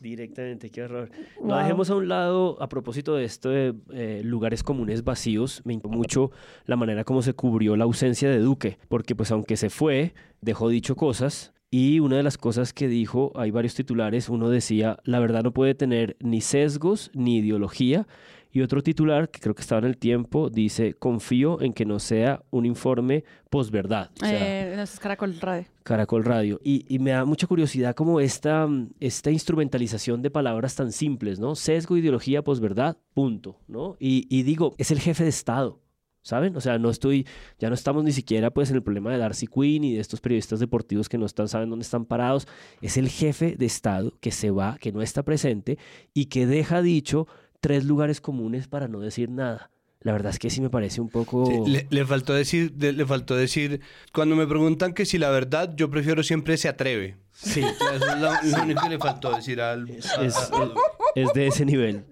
Directamente, 0.00 0.70
qué 0.70 0.82
horror. 0.82 1.10
No 1.40 1.48
Wow. 1.54 1.58
dejemos 1.58 1.88
a 1.90 1.94
un 1.94 2.08
lado, 2.08 2.60
a 2.60 2.68
propósito 2.68 3.14
de 3.14 3.24
esto 3.24 3.48
de 3.50 3.74
eh, 3.92 4.20
lugares 4.24 4.62
comunes 4.62 5.02
vacíos, 5.04 5.62
me 5.64 5.72
impactó 5.74 5.96
mucho 5.96 6.30
la 6.66 6.76
manera 6.76 7.04
como 7.04 7.22
se 7.22 7.32
cubrió 7.34 7.76
la 7.76 7.84
ausencia 7.84 8.28
de 8.28 8.38
Duque, 8.38 8.78
porque 8.88 9.14
pues 9.14 9.30
aunque 9.30 9.56
se 9.56 9.70
fue, 9.70 10.12
dejó 10.42 10.68
dicho 10.68 10.94
cosas, 10.96 11.54
y 11.70 12.00
una 12.00 12.16
de 12.16 12.22
las 12.22 12.38
cosas 12.38 12.72
que 12.72 12.88
dijo, 12.88 13.32
hay 13.34 13.50
varios 13.50 13.74
titulares, 13.74 14.28
uno 14.28 14.48
decía, 14.48 14.98
la 15.04 15.18
verdad 15.18 15.42
no 15.42 15.52
puede 15.52 15.74
tener 15.74 16.16
ni 16.20 16.40
sesgos 16.40 17.10
ni 17.14 17.38
ideología, 17.38 18.06
y 18.52 18.60
otro 18.62 18.84
titular, 18.84 19.30
que 19.30 19.40
creo 19.40 19.52
que 19.56 19.62
estaba 19.62 19.80
en 19.80 19.86
el 19.86 19.96
tiempo, 19.96 20.48
dice, 20.48 20.94
confío 20.94 21.60
en 21.60 21.72
que 21.72 21.84
no 21.84 21.98
sea 21.98 22.44
un 22.50 22.66
informe 22.66 23.24
posverdad. 23.50 24.12
O 24.22 24.24
sea, 24.24 24.72
Eh, 24.72 24.76
no, 24.76 24.82
es 24.82 25.00
Caracol 25.00 25.34
Radio. 25.40 25.66
Caracol 25.82 26.24
Radio. 26.24 26.60
Y, 26.62 26.86
y 26.88 27.00
me 27.00 27.10
da 27.10 27.24
mucha 27.24 27.48
curiosidad 27.48 27.96
como 27.96 28.20
esta, 28.20 28.68
mm, 28.68 28.90
esta 29.00 29.32
instrumentalización 29.32 30.22
de 30.22 30.30
palabras 30.30 30.76
tan 30.76 30.92
simples, 30.92 31.40
¿no? 31.40 31.56
Sesgo, 31.56 31.96
ideología, 31.96 32.42
posverdad, 32.42 32.96
punto, 33.12 33.58
¿no? 33.66 33.96
Y, 33.98 34.28
y 34.30 34.44
digo, 34.44 34.76
es 34.78 34.92
el 34.92 35.00
jefe 35.00 35.24
de 35.24 35.30
Estado. 35.30 35.80
¿Saben? 36.24 36.56
O 36.56 36.60
sea, 36.62 36.78
no 36.78 36.88
estoy, 36.88 37.26
ya 37.58 37.68
no 37.68 37.74
estamos 37.74 38.02
ni 38.02 38.10
siquiera 38.10 38.50
pues 38.50 38.70
en 38.70 38.76
el 38.76 38.82
problema 38.82 39.12
de 39.12 39.18
Darcy 39.18 39.46
Quinn 39.46 39.84
y 39.84 39.92
de 39.94 40.00
estos 40.00 40.22
periodistas 40.22 40.58
deportivos 40.58 41.10
que 41.10 41.18
no 41.18 41.26
están, 41.26 41.48
saben 41.48 41.68
dónde 41.68 41.82
están 41.84 42.06
parados. 42.06 42.48
Es 42.80 42.96
el 42.96 43.10
jefe 43.10 43.56
de 43.58 43.66
Estado 43.66 44.14
que 44.20 44.30
se 44.32 44.50
va, 44.50 44.78
que 44.80 44.90
no 44.90 45.02
está 45.02 45.22
presente 45.22 45.78
y 46.14 46.26
que 46.26 46.46
deja 46.46 46.80
dicho 46.80 47.28
tres 47.60 47.84
lugares 47.84 48.22
comunes 48.22 48.68
para 48.68 48.88
no 48.88 49.00
decir 49.00 49.28
nada. 49.28 49.70
La 50.00 50.12
verdad 50.12 50.30
es 50.30 50.38
que 50.38 50.48
sí 50.48 50.62
me 50.62 50.70
parece 50.70 51.00
un 51.02 51.08
poco... 51.10 51.44
Sí, 51.46 51.70
le, 51.70 51.86
le 51.90 52.06
faltó 52.06 52.32
decir, 52.34 52.72
de- 52.72 52.92
le 52.94 53.04
faltó 53.06 53.36
decir, 53.36 53.80
cuando 54.12 54.34
me 54.34 54.46
preguntan 54.46 54.94
que 54.94 55.04
si 55.06 55.18
la 55.18 55.28
verdad, 55.30 55.74
yo 55.76 55.90
prefiero 55.90 56.22
siempre 56.22 56.56
se 56.56 56.68
atreve. 56.68 57.16
Sí, 57.32 57.60
Eso 57.60 57.94
es 57.94 58.50
lo, 58.52 58.62
único 58.62 58.82
que 58.82 58.88
le 58.90 58.98
faltó 58.98 59.34
decir 59.34 59.60
al... 59.60 59.88
es, 59.90 60.06
a- 60.06 60.20
a- 60.20 60.62
a- 60.64 60.72
es 61.14 61.32
de 61.34 61.46
ese 61.46 61.64
nivel. 61.66 62.04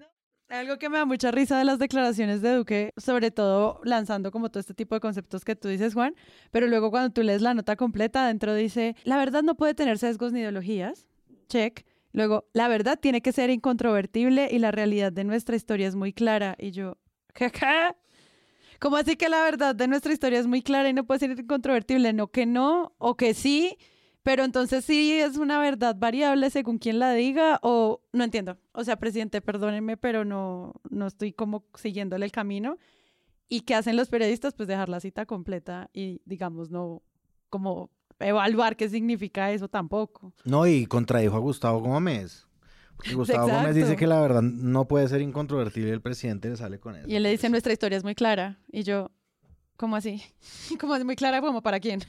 Algo 0.52 0.78
que 0.78 0.90
me 0.90 0.98
da 0.98 1.06
mucha 1.06 1.30
risa 1.30 1.56
de 1.56 1.64
las 1.64 1.78
declaraciones 1.78 2.42
de 2.42 2.54
Duque, 2.54 2.92
sobre 2.98 3.30
todo 3.30 3.80
lanzando 3.84 4.30
como 4.30 4.50
todo 4.50 4.60
este 4.60 4.74
tipo 4.74 4.94
de 4.94 5.00
conceptos 5.00 5.46
que 5.46 5.56
tú 5.56 5.68
dices, 5.68 5.94
Juan, 5.94 6.14
pero 6.50 6.66
luego 6.66 6.90
cuando 6.90 7.10
tú 7.10 7.22
lees 7.22 7.40
la 7.40 7.54
nota 7.54 7.74
completa, 7.74 8.24
adentro 8.24 8.54
dice, 8.54 8.94
la 9.04 9.16
verdad 9.16 9.42
no 9.42 9.54
puede 9.54 9.72
tener 9.72 9.96
sesgos 9.96 10.30
ni 10.34 10.40
ideologías, 10.40 11.06
check. 11.48 11.86
Luego, 12.12 12.44
la 12.52 12.68
verdad 12.68 12.98
tiene 13.00 13.22
que 13.22 13.32
ser 13.32 13.48
incontrovertible 13.48 14.50
y 14.52 14.58
la 14.58 14.72
realidad 14.72 15.10
de 15.10 15.24
nuestra 15.24 15.56
historia 15.56 15.88
es 15.88 15.94
muy 15.94 16.12
clara. 16.12 16.54
Y 16.58 16.72
yo, 16.72 16.98
¿qué, 17.32 17.50
qué? 17.50 17.94
¿Cómo 18.78 18.98
así 18.98 19.16
que 19.16 19.30
la 19.30 19.42
verdad 19.44 19.74
de 19.74 19.88
nuestra 19.88 20.12
historia 20.12 20.38
es 20.38 20.46
muy 20.46 20.60
clara 20.60 20.90
y 20.90 20.92
no 20.92 21.04
puede 21.06 21.20
ser 21.20 21.30
incontrovertible? 21.30 22.12
No 22.12 22.26
que 22.26 22.44
no, 22.44 22.92
o 22.98 23.16
que 23.16 23.32
sí, 23.32 23.78
pero 24.22 24.44
entonces 24.44 24.84
sí 24.84 25.12
es 25.12 25.36
una 25.36 25.58
verdad 25.58 25.96
variable 25.98 26.50
según 26.50 26.78
quien 26.78 26.98
la 26.98 27.12
diga 27.12 27.58
o 27.62 28.02
no 28.12 28.24
entiendo. 28.24 28.58
O 28.72 28.84
sea, 28.84 28.96
presidente, 28.96 29.40
perdónenme, 29.40 29.96
pero 29.96 30.24
no, 30.24 30.74
no 30.90 31.06
estoy 31.06 31.32
como 31.32 31.64
siguiéndole 31.74 32.24
el 32.24 32.32
camino. 32.32 32.78
¿Y 33.48 33.62
qué 33.62 33.74
hacen 33.74 33.96
los 33.96 34.08
periodistas? 34.08 34.54
Pues 34.54 34.68
dejar 34.68 34.88
la 34.88 35.00
cita 35.00 35.26
completa 35.26 35.90
y, 35.92 36.22
digamos, 36.24 36.70
no 36.70 37.02
como 37.50 37.90
evaluar 38.18 38.76
qué 38.76 38.88
significa 38.88 39.50
eso 39.52 39.68
tampoco. 39.68 40.32
No, 40.44 40.66
y 40.66 40.86
contradijo 40.86 41.36
a 41.36 41.40
Gustavo 41.40 41.80
Gómez. 41.80 42.46
Porque 42.96 43.14
Gustavo 43.14 43.48
Gómez 43.48 43.74
dice 43.74 43.96
que 43.96 44.06
la 44.06 44.20
verdad 44.20 44.42
no 44.42 44.86
puede 44.86 45.08
ser 45.08 45.20
incontrovertible 45.20 45.90
y 45.90 45.92
el 45.92 46.00
presidente 46.00 46.48
le 46.48 46.56
sale 46.56 46.78
con 46.78 46.94
eso. 46.94 47.08
Y 47.08 47.16
él 47.16 47.24
le 47.24 47.30
dice, 47.30 47.50
nuestra 47.50 47.72
historia 47.72 47.98
es 47.98 48.04
muy 48.04 48.14
clara. 48.14 48.60
Y 48.70 48.84
yo, 48.84 49.10
¿cómo 49.76 49.96
así? 49.96 50.22
¿Cómo 50.80 50.94
es 50.94 51.04
muy 51.04 51.16
clara? 51.16 51.40
¿Como 51.40 51.62
para 51.62 51.80
quién? 51.80 52.00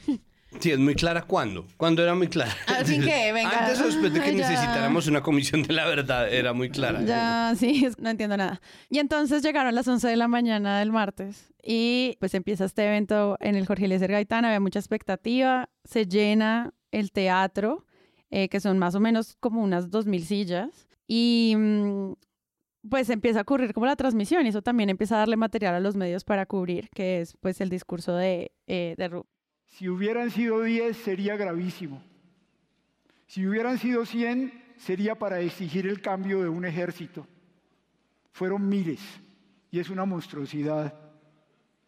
Sí, 0.59 0.71
es 0.71 0.79
muy 0.79 0.95
clara 0.95 1.23
cuándo. 1.23 1.65
¿Cuándo 1.77 2.01
era 2.03 2.15
muy 2.15 2.27
clara? 2.27 2.51
Así 2.67 2.99
que, 2.99 3.31
venga. 3.33 3.65
Antes 3.65 3.81
o 3.81 3.85
después 3.85 4.13
de 4.13 4.21
que 4.21 4.31
Ya. 4.35 4.49
necesitáramos 4.49 5.07
una 5.07 5.21
comisión 5.21 5.63
de 5.63 5.73
la 5.73 5.85
verdad, 5.87 6.31
era 6.33 6.53
muy 6.53 6.69
clara. 6.69 7.01
Ya, 7.03 7.53
sí, 7.57 7.87
no 7.99 8.09
entiendo 8.09 8.37
nada. 8.37 8.61
Y 8.89 8.99
entonces 8.99 9.43
llegaron 9.43 9.75
las 9.75 9.87
11 9.87 10.07
de 10.07 10.15
la 10.15 10.27
mañana 10.27 10.79
del 10.79 10.91
martes 10.91 11.53
y 11.63 12.15
pues 12.19 12.33
empieza 12.33 12.65
este 12.65 12.85
evento 12.85 13.37
en 13.39 13.55
el 13.55 13.65
Jorge 13.65 13.85
Eliezer 13.85 14.11
Gaitán, 14.11 14.45
había 14.45 14.59
mucha 14.59 14.79
expectativa, 14.79 15.69
se 15.83 16.05
llena 16.05 16.73
el 16.91 17.11
teatro, 17.11 17.85
eh, 18.29 18.49
que 18.49 18.59
son 18.59 18.77
más 18.79 18.95
o 18.95 18.99
menos 18.99 19.35
como 19.39 19.61
unas 19.63 19.89
2.000 19.89 20.21
sillas, 20.23 20.87
y 21.07 21.53
mm, 21.57 22.13
pues 22.89 23.09
empieza 23.09 23.39
a 23.39 23.41
ocurrir 23.43 23.73
como 23.73 23.85
la 23.85 23.95
transmisión 23.95 24.45
y 24.45 24.49
eso 24.49 24.61
también 24.61 24.89
empieza 24.89 25.15
a 25.15 25.19
darle 25.19 25.37
material 25.37 25.75
a 25.75 25.79
los 25.79 25.95
medios 25.95 26.23
para 26.23 26.45
cubrir, 26.45 26.89
que 26.93 27.21
es 27.21 27.35
pues 27.39 27.61
el 27.61 27.69
discurso 27.69 28.15
de, 28.15 28.51
eh, 28.67 28.95
de 28.97 29.09
Ru- 29.09 29.25
Si 29.73 29.89
hubieran 29.89 30.29
sido 30.29 30.61
10 30.61 30.95
sería 30.95 31.35
gravísimo. 31.35 32.03
Si 33.25 33.47
hubieran 33.47 33.79
sido 33.79 34.05
100 34.05 34.75
sería 34.77 35.15
para 35.15 35.39
exigir 35.39 35.87
el 35.87 35.99
cambio 35.99 36.43
de 36.43 36.49
un 36.49 36.63
ejército. 36.63 37.25
Fueron 38.33 38.69
miles 38.69 39.01
y 39.71 39.79
es 39.79 39.89
una 39.89 40.05
monstruosidad. 40.05 40.93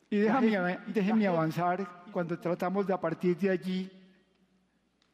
Y 0.10 0.18
déjame, 0.18 0.80
déjenme 0.88 1.28
avanzar 1.28 2.06
cuando 2.12 2.40
tratamos 2.40 2.88
de 2.88 2.94
a 2.94 3.00
partir 3.00 3.38
de 3.38 3.52
allí 3.52 3.92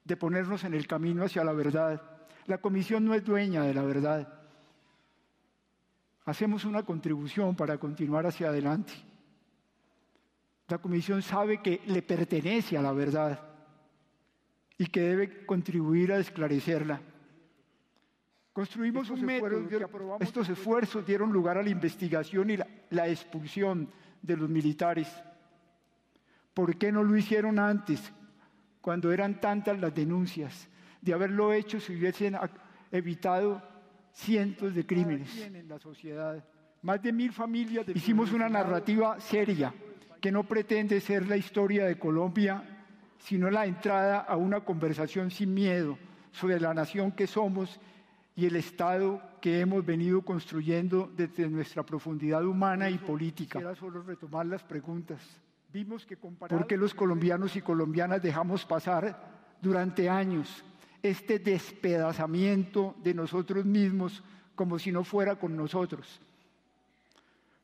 de 0.06 0.16
ponernos 0.16 0.64
en 0.64 0.74
el 0.74 0.88
camino 0.88 1.26
hacia 1.26 1.44
la 1.44 1.52
verdad. 1.52 2.02
La 2.46 2.60
comisión 2.60 3.04
no 3.04 3.14
es 3.14 3.26
dueña 3.26 3.64
de 3.64 3.74
la 3.74 3.84
verdad. 3.84 4.42
hacemos 6.24 6.64
una 6.64 6.84
contribución 6.84 7.54
para 7.54 7.78
continuar 7.78 8.26
hacia 8.26 8.48
adelante. 8.48 8.94
La 10.72 10.78
comisión 10.78 11.22
sabe 11.22 11.62
que 11.62 11.82
le 11.88 12.02
pertenece 12.02 12.78
a 12.78 12.82
la 12.82 12.94
verdad 12.94 13.38
y 14.78 14.86
que 14.86 15.02
debe 15.02 15.46
contribuir 15.46 16.14
a 16.14 16.18
esclarecerla. 16.18 17.02
Construimos 18.54 19.10
un 19.10 19.26
método, 19.26 19.68
estos 20.22 20.48
esfuerzos 20.48 21.06
dieron 21.06 21.34
lugar 21.34 21.58
a 21.58 21.64
la 21.64 21.70
investigación 21.70 22.52
y 22.52 22.56
la, 22.56 22.66
la 22.92 23.10
expulsión 23.10 23.90
de 24.22 24.38
los 24.38 24.50
militares. 24.50 25.10
¿Por 26.54 26.78
qué 26.78 26.90
no 26.90 27.04
lo 27.04 27.18
hicieron 27.18 27.60
antes, 27.60 28.14
cuando 28.80 29.12
eran 29.12 29.42
tantas 29.42 29.78
las 29.78 29.94
denuncias? 29.94 30.70
De 31.02 31.14
haberlo 31.14 31.52
hecho 31.52 31.82
se 31.82 31.92
hubiesen 31.94 32.38
evitado 32.94 33.62
cientos 34.14 34.74
de 34.74 34.86
crímenes 34.86 35.38
en 35.38 35.68
la 35.68 35.80
sociedad. 35.80 36.42
Más 36.82 37.02
de 37.02 37.12
mil 37.12 37.34
familias. 37.34 37.86
Hicimos 37.90 38.32
una 38.32 38.48
narrativa 38.48 39.20
seria 39.20 39.74
que 40.22 40.32
no 40.32 40.44
pretende 40.44 41.02
ser 41.02 41.28
la 41.28 41.36
historia 41.36 41.86
de 41.86 41.98
Colombia, 41.98 42.64
sino 43.18 43.50
la 43.50 43.66
entrada 43.66 44.20
a 44.20 44.38
una 44.38 44.62
conversación 44.62 45.32
sin 45.32 45.54
miedo 45.54 45.98
sobre 46.32 46.60
la 46.60 46.74
nación 46.74 47.12
que 47.12 47.28
somos 47.28 47.80
y 48.36 48.46
el 48.46 48.56
Estado 48.56 49.22
que 49.42 49.60
hemos 49.60 49.84
venido 49.84 50.22
construyendo 50.22 51.12
desde 51.18 51.50
nuestra 51.50 51.84
profundidad 51.84 52.46
humana 52.46 52.90
y 52.90 53.00
política. 53.00 53.60
Quisiera 53.60 53.76
solo 53.76 54.04
retomar 54.04 54.46
las 54.46 54.64
preguntas. 54.64 55.22
Vimos 55.74 56.06
que 56.06 56.18
¿Por 56.18 56.68
qué 56.68 56.78
los 56.78 56.94
colombianos 56.94 57.56
y 57.56 57.62
colombianas 57.62 58.22
dejamos 58.22 58.66
pasar 58.66 59.58
durante 59.62 60.10
años 60.10 60.64
este 61.02 61.40
despedazamiento 61.40 62.96
de 63.04 63.14
nosotros 63.14 63.66
mismos 63.66 64.24
como 64.54 64.78
si 64.78 64.92
no 64.92 65.04
fuera 65.04 65.38
con 65.38 65.56
nosotros? 65.56 66.22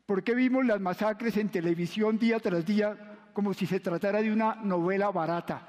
¿Por 0.08 0.24
qué 0.24 0.34
vimos 0.34 0.66
las 0.66 0.80
masacres 0.80 1.36
en 1.36 1.49
televisión 1.49 2.18
día 2.18 2.39
tras 2.39 2.66
día 2.66 3.30
como 3.34 3.53
si 3.53 3.68
se 3.68 3.82
tratara 3.82 4.22
de 4.22 4.32
una 4.32 4.55
novela 4.55 5.12
barata? 5.12 5.68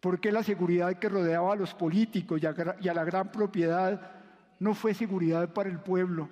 ¿Por 0.00 0.20
qué 0.20 0.30
la 0.30 0.42
seguridad 0.42 0.98
que 0.98 1.08
rodeaba 1.08 1.54
a 1.54 1.56
los 1.56 1.72
políticos 1.72 2.42
y 2.42 2.46
a, 2.46 2.94
la 2.94 3.04
gran 3.04 3.32
propiedad 3.32 4.12
no 4.60 4.74
fue 4.74 4.92
seguridad 4.92 5.54
para 5.54 5.70
el 5.70 5.80
pueblo? 5.80 6.28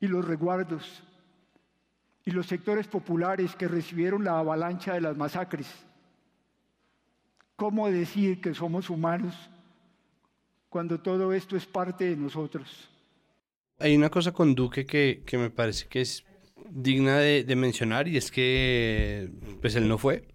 Y 0.00 0.06
los 0.06 0.26
resguardos 0.26 1.02
y 2.24 2.30
los 2.30 2.46
sectores 2.46 2.88
populares 2.88 3.54
que 3.54 3.68
recibieron 3.68 4.24
la 4.24 4.38
avalancha 4.38 4.94
de 4.94 5.02
las 5.02 5.16
masacres. 5.16 5.70
¿Cómo 7.54 7.90
decir 7.90 8.40
que 8.40 8.54
somos 8.54 8.88
humanos 8.88 9.50
cuando 10.70 11.00
todo 11.00 11.34
esto 11.34 11.54
es 11.54 11.66
parte 11.66 12.06
de 12.06 12.16
nosotros? 12.16 12.88
Hay 13.78 13.96
una 13.96 14.10
cosa 14.10 14.32
con 14.32 14.54
Duque 14.54 14.86
que, 14.86 15.22
que 15.24 15.38
me 15.38 15.50
parece 15.50 15.86
que 15.86 16.00
es 16.00 16.24
digna 16.70 17.18
de, 17.18 17.44
de, 17.44 17.56
mencionar 17.56 18.08
y 18.08 18.16
es 18.16 18.30
que 18.30 19.30
pues 19.60 19.74
él 19.76 19.88
no 19.88 19.98
fue. 19.98 20.26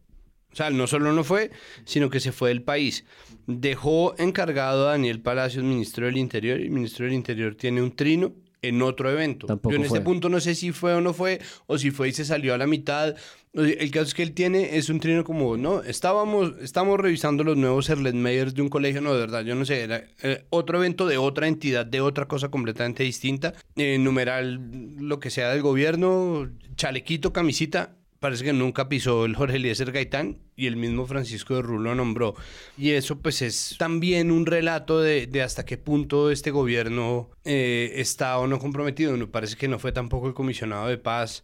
O 0.54 0.56
sea, 0.56 0.70
no 0.70 0.86
solo 0.88 1.14
no 1.14 1.24
fue, 1.24 1.52
sino 1.84 2.10
que 2.10 2.20
se 2.20 2.32
fue 2.32 2.50
del 2.50 2.62
país. 2.62 3.06
Dejó 3.48 4.14
encargado 4.20 4.88
a 4.88 4.92
Daniel 4.92 5.20
Palacios, 5.20 5.64
ministro 5.64 6.06
del 6.06 6.18
Interior, 6.18 6.60
y 6.60 6.66
el 6.66 6.70
ministro 6.70 7.06
del 7.06 7.16
Interior 7.16 7.56
tiene 7.56 7.82
un 7.82 7.96
trino 7.96 8.34
en 8.64 8.82
otro 8.82 9.12
evento. 9.12 9.48
Yo 9.48 9.76
en 9.76 9.84
este 9.84 10.02
punto 10.02 10.30
no 10.30 10.40
sé 10.40 10.56
si 10.56 10.72
fue 10.72 10.94
o 10.96 11.02
no 11.02 11.14
fue, 11.14 11.40
o 11.68 11.78
si 11.78 11.92
fue 11.92 12.10
y 12.10 12.14
se 12.14 12.26
salió 12.26 12.54
a 12.54 12.58
la 12.58 12.66
mitad. 12.66 13.16
El 13.54 13.92
caso 13.92 14.08
es 14.08 14.14
que 14.16 14.24
él 14.24 14.34
tiene, 14.34 14.78
es 14.78 14.90
un 14.90 15.00
trino 15.00 15.24
como, 15.24 15.58
no, 15.58 15.84
estábamos, 15.84 16.54
estamos 16.60 17.00
revisando 17.00 17.44
los 17.44 17.56
nuevos 17.56 17.88
Erlenmeyers 17.88 18.56
de 18.56 18.64
un 18.64 18.70
colegio, 18.70 19.00
no, 19.00 19.14
de 19.14 19.20
verdad, 19.20 19.44
yo 19.44 19.54
no 19.54 19.64
sé, 19.64 19.82
era 19.84 20.06
eh, 20.24 20.46
otro 20.50 20.80
evento 20.80 21.06
de 21.06 21.20
otra 21.20 21.48
entidad, 21.48 21.86
de 21.86 22.02
otra 22.02 22.28
cosa 22.28 22.50
completamente 22.50 23.04
distinta, 23.04 23.54
eh, 23.76 24.00
numeral, 24.00 24.60
lo 24.98 25.20
que 25.20 25.30
sea 25.30 25.50
del 25.50 25.62
gobierno, 25.62 26.50
chalequito, 26.76 27.32
camisita, 27.32 27.96
parece 28.24 28.46
que 28.46 28.54
nunca 28.54 28.88
pisó 28.88 29.26
el 29.26 29.36
Jorge 29.36 29.58
Eliezer 29.58 29.92
Gaitán 29.92 30.38
y 30.56 30.68
el 30.68 30.78
mismo 30.78 31.06
Francisco 31.06 31.56
de 31.56 31.62
Rulo 31.62 31.94
nombró. 31.94 32.36
Y 32.78 32.92
eso 32.92 33.20
pues 33.20 33.42
es 33.42 33.76
también 33.78 34.32
un 34.32 34.46
relato 34.46 35.02
de, 35.02 35.30
hasta 35.44 35.66
qué 35.66 35.78
punto 35.78 36.32
este 36.32 36.50
gobierno 36.50 37.30
eh, 37.44 37.92
está 37.96 38.40
o 38.40 38.48
no 38.48 38.60
comprometido. 38.60 39.18
Me 39.18 39.28
parece 39.28 39.58
que 39.58 39.68
no 39.68 39.78
fue 39.78 39.92
tampoco 39.92 40.30
el 40.30 40.34
comisionado 40.34 40.88
de 40.88 40.98
paz. 40.98 41.44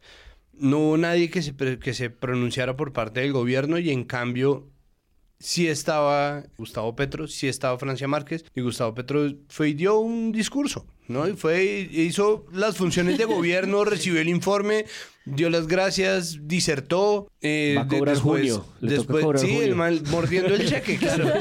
No 0.54 0.80
hubo 0.80 0.98
nadie 0.98 1.30
que 1.30 1.42
se, 1.42 1.54
que 1.80 1.94
se 1.94 2.10
pronunciara 2.10 2.78
por 2.78 2.94
parte 2.94 3.20
del 3.20 3.34
gobierno 3.34 3.78
y 3.78 3.90
en 3.90 4.06
cambio 4.06 4.70
sí 5.38 5.68
estaba 5.68 6.46
Gustavo 6.58 6.96
Petro, 6.96 7.28
sí 7.28 7.50
estaba 7.50 7.78
Francia 7.78 8.08
Márquez 8.08 8.46
y 8.56 8.62
Gustavo 8.62 8.94
Petro 8.94 9.28
fue 9.50 9.70
y 9.70 9.74
dio 9.74 10.00
un 10.00 10.32
discurso, 10.32 10.86
¿no? 11.10 11.28
Y 11.28 11.34
fue, 11.34 11.90
hizo 11.92 12.46
las 12.54 12.78
funciones 12.78 13.18
de 13.18 13.26
gobierno, 13.26 13.84
recibió 13.86 14.22
el 14.22 14.30
informe, 14.30 14.86
dio 15.26 15.50
las 15.50 15.68
gracias, 15.68 16.48
disertó. 16.48 17.30
Eh, 17.42 17.74
Va 17.78 17.82
a 17.82 17.88
cobrar 17.88 18.16
después, 18.16 18.54
junio. 18.54 18.66
después, 18.80 19.42
sí, 19.42 19.58
el 19.58 19.76
mal 19.76 20.02
mordiendo 20.10 20.56
el 20.56 20.68
cheque, 20.68 20.98
claro. 21.00 21.34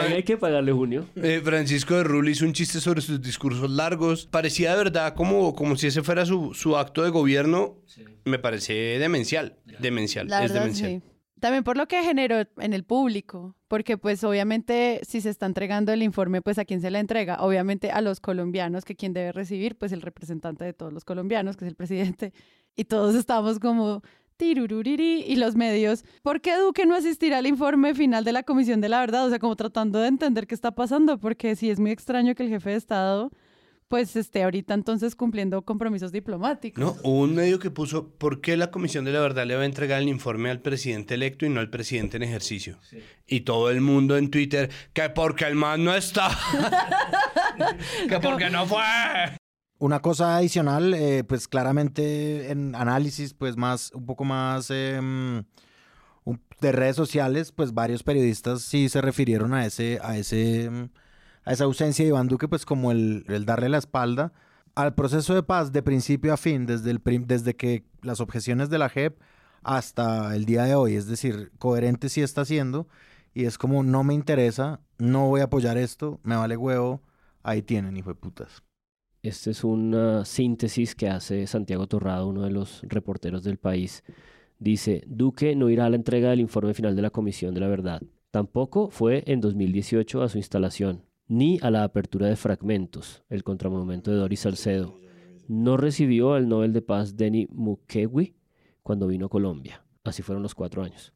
hay 0.00 0.22
que 0.24 0.36
pagarle 0.36 0.72
junio. 0.72 1.06
Eh, 1.16 1.40
Francisco 1.44 1.94
de 1.94 2.04
Rulli 2.04 2.32
hizo 2.32 2.44
un 2.44 2.52
chiste 2.54 2.80
sobre 2.80 3.00
sus 3.02 3.20
discursos 3.22 3.70
largos. 3.70 4.26
Parecía 4.26 4.72
de 4.72 4.78
verdad 4.78 5.14
como, 5.14 5.54
como 5.54 5.76
si 5.76 5.86
ese 5.86 6.02
fuera 6.02 6.26
su, 6.26 6.54
su 6.54 6.76
acto 6.76 7.04
de 7.04 7.10
gobierno. 7.10 7.76
Me 8.24 8.38
parece 8.38 8.72
demencial. 8.98 9.56
Demencial. 9.78 10.32
es 10.42 10.52
demencial. 10.52 11.02
También 11.44 11.62
por 11.62 11.76
lo 11.76 11.86
que 11.86 12.02
generó 12.02 12.36
en 12.56 12.72
el 12.72 12.84
público, 12.84 13.54
porque 13.68 13.98
pues 13.98 14.24
obviamente 14.24 15.02
si 15.06 15.20
se 15.20 15.28
está 15.28 15.44
entregando 15.44 15.92
el 15.92 16.02
informe, 16.02 16.40
pues 16.40 16.58
a 16.58 16.64
quién 16.64 16.80
se 16.80 16.90
le 16.90 16.98
entrega, 16.98 17.36
obviamente 17.42 17.90
a 17.90 18.00
los 18.00 18.18
colombianos, 18.18 18.86
que 18.86 18.96
quien 18.96 19.12
debe 19.12 19.30
recibir, 19.30 19.76
pues 19.76 19.92
el 19.92 20.00
representante 20.00 20.64
de 20.64 20.72
todos 20.72 20.90
los 20.90 21.04
colombianos, 21.04 21.58
que 21.58 21.66
es 21.66 21.68
el 21.68 21.76
presidente, 21.76 22.32
y 22.74 22.84
todos 22.84 23.14
estamos 23.14 23.58
como 23.58 24.00
tirururiri 24.38 25.24
y 25.26 25.36
los 25.36 25.54
medios, 25.54 26.06
¿por 26.22 26.40
qué 26.40 26.56
Duque 26.56 26.86
no 26.86 26.94
asistirá 26.94 27.36
al 27.36 27.46
informe 27.46 27.92
final 27.92 28.24
de 28.24 28.32
la 28.32 28.42
Comisión 28.42 28.80
de 28.80 28.88
la 28.88 29.00
Verdad? 29.00 29.26
O 29.26 29.28
sea, 29.28 29.38
como 29.38 29.54
tratando 29.54 29.98
de 29.98 30.08
entender 30.08 30.46
qué 30.46 30.54
está 30.54 30.74
pasando, 30.74 31.18
porque 31.18 31.56
sí 31.56 31.68
es 31.68 31.78
muy 31.78 31.90
extraño 31.90 32.34
que 32.34 32.44
el 32.44 32.48
jefe 32.48 32.70
de 32.70 32.76
Estado 32.76 33.30
pues 33.88 34.16
esté 34.16 34.42
ahorita 34.42 34.74
entonces 34.74 35.14
cumpliendo 35.14 35.62
compromisos 35.62 36.12
diplomáticos. 36.12 36.82
No, 36.82 36.96
hubo 37.02 37.20
un 37.20 37.34
medio 37.34 37.58
que 37.58 37.70
puso, 37.70 38.08
¿por 38.08 38.40
qué 38.40 38.56
la 38.56 38.70
Comisión 38.70 39.04
de 39.04 39.12
la 39.12 39.20
Verdad 39.20 39.46
le 39.46 39.56
va 39.56 39.62
a 39.62 39.66
entregar 39.66 40.00
el 40.02 40.08
informe 40.08 40.50
al 40.50 40.60
presidente 40.60 41.14
electo 41.14 41.46
y 41.46 41.50
no 41.50 41.60
al 41.60 41.70
presidente 41.70 42.16
en 42.16 42.22
ejercicio? 42.22 42.78
Y 43.26 43.40
todo 43.40 43.70
el 43.70 43.80
mundo 43.80 44.16
en 44.16 44.30
Twitter, 44.30 44.70
que 44.92 45.08
porque 45.10 45.44
el 45.44 45.54
man 45.54 45.84
no 45.84 45.94
está, 45.94 46.30
que 48.08 48.18
porque 48.20 48.50
no 48.50 48.66
fue. 48.66 48.82
Una 49.78 50.00
cosa 50.00 50.36
adicional, 50.36 50.94
eh, 50.94 51.24
pues 51.24 51.46
claramente 51.46 52.50
en 52.50 52.74
análisis, 52.74 53.34
pues 53.34 53.56
más, 53.56 53.90
un 53.92 54.06
poco 54.06 54.24
más 54.24 54.70
em, 54.70 55.44
de 56.60 56.72
redes 56.72 56.96
sociales, 56.96 57.52
pues 57.52 57.74
varios 57.74 58.02
periodistas 58.02 58.62
sí 58.62 58.88
se 58.88 59.00
refirieron 59.00 59.52
a 59.52 59.66
ese, 59.66 59.98
a 60.02 60.16
ese, 60.16 60.64
em, 60.64 60.88
a 61.44 61.52
esa 61.52 61.64
ausencia 61.64 62.04
de 62.04 62.10
Iván 62.10 62.28
Duque, 62.28 62.48
pues 62.48 62.64
como 62.64 62.90
el, 62.92 63.24
darle 63.44 63.68
la 63.68 63.78
espalda 63.78 64.32
al 64.74 64.94
proceso 64.94 65.34
de 65.34 65.42
paz 65.42 65.72
de 65.72 65.82
principio 65.82 66.32
a 66.32 66.36
fin, 66.36 66.66
desde, 66.66 66.98
desde 67.26 67.54
que 67.54 67.84
las 68.02 68.20
objeciones 68.20 68.70
de 68.70 68.78
la 68.78 68.88
JEP 68.88 69.20
hasta 69.62 70.34
el 70.34 70.44
día 70.44 70.64
de 70.64 70.74
hoy, 70.74 70.94
es 70.94 71.06
decir, 71.06 71.52
coherente 71.58 72.08
sí 72.08 72.22
está 72.22 72.42
haciendo, 72.42 72.88
y 73.32 73.44
es 73.44 73.56
como 73.56 73.82
no 73.82 74.04
me 74.04 74.14
interesa, 74.14 74.80
no 74.98 75.28
voy 75.28 75.40
a 75.40 75.44
apoyar 75.44 75.76
esto, 75.76 76.20
me 76.22 76.36
vale 76.36 76.56
huevo, 76.56 77.02
ahí 77.42 77.62
tienen, 77.62 77.96
hijo 77.96 78.10
de 78.10 78.16
putas. 78.16 78.62
Esta 79.22 79.50
es 79.50 79.64
una 79.64 80.24
síntesis 80.24 80.94
que 80.94 81.08
hace 81.08 81.46
Santiago 81.46 81.86
Torrado, 81.86 82.28
uno 82.28 82.42
de 82.42 82.50
los 82.50 82.82
reporteros 82.82 83.42
del 83.42 83.56
país. 83.56 84.04
Dice, 84.58 85.02
Duque 85.06 85.56
no 85.56 85.70
irá 85.70 85.86
a 85.86 85.90
la 85.90 85.96
entrega 85.96 86.28
del 86.28 86.40
informe 86.40 86.74
final 86.74 86.94
de 86.94 87.02
la 87.02 87.10
Comisión 87.10 87.54
de 87.54 87.60
la 87.60 87.68
Verdad. 87.68 88.02
Tampoco 88.30 88.90
fue 88.90 89.24
en 89.26 89.40
2018 89.40 90.22
a 90.22 90.28
su 90.28 90.36
instalación, 90.36 91.04
ni 91.26 91.58
a 91.62 91.70
la 91.70 91.84
apertura 91.84 92.26
de 92.26 92.36
Fragmentos, 92.36 93.22
el 93.28 93.44
contramonumento 93.44 94.10
de 94.10 94.18
Doris 94.18 94.40
Salcedo. 94.40 94.98
No 95.48 95.76
recibió 95.76 96.36
el 96.36 96.48
Nobel 96.48 96.72
de 96.72 96.82
Paz 96.82 97.16
Denny 97.16 97.46
Mukwege 97.50 98.34
cuando 98.82 99.06
vino 99.06 99.26
a 99.26 99.30
Colombia. 99.30 99.84
Así 100.04 100.22
fueron 100.22 100.42
los 100.42 100.54
cuatro 100.54 100.82
años. 100.82 101.12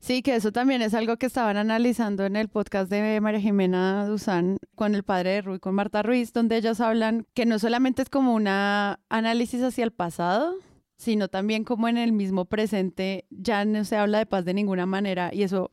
Sí, 0.00 0.22
que 0.22 0.36
eso 0.36 0.52
también 0.52 0.82
es 0.82 0.94
algo 0.94 1.16
que 1.16 1.26
estaban 1.26 1.56
analizando 1.56 2.24
en 2.26 2.36
el 2.36 2.48
podcast 2.48 2.90
de 2.90 3.20
María 3.20 3.40
Jimena 3.40 4.06
Duzán 4.06 4.58
con 4.74 4.94
el 4.94 5.02
padre 5.02 5.30
de 5.30 5.42
Rui, 5.42 5.58
con 5.58 5.74
Marta 5.74 6.02
Ruiz, 6.02 6.32
donde 6.32 6.56
ellos 6.56 6.80
hablan 6.80 7.26
que 7.34 7.46
no 7.46 7.58
solamente 7.58 8.02
es 8.02 8.10
como 8.10 8.34
un 8.34 8.46
análisis 8.46 9.62
hacia 9.62 9.84
el 9.84 9.90
pasado, 9.90 10.54
sino 10.96 11.28
también 11.28 11.64
como 11.64 11.88
en 11.88 11.96
el 11.96 12.12
mismo 12.12 12.44
presente 12.44 13.26
ya 13.30 13.64
no 13.64 13.84
se 13.84 13.96
habla 13.96 14.18
de 14.18 14.26
paz 14.26 14.44
de 14.44 14.54
ninguna 14.54 14.86
manera 14.86 15.30
y 15.32 15.42
eso 15.42 15.72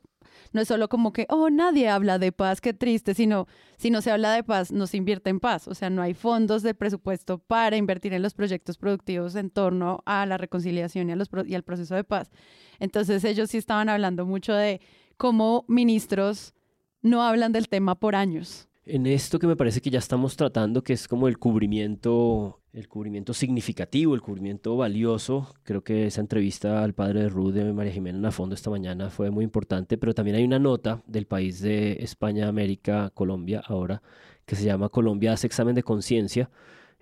no 0.53 0.61
es 0.61 0.67
solo 0.67 0.87
como 0.87 1.11
que, 1.11 1.25
oh, 1.29 1.49
nadie 1.49 1.89
habla 1.89 2.19
de 2.19 2.31
paz, 2.31 2.61
qué 2.61 2.73
triste, 2.73 3.13
sino 3.13 3.47
si 3.77 3.89
no 3.89 4.01
se 4.01 4.11
habla 4.11 4.31
de 4.31 4.43
paz, 4.43 4.71
no 4.71 4.87
se 4.87 4.97
invierte 4.97 5.29
en 5.29 5.39
paz. 5.39 5.67
O 5.67 5.75
sea, 5.75 5.89
no 5.89 6.01
hay 6.01 6.13
fondos 6.13 6.63
de 6.63 6.73
presupuesto 6.75 7.39
para 7.39 7.75
invertir 7.75 8.13
en 8.13 8.21
los 8.21 8.33
proyectos 8.33 8.77
productivos 8.77 9.35
en 9.35 9.49
torno 9.49 10.01
a 10.05 10.25
la 10.25 10.37
reconciliación 10.37 11.09
y, 11.09 11.55
al 11.55 11.63
proceso 11.63 11.95
de 11.95 12.03
paz. 12.03 12.31
Entonces 12.79 13.23
ellos 13.23 13.49
sí 13.49 13.57
estaban 13.57 13.89
hablando 13.89 14.25
mucho 14.25 14.53
de 14.53 14.79
cómo 15.17 15.65
ministros 15.67 16.53
no 17.01 17.23
hablan 17.23 17.51
del 17.51 17.67
tema 17.67 17.95
por 17.95 18.15
años. 18.15 18.69
En 18.85 19.05
esto 19.07 19.39
que 19.39 19.47
me 19.47 19.55
parece 19.55 19.81
que 19.81 19.89
ya 19.89 19.99
estamos 19.99 20.35
tratando, 20.35 20.83
que 20.83 20.93
es 20.93 21.07
como 21.07 21.27
el 21.27 21.37
cubrimiento, 21.37 22.59
el 22.73 22.87
cubrimiento 22.87 23.33
significativo, 23.33 24.13
el 24.15 24.21
cubrimiento 24.21 24.75
valioso. 24.75 25.53
Creo 25.63 25.83
que 25.83 26.07
esa 26.07 26.21
entrevista 26.21 26.83
al 26.83 26.93
padre 26.93 27.21
de 27.21 27.29
Ruth 27.29 27.53
de 27.53 27.71
María 27.73 27.93
Jimena 27.93 28.31
fondo 28.31 28.55
esta 28.55 28.69
mañana 28.69 29.09
fue 29.09 29.31
muy 29.31 29.45
importante, 29.45 29.97
pero 29.97 30.13
también 30.13 30.35
hay 30.35 30.43
una 30.43 30.59
nota 30.59 31.01
del 31.07 31.27
país 31.27 31.61
de 31.61 31.93
España, 32.01 32.47
América, 32.47 33.11
Colombia 33.13 33.63
ahora, 33.65 34.01
que 34.45 34.55
se 34.55 34.65
llama 34.65 34.89
Colombia 34.89 35.33
hace 35.33 35.47
examen 35.47 35.75
de 35.75 35.83
conciencia 35.83 36.49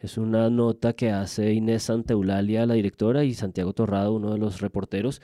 es 0.02 0.18
una 0.18 0.50
nota 0.50 0.94
que 0.94 1.12
hace 1.12 1.54
Inés 1.54 1.84
Santeulalia, 1.84 2.66
la 2.66 2.74
directora, 2.74 3.24
y 3.24 3.36
Santiago 3.36 3.74
Torrado, 3.74 4.14
uno 4.14 4.34
de 4.34 4.40
los 4.40 4.60
reporteros, 4.60 5.22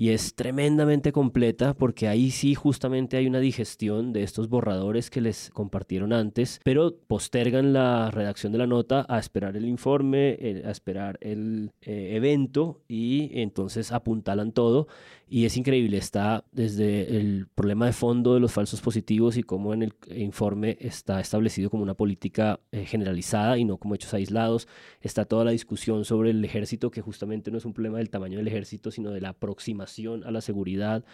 y 0.00 0.12
es 0.12 0.34
tremendamente 0.34 1.12
completa 1.12 1.74
porque 1.74 2.08
ahí 2.08 2.30
sí 2.30 2.54
justamente 2.54 3.18
hay 3.18 3.26
una 3.26 3.38
digestión 3.38 4.14
de 4.14 4.22
estos 4.22 4.48
borradores 4.48 5.10
que 5.10 5.20
les 5.20 5.50
compartieron 5.50 6.14
antes, 6.14 6.58
pero 6.64 6.96
postergan 7.06 7.74
la 7.74 8.10
redacción 8.10 8.50
de 8.50 8.56
la 8.56 8.66
nota 8.66 9.04
a 9.10 9.18
esperar 9.18 9.58
el 9.58 9.66
informe, 9.66 10.62
a 10.64 10.70
esperar 10.70 11.18
el 11.20 11.72
eh, 11.82 12.12
evento 12.14 12.80
y 12.88 13.28
entonces 13.42 13.92
apuntalan 13.92 14.52
todo 14.52 14.86
y 15.28 15.44
es 15.44 15.58
increíble, 15.58 15.98
está 15.98 16.44
desde 16.50 17.18
el 17.18 17.46
problema 17.54 17.84
de 17.86 17.92
fondo 17.92 18.32
de 18.34 18.40
los 18.40 18.52
falsos 18.52 18.80
positivos 18.80 19.36
y 19.36 19.42
cómo 19.42 19.74
en 19.74 19.82
el 19.82 19.94
informe 20.16 20.78
está 20.80 21.20
establecido 21.20 21.68
como 21.68 21.82
una 21.82 21.94
política 21.94 22.58
eh, 22.72 22.84
generalizada 22.84 23.56
y 23.56 23.64
no 23.64 23.76
como 23.76 23.94
hechos 23.94 24.12
aislados. 24.12 24.66
Está 25.00 25.26
toda 25.26 25.44
la 25.44 25.52
discusión 25.52 26.04
sobre 26.04 26.30
el 26.30 26.44
ejército, 26.44 26.90
que 26.90 27.00
justamente 27.00 27.52
no 27.52 27.58
es 27.58 27.64
un 27.64 27.74
problema 27.74 27.98
del 27.98 28.10
tamaño 28.10 28.38
del 28.38 28.48
ejército, 28.48 28.90
sino 28.90 29.12
de 29.12 29.20
la 29.20 29.28
aproximación 29.28 29.89
a 30.24 30.30
la 30.30 30.40
seguridad. 30.40 31.04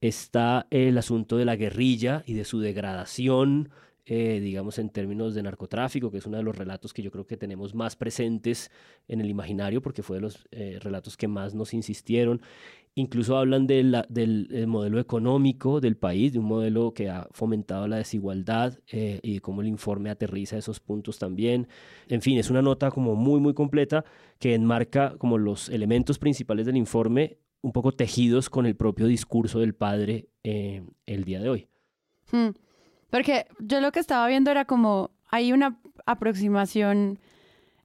Está 0.00 0.66
el 0.70 0.96
asunto 0.98 1.36
de 1.36 1.44
la 1.44 1.56
guerrilla 1.56 2.22
y 2.26 2.34
de 2.34 2.44
su 2.44 2.60
degradación 2.60 3.70
eh, 4.12 4.40
digamos, 4.40 4.78
en 4.80 4.90
términos 4.90 5.36
de 5.36 5.42
narcotráfico, 5.44 6.10
que 6.10 6.18
es 6.18 6.26
uno 6.26 6.38
de 6.38 6.42
los 6.42 6.56
relatos 6.56 6.92
que 6.92 7.00
yo 7.00 7.12
creo 7.12 7.28
que 7.28 7.36
tenemos 7.36 7.76
más 7.76 7.94
presentes 7.94 8.70
en 9.06 9.20
el 9.20 9.30
imaginario, 9.30 9.82
porque 9.82 10.02
fue 10.02 10.16
de 10.16 10.22
los 10.22 10.48
eh, 10.50 10.78
relatos 10.82 11.16
que 11.16 11.28
más 11.28 11.54
nos 11.54 11.74
insistieron. 11.74 12.40
Incluso 12.96 13.36
hablan 13.38 13.68
del 13.68 13.94
modelo 14.66 14.98
económico 14.98 15.80
del 15.80 15.96
país, 15.96 16.32
de 16.32 16.40
un 16.40 16.46
modelo 16.46 16.92
que 16.92 17.08
ha 17.08 17.28
fomentado 17.30 17.86
la 17.86 17.98
desigualdad 17.98 18.80
eh, 18.90 19.20
y 19.22 19.38
cómo 19.38 19.60
el 19.60 19.68
informe 19.68 20.10
aterriza 20.10 20.58
esos 20.58 20.80
puntos 20.80 21.20
también. 21.20 21.68
En 22.08 22.20
fin, 22.20 22.36
es 22.36 22.50
una 22.50 22.62
nota 22.62 22.90
como 22.90 23.14
muy, 23.14 23.38
muy 23.38 23.54
completa 23.54 24.04
que 24.40 24.54
enmarca 24.54 25.14
como 25.18 25.38
los 25.38 25.68
elementos 25.68 26.18
principales 26.18 26.66
del 26.66 26.76
informe 26.76 27.38
un 27.62 27.72
poco 27.72 27.92
tejidos 27.92 28.50
con 28.50 28.66
el 28.66 28.76
propio 28.76 29.06
discurso 29.06 29.60
del 29.60 29.74
padre 29.74 30.28
eh, 30.44 30.82
el 31.06 31.24
día 31.24 31.40
de 31.40 31.48
hoy. 31.48 31.68
Hmm. 32.30 32.50
Porque 33.10 33.46
yo 33.58 33.80
lo 33.80 33.92
que 33.92 34.00
estaba 34.00 34.26
viendo 34.28 34.50
era 34.50 34.64
como 34.64 35.10
hay 35.30 35.52
una 35.52 35.80
aproximación 36.06 37.18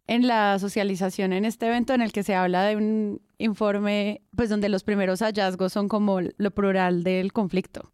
en 0.08 0.28
la 0.28 0.60
socialización 0.60 1.34
en 1.34 1.46
este 1.46 1.68
evento 1.68 1.94
en 1.94 2.02
el 2.02 2.12
que 2.12 2.24
se 2.24 2.36
habla 2.36 2.64
de 2.64 2.76
un 2.76 3.22
informe, 3.38 4.22
pues 4.36 4.50
donde 4.50 4.70
los 4.70 4.84
primeros 4.84 5.22
hallazgos 5.22 5.74
son 5.74 5.88
como 5.88 6.20
lo 6.22 6.52
plural 6.52 7.04
del 7.04 7.34
conflicto 7.34 7.92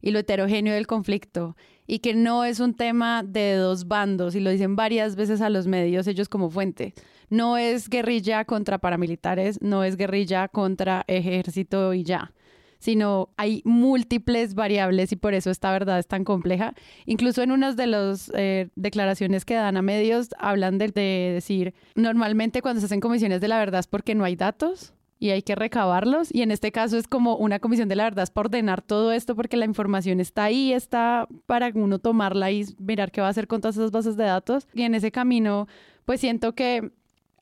y 0.00 0.10
lo 0.10 0.18
heterogéneo 0.18 0.74
del 0.74 0.86
conflicto 0.86 1.56
y 1.88 1.98
que 2.00 2.14
no 2.14 2.44
es 2.44 2.60
un 2.60 2.74
tema 2.74 3.24
de 3.24 3.54
dos 3.54 3.88
bandos 3.88 4.36
y 4.36 4.40
lo 4.40 4.50
dicen 4.50 4.76
varias 4.76 5.16
veces 5.16 5.40
a 5.40 5.48
los 5.48 5.66
medios 5.66 6.06
ellos 6.06 6.28
como 6.28 6.50
fuente. 6.50 6.94
No 7.30 7.56
es 7.56 7.88
guerrilla 7.88 8.44
contra 8.44 8.78
paramilitares, 8.78 9.60
no 9.62 9.82
es 9.82 9.96
guerrilla 9.96 10.48
contra 10.48 11.04
ejército 11.08 11.94
y 11.94 12.04
ya 12.04 12.32
sino 12.80 13.30
hay 13.36 13.60
múltiples 13.64 14.54
variables 14.54 15.10
y 15.10 15.16
por 15.16 15.34
eso 15.34 15.50
esta 15.50 15.72
verdad 15.72 15.98
es 15.98 16.06
tan 16.06 16.22
compleja. 16.22 16.74
Incluso 17.06 17.42
en 17.42 17.50
unas 17.50 17.76
de 17.76 17.88
las 17.88 18.30
eh, 18.36 18.68
declaraciones 18.76 19.44
que 19.44 19.54
dan 19.54 19.76
a 19.76 19.82
medios 19.82 20.28
hablan 20.38 20.78
de, 20.78 20.86
de 20.88 21.32
decir, 21.34 21.74
normalmente 21.96 22.62
cuando 22.62 22.78
se 22.80 22.86
hacen 22.86 23.00
comisiones 23.00 23.40
de 23.40 23.48
la 23.48 23.58
verdad 23.58 23.80
es 23.80 23.88
porque 23.88 24.14
no 24.14 24.22
hay 24.22 24.36
datos 24.36 24.94
y 25.18 25.30
hay 25.30 25.42
que 25.42 25.54
recabarlos. 25.54 26.28
Y 26.32 26.42
en 26.42 26.50
este 26.50 26.72
caso 26.72 26.96
es 26.96 27.08
como 27.08 27.36
una 27.36 27.58
comisión 27.58 27.88
de 27.88 27.96
la 27.96 28.04
verdad 28.04 28.24
es 28.24 28.30
para 28.30 28.46
ordenar 28.46 28.82
todo 28.82 29.12
esto 29.12 29.34
porque 29.34 29.56
la 29.56 29.64
información 29.64 30.20
está 30.20 30.44
ahí, 30.44 30.72
está 30.72 31.26
para 31.46 31.70
uno 31.74 31.98
tomarla 31.98 32.50
y 32.50 32.64
mirar 32.78 33.10
qué 33.10 33.20
va 33.20 33.28
a 33.28 33.30
hacer 33.30 33.46
con 33.46 33.60
todas 33.60 33.76
esas 33.76 33.90
bases 33.90 34.16
de 34.16 34.24
datos. 34.24 34.68
Y 34.74 34.82
en 34.82 34.94
ese 34.94 35.10
camino, 35.10 35.66
pues 36.04 36.20
siento 36.20 36.54
que 36.54 36.92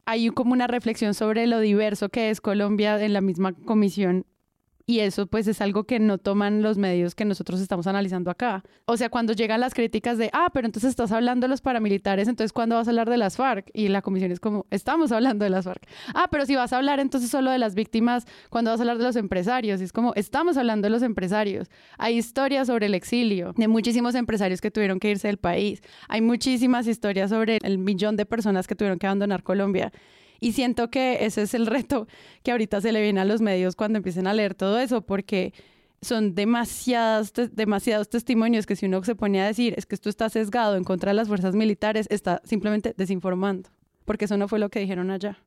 hay 0.07 0.29
como 0.31 0.53
una 0.53 0.67
reflexión 0.67 1.15
sobre 1.15 1.47
lo 1.47 1.61
diverso 1.61 2.09
que 2.09 2.31
es 2.31 2.41
Colombia 2.41 3.03
en 3.03 3.13
la 3.13 3.21
misma 3.21 3.53
comisión 3.53 4.25
y 4.87 5.01
eso 5.01 5.27
pues 5.27 5.49
es 5.49 5.61
algo 5.61 5.85
que 5.85 5.99
no 5.99 6.19
toman 6.19 6.63
los 6.63 6.79
medios 6.79 7.17
que 7.17 7.25
nosotros 7.25 7.61
estamos 7.61 7.89
analizando 7.89 8.31
acá. 8.31 8.63
O 8.85 8.97
sea, 8.97 9.09
cuando 9.11 9.33
llegan 9.33 9.61
las 9.61 9.75
críticas 9.75 10.17
de, 10.17 10.31
ah, 10.33 10.49
pero 10.53 10.67
entonces 10.67 10.91
estás 10.91 11.11
hablando 11.11 11.47
de 11.47 11.49
los 11.49 11.61
paramilitares, 11.61 12.29
entonces 12.29 12.53
¿cuándo 12.53 12.77
vas 12.77 12.87
a 12.87 12.91
hablar 12.91 13.11
de 13.11 13.17
las 13.17 13.37
FARC? 13.37 13.69
Y 13.75 13.89
la 13.89 14.01
comisión 14.01 14.31
es 14.31 14.39
como, 14.39 14.65
estamos 14.71 15.11
hablando 15.11 15.45
de 15.45 15.51
las 15.51 15.65
FARC. 15.65 15.83
Ah, 16.15 16.29
pero 16.31 16.47
si 16.47 16.55
vas 16.55 16.73
a 16.73 16.77
hablar 16.77 17.01
entonces 17.01 17.31
solo 17.31 17.51
de 17.51 17.59
las 17.59 17.75
víctimas, 17.75 18.27
¿cuándo 18.49 18.71
vas 18.71 18.79
a 18.79 18.85
hablar 18.85 18.99
de 18.99 19.05
los 19.05 19.17
empresarios? 19.17 19.81
Y 19.81 19.85
es 19.85 19.93
como, 19.93 20.13
estamos 20.15 20.57
hablando 20.57 20.87
de 20.87 20.91
los 20.91 21.03
empresarios. 21.03 21.69
Hay 21.99 22.17
historias 22.17 22.69
sobre 22.69 22.87
el 22.87 22.95
exilio, 22.95 23.55
de 23.57 23.67
muchísimos 23.67 24.15
empresarios 24.15 24.61
que 24.61 24.71
tuvieron 24.71 25.01
que 25.01 25.11
irse 25.11 25.27
del 25.27 25.39
país. 25.39 25.83
Hay 26.09 26.21
muchísimas 26.21 26.87
historias 26.87 27.31
sobre 27.31 27.59
el 27.63 27.79
millón 27.79 28.17
de 28.17 28.25
personas 28.25 28.69
que 28.69 28.77
tuvieron 28.77 29.01
que 29.01 29.07
abandonar 29.09 29.43
Colombia. 29.43 29.93
Y 30.41 30.53
siento 30.53 30.91
que 30.91 31.25
ese 31.25 31.43
es 31.43 31.55
el 31.55 31.67
reto 31.67 32.07
que 32.43 32.53
ahorita 32.53 32.81
se 32.81 32.93
le 32.93 33.03
viene 33.03 33.21
a 33.21 33.25
los 33.25 33.41
medios 33.41 33.77
cuando 33.77 33.99
empiecen 33.99 34.27
a 34.27 34.35
leer 34.35 34.55
todo 34.55 34.79
eso, 34.79 35.03
porque 35.03 35.53
son 36.03 36.35
demasiados, 36.35 37.33
demasiados 37.53 38.09
testimonios 38.09 38.67
que 38.67 38.77
si 38.77 38.87
uno 38.87 39.03
se 39.03 39.15
pone 39.15 39.41
a 39.41 39.47
decir 39.47 39.75
es 39.77 39.87
que 39.87 39.95
esto 39.95 40.09
está 40.09 40.29
sesgado 40.29 40.77
en 40.77 40.85
contra 40.85 41.11
de 41.11 41.15
las 41.15 41.29
fuerzas 41.29 41.55
militares, 41.55 42.07
está 42.11 42.41
simplemente 42.45 42.95
desinformando, 42.97 43.71
porque 44.05 44.27
eso 44.27 44.37
no 44.37 44.49
fue 44.49 44.59
lo 44.59 44.69
que 44.69 44.81
dijeron 44.81 45.11
allá. 45.11 45.39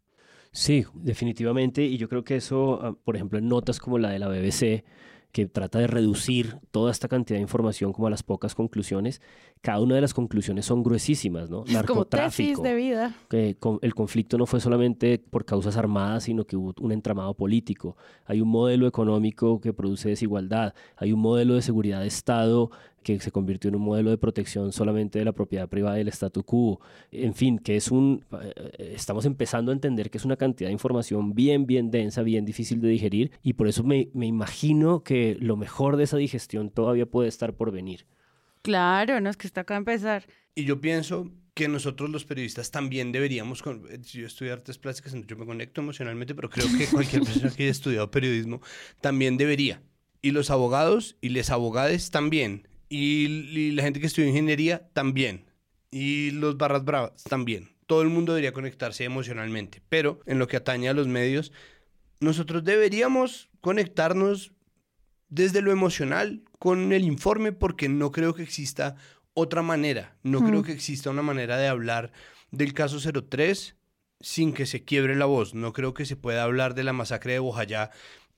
Sí, 0.51 0.85
definitivamente, 0.93 1.83
y 1.83 1.97
yo 1.97 2.09
creo 2.09 2.23
que 2.23 2.35
eso, 2.35 2.79
ah, 2.81 2.95
por 3.03 3.15
ejemplo, 3.15 3.37
en 3.37 3.47
notas 3.47 3.79
como 3.79 3.99
la 3.99 4.09
de 4.09 4.19
la 4.19 4.27
BBC, 4.27 4.83
que 5.31 5.45
trata 5.45 5.77
de 5.79 5.87
reducir 5.87 6.57
toda 6.71 6.91
esta 6.91 7.07
cantidad 7.07 7.37
de 7.37 7.43
información 7.43 7.93
como 7.93 8.07
a 8.07 8.09
las 8.09 8.23
pocas 8.23 8.55
conclusiones, 8.55 9.21
cada 9.61 9.79
una 9.79 9.95
de 9.95 10.01
las 10.01 10.13
conclusiones 10.13 10.65
son 10.65 10.81
gruesísimas, 10.81 11.49
¿no? 11.49 11.63
Narcotráfico. 11.71 12.61
de 12.63 12.75
vida. 12.75 13.15
Que 13.29 13.57
el 13.81 13.95
conflicto 13.95 14.37
no 14.37 14.45
fue 14.45 14.59
solamente 14.59 15.19
por 15.19 15.45
causas 15.45 15.77
armadas, 15.77 16.23
sino 16.23 16.45
que 16.45 16.57
hubo 16.57 16.73
un 16.79 16.91
entramado 16.91 17.35
político. 17.35 17.95
Hay 18.25 18.41
un 18.41 18.49
modelo 18.49 18.87
económico 18.87 19.61
que 19.61 19.71
produce 19.71 20.09
desigualdad. 20.09 20.73
Hay 20.95 21.13
un 21.13 21.19
modelo 21.19 21.53
de 21.53 21.61
seguridad 21.61 22.01
de 22.01 22.07
Estado 22.07 22.71
que 23.03 23.19
se 23.19 23.31
convirtió 23.31 23.69
en 23.69 23.75
un 23.75 23.81
modelo 23.81 24.09
de 24.09 24.17
protección 24.17 24.71
solamente 24.71 25.19
de 25.19 25.25
la 25.25 25.31
propiedad 25.31 25.67
privada 25.67 25.95
del 25.95 26.07
statu 26.09 26.43
quo. 26.43 26.79
En 27.11 27.33
fin, 27.33 27.59
que 27.59 27.75
es 27.75 27.91
un... 27.91 28.25
Eh, 28.41 28.93
estamos 28.95 29.25
empezando 29.25 29.71
a 29.71 29.75
entender 29.75 30.09
que 30.09 30.17
es 30.17 30.25
una 30.25 30.35
cantidad 30.35 30.69
de 30.69 30.73
información 30.73 31.33
bien, 31.33 31.65
bien 31.65 31.91
densa, 31.91 32.21
bien 32.23 32.45
difícil 32.45 32.81
de 32.81 32.89
digerir 32.89 33.31
y 33.43 33.53
por 33.53 33.67
eso 33.67 33.83
me, 33.83 34.09
me 34.13 34.25
imagino 34.25 35.03
que 35.03 35.37
lo 35.39 35.57
mejor 35.57 35.97
de 35.97 36.03
esa 36.03 36.17
digestión 36.17 36.69
todavía 36.69 37.05
puede 37.05 37.29
estar 37.29 37.53
por 37.53 37.71
venir. 37.71 38.05
Claro, 38.61 39.21
no 39.21 39.29
es 39.29 39.37
que 39.37 39.47
está 39.47 39.61
acá 39.61 39.75
a 39.75 39.77
empezar. 39.77 40.25
Y 40.55 40.65
yo 40.65 40.81
pienso 40.81 41.31
que 41.59 41.67
nosotros 41.67 42.09
los 42.09 42.23
periodistas 42.23 42.71
también 42.71 43.11
deberíamos, 43.11 43.61
yo 44.13 44.25
estudié 44.25 44.53
artes 44.53 44.77
plásticas, 44.77 45.13
yo 45.27 45.35
me 45.35 45.45
conecto 45.45 45.81
emocionalmente, 45.81 46.33
pero 46.33 46.49
creo 46.49 46.65
que 46.77 46.87
cualquier 46.87 47.21
persona 47.23 47.51
que 47.53 47.63
haya 47.63 47.71
estudiado 47.71 48.09
periodismo 48.09 48.61
también 49.01 49.35
debería. 49.35 49.81
Y 50.21 50.31
los 50.31 50.51
abogados 50.51 51.17
y 51.19 51.29
les 51.29 51.49
abogades 51.49 52.11
también. 52.11 52.68
Y, 52.89 53.71
la 53.71 53.83
gente 53.83 53.99
que 53.99 54.07
estudia 54.07 54.29
ingeniería 54.29 54.89
también. 54.93 55.45
Y 55.91 56.31
los 56.31 56.57
barras 56.57 56.83
bravas 56.83 57.23
también. 57.23 57.69
Todo 57.85 58.01
el 58.01 58.09
mundo 58.09 58.33
debería 58.33 58.53
conectarse 58.53 59.03
emocionalmente. 59.03 59.81
Pero 59.89 60.19
en 60.25 60.39
lo 60.39 60.47
que 60.47 60.57
atañe 60.57 60.89
a 60.89 60.93
los 60.93 61.07
medios, 61.07 61.51
nosotros 62.19 62.63
deberíamos 62.63 63.49
conectarnos 63.61 64.51
desde 65.29 65.61
lo 65.61 65.71
emocional 65.71 66.43
con 66.57 66.91
el 66.91 67.03
informe 67.03 67.51
porque 67.51 67.87
no 67.87 68.11
creo 68.11 68.33
que 68.33 68.43
exista 68.43 68.95
otra 69.33 69.61
manera. 69.61 70.17
No 70.23 70.43
creo 70.43 70.63
que 70.63 70.71
exista 70.71 71.09
una 71.09 71.21
manera 71.21 71.57
de 71.57 71.67
hablar 71.67 72.11
del 72.51 72.73
caso 72.73 72.99
03 72.99 73.75
sin 74.19 74.53
que 74.53 74.65
se 74.65 74.83
quiebre 74.83 75.15
la 75.15 75.25
voz. 75.25 75.53
No 75.53 75.73
creo 75.73 75.93
que 75.93 76.05
se 76.05 76.15
pueda 76.15 76.43
hablar 76.43 76.73
de 76.73 76.83
la 76.83 76.93
masacre 76.93 77.33
de 77.33 77.39
Bojayá 77.39 77.91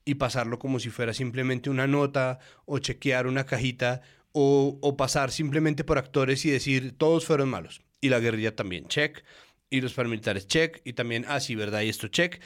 y 0.04 0.14
pasarlo 0.16 0.58
como 0.58 0.80
si 0.80 0.90
fuera 0.90 1.14
simplemente 1.14 1.70
una 1.70 1.86
nota 1.86 2.38
o 2.64 2.78
chequear 2.78 3.26
una 3.26 3.44
cajita 3.44 4.02
o, 4.32 4.96
pasar 4.96 5.30
simplemente 5.30 5.84
por 5.84 5.98
actores 5.98 6.44
y 6.44 6.50
decir 6.50 6.96
todos 6.96 7.24
fueron 7.26 7.48
malos. 7.48 7.82
Y 8.00 8.08
la 8.08 8.20
guerrilla 8.20 8.56
también, 8.56 8.88
check. 8.88 9.24
Y 9.70 9.80
los 9.80 9.94
paramilitares, 9.94 10.46
check. 10.46 10.80
Y 10.84 10.94
también, 10.94 11.24
ah, 11.28 11.40
sí, 11.40 11.54
¿verdad? 11.54 11.82
Y 11.82 11.88
esto, 11.88 12.08
check. 12.08 12.40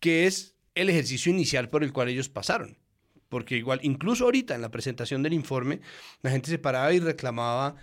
Que 0.00 0.26
es 0.26 0.56
el 0.74 0.88
ejercicio 0.88 1.30
inicial 1.30 1.68
por 1.68 1.84
el 1.84 1.92
cual 1.92 2.08
ellos 2.08 2.28
pasaron 2.28 2.78
porque 3.32 3.56
igual, 3.56 3.80
incluso 3.82 4.24
ahorita 4.24 4.54
en 4.54 4.60
la 4.60 4.70
presentación 4.70 5.22
del 5.22 5.32
informe, 5.32 5.80
la 6.20 6.30
gente 6.30 6.50
se 6.50 6.58
paraba 6.58 6.92
y 6.92 7.00
reclamaba 7.00 7.76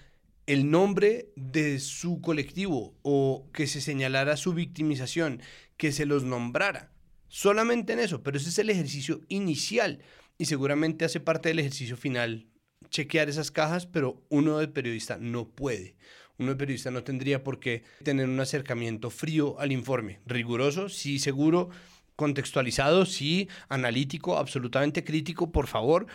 el 0.46 0.70
nombre 0.70 1.32
de 1.36 1.80
su 1.80 2.22
colectivo 2.22 2.96
o 3.02 3.50
que 3.52 3.66
se 3.66 3.82
señalara 3.82 4.38
su 4.38 4.54
victimización, 4.54 5.42
que 5.76 5.92
se 5.92 6.06
los 6.06 6.24
nombrara. 6.24 6.92
Solamente 7.30 7.94
en 7.94 8.00
eso, 8.00 8.22
pero 8.22 8.38
ese 8.38 8.50
es 8.50 8.60
el 8.60 8.70
ejercicio 8.70 9.22
inicial 9.28 10.04
y 10.38 10.46
seguramente 10.46 11.04
hace 11.04 11.20
parte 11.20 11.50
del 11.50 11.58
ejercicio 11.58 11.98
final 11.98 12.46
chequear 12.90 13.30
esas 13.30 13.52
cajas, 13.52 13.86
pero 13.86 14.22
uno 14.30 14.58
de 14.58 14.68
periodista 14.68 15.18
no 15.18 15.48
puede. 15.48 15.96
Uno 16.38 16.52
de 16.52 16.56
periodista 16.56 16.92
no 16.92 17.04
tendría 17.04 17.44
por 17.44 17.60
qué 17.60 17.84
tener 18.04 18.28
un 18.28 18.40
acercamiento 18.40 19.10
frío 19.10 19.60
al 19.60 19.72
informe. 19.72 20.22
Riguroso, 20.26 20.88
sí, 20.88 21.20
seguro, 21.20 21.70
contextualizado, 22.16 23.06
sí, 23.06 23.50
analítico, 23.68 24.38
absolutamente 24.38 25.04
crítico, 25.04 25.52
por 25.52 25.68
favor, 25.68 26.08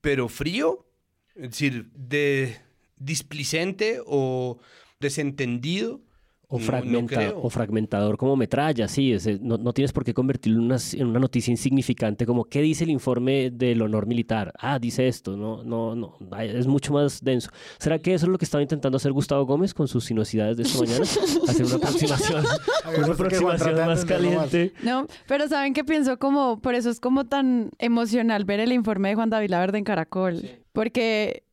pero 0.00 0.28
frío, 0.28 0.86
es 1.34 1.50
decir, 1.50 1.90
de 1.94 2.60
displicente 2.96 4.00
o 4.06 4.58
desentendido 5.00 6.02
o, 6.54 7.46
o 7.46 7.50
fragmentador 7.50 8.16
como 8.16 8.36
metralla, 8.36 8.88
sí. 8.88 9.16
no, 9.40 9.72
tienes 9.72 9.92
por 9.92 10.04
qué 10.04 10.14
convertirlo 10.14 10.60
en 10.60 10.66
una, 10.66 10.76
en 10.92 11.06
una, 11.06 11.18
noticia 11.18 11.50
insignificante 11.50 12.26
como 12.26 12.44
¿qué 12.44 12.60
dice 12.60 12.84
el 12.84 12.90
informe 12.90 13.50
del 13.50 13.82
honor 13.82 14.06
militar? 14.06 14.52
Ah, 14.58 14.78
dice 14.78 15.08
esto. 15.08 15.36
No, 15.36 15.64
no, 15.64 15.94
no. 15.94 16.16
Es 16.40 16.66
mucho 16.66 16.92
más 16.92 17.22
denso. 17.22 17.50
¿Será 17.78 17.98
que 17.98 18.14
eso 18.14 18.26
es 18.26 18.32
lo 18.32 18.38
que 18.38 18.44
estaba 18.44 18.62
intentando 18.62 18.96
hacer 18.96 19.12
Gustavo 19.12 19.44
Gómez 19.46 19.74
con 19.74 19.88
sus 19.88 20.04
sinuosidades 20.04 20.56
de 20.56 20.62
esta 20.64 20.78
mañana? 20.78 21.02
hacer 21.48 21.66
una 21.66 21.76
aproximación, 21.76 22.44
una 22.98 23.12
aproximación 23.12 23.74
más 23.76 24.04
caliente. 24.04 24.72
No, 24.82 25.06
pero 25.26 25.48
¿saben 25.48 25.74
qué 25.74 25.84
pienso? 25.84 26.18
Como, 26.18 26.60
por 26.60 26.74
eso 26.74 26.90
es 26.90 27.00
como 27.00 27.26
tan 27.26 27.70
emocional 27.78 28.44
ver 28.44 28.60
el 28.60 28.72
informe 28.72 29.08
de 29.08 29.14
Juan 29.16 29.30
David 29.30 29.50
Laverde 29.50 29.78
en 29.78 29.84
Caracol. 29.84 30.42
Porque 30.72 31.44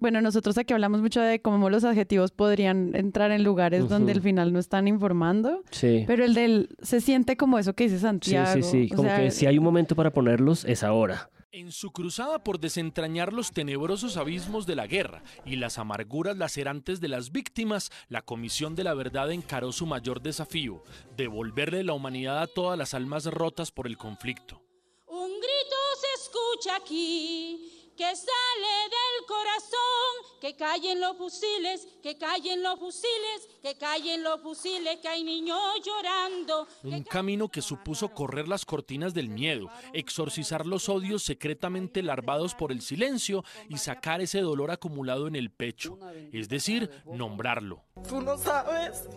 bueno, 0.00 0.20
nosotros 0.20 0.58
aquí 0.58 0.72
hablamos 0.72 1.00
mucho 1.00 1.20
de 1.20 1.40
cómo 1.40 1.70
los 1.70 1.84
adjetivos 1.84 2.30
podrían 2.30 2.94
entrar 2.94 3.30
en 3.30 3.44
lugares 3.44 3.88
donde 3.88 4.12
al 4.12 4.20
final 4.20 4.52
no 4.52 4.58
están 4.58 4.88
informando. 4.88 5.62
Sí. 5.70 6.04
Pero 6.06 6.24
el 6.24 6.34
del 6.34 6.68
se 6.82 7.00
siente 7.00 7.36
como 7.36 7.58
eso 7.58 7.74
que 7.74 7.84
dice 7.84 7.98
Santiago. 7.98 8.52
Sí, 8.54 8.62
sí, 8.62 8.88
sí. 8.88 8.94
Como 8.94 9.14
que 9.14 9.30
si 9.30 9.46
hay 9.46 9.58
un 9.58 9.64
momento 9.64 9.94
para 9.94 10.12
ponerlos, 10.12 10.64
es 10.64 10.82
ahora. 10.82 11.30
En 11.52 11.72
su 11.72 11.90
cruzada 11.90 12.44
por 12.44 12.60
desentrañar 12.60 13.32
los 13.32 13.50
tenebrosos 13.50 14.16
abismos 14.16 14.66
de 14.66 14.76
la 14.76 14.86
guerra 14.86 15.24
y 15.44 15.56
las 15.56 15.78
amarguras 15.78 16.36
lacerantes 16.36 17.00
de 17.00 17.08
las 17.08 17.32
víctimas, 17.32 17.90
la 18.08 18.22
Comisión 18.22 18.76
de 18.76 18.84
la 18.84 18.94
Verdad 18.94 19.32
encaró 19.32 19.72
su 19.72 19.84
mayor 19.84 20.22
desafío, 20.22 20.84
devolverle 21.16 21.82
la 21.82 21.92
humanidad 21.92 22.40
a 22.40 22.46
todas 22.46 22.78
las 22.78 22.94
almas 22.94 23.26
rotas 23.26 23.72
por 23.72 23.88
el 23.88 23.98
conflicto. 23.98 24.62
Un 25.08 25.28
grito 25.28 25.76
se 26.00 26.22
escucha 26.22 26.76
aquí 26.76 27.90
que 27.96 28.16
sale 28.16 28.74
del 28.88 28.99
corazón, 29.30 30.40
que 30.40 30.56
callen 30.56 31.00
los 31.00 31.16
fusiles, 31.16 31.86
que 32.02 32.18
callen 32.18 32.62
los 32.64 32.80
fusiles, 32.80 33.48
que 33.62 33.76
callen 33.76 34.24
los 34.24 34.40
fusiles, 34.40 34.98
que 34.98 35.08
hay 35.08 35.22
niños 35.22 35.56
llorando. 35.84 36.66
Un 36.82 37.04
camino 37.04 37.48
que 37.48 37.62
supuso 37.62 38.08
correr 38.08 38.48
las 38.48 38.64
cortinas 38.64 39.14
del 39.14 39.28
miedo, 39.28 39.70
exorcizar 39.92 40.66
los 40.66 40.88
odios 40.88 41.22
secretamente 41.22 42.02
larvados 42.02 42.56
por 42.56 42.72
el 42.72 42.82
silencio 42.82 43.44
y 43.68 43.78
sacar 43.78 44.20
ese 44.20 44.40
dolor 44.40 44.72
acumulado 44.72 45.28
en 45.28 45.36
el 45.36 45.50
pecho, 45.50 45.98
es 46.32 46.48
decir, 46.48 46.90
nombrarlo. 47.06 47.84
Tú 48.08 48.20
no 48.20 48.36
sabes 48.36 49.08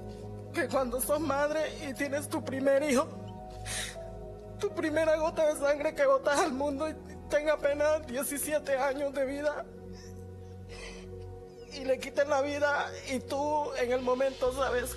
que 0.53 0.67
cuando 0.67 1.01
sos 1.01 1.19
madre 1.19 1.89
y 1.89 1.93
tienes 1.95 2.29
tu 2.29 2.43
primer 2.45 2.83
hijo, 2.83 3.07
tu 4.59 4.69
primera 4.75 5.15
gota 5.17 5.51
de 5.51 5.59
sangre 5.59 5.95
que 5.95 6.05
botas 6.05 6.39
al 6.39 6.53
mundo 6.53 6.87
y 6.87 6.93
tenga 7.29 7.53
apenas 7.53 8.05
17 8.05 8.77
años 8.77 9.11
de 9.13 9.25
vida 9.25 9.65
y 11.79 11.85
le 11.85 11.99
quiten 11.99 12.29
la 12.29 12.41
vida 12.41 12.91
y 13.13 13.19
tú 13.19 13.73
en 13.81 13.91
el 13.91 14.01
momento 14.01 14.53
sabes 14.53 14.95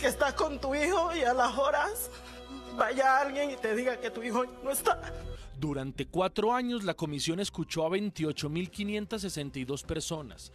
que 0.00 0.06
estás 0.06 0.34
con 0.34 0.60
tu 0.60 0.74
hijo 0.74 1.14
y 1.14 1.22
a 1.22 1.34
las 1.34 1.56
horas 1.56 2.10
vaya 2.76 3.20
alguien 3.20 3.50
y 3.50 3.56
te 3.56 3.74
diga 3.74 3.98
que 3.98 4.10
tu 4.10 4.22
hijo 4.22 4.44
no 4.62 4.70
está. 4.70 5.00
Durante 5.58 6.06
cuatro 6.06 6.54
años 6.54 6.84
la 6.84 6.94
comisión 6.94 7.38
escuchó 7.38 7.84
a 7.84 7.90
28.562 7.90 9.84
personas. 9.84 10.52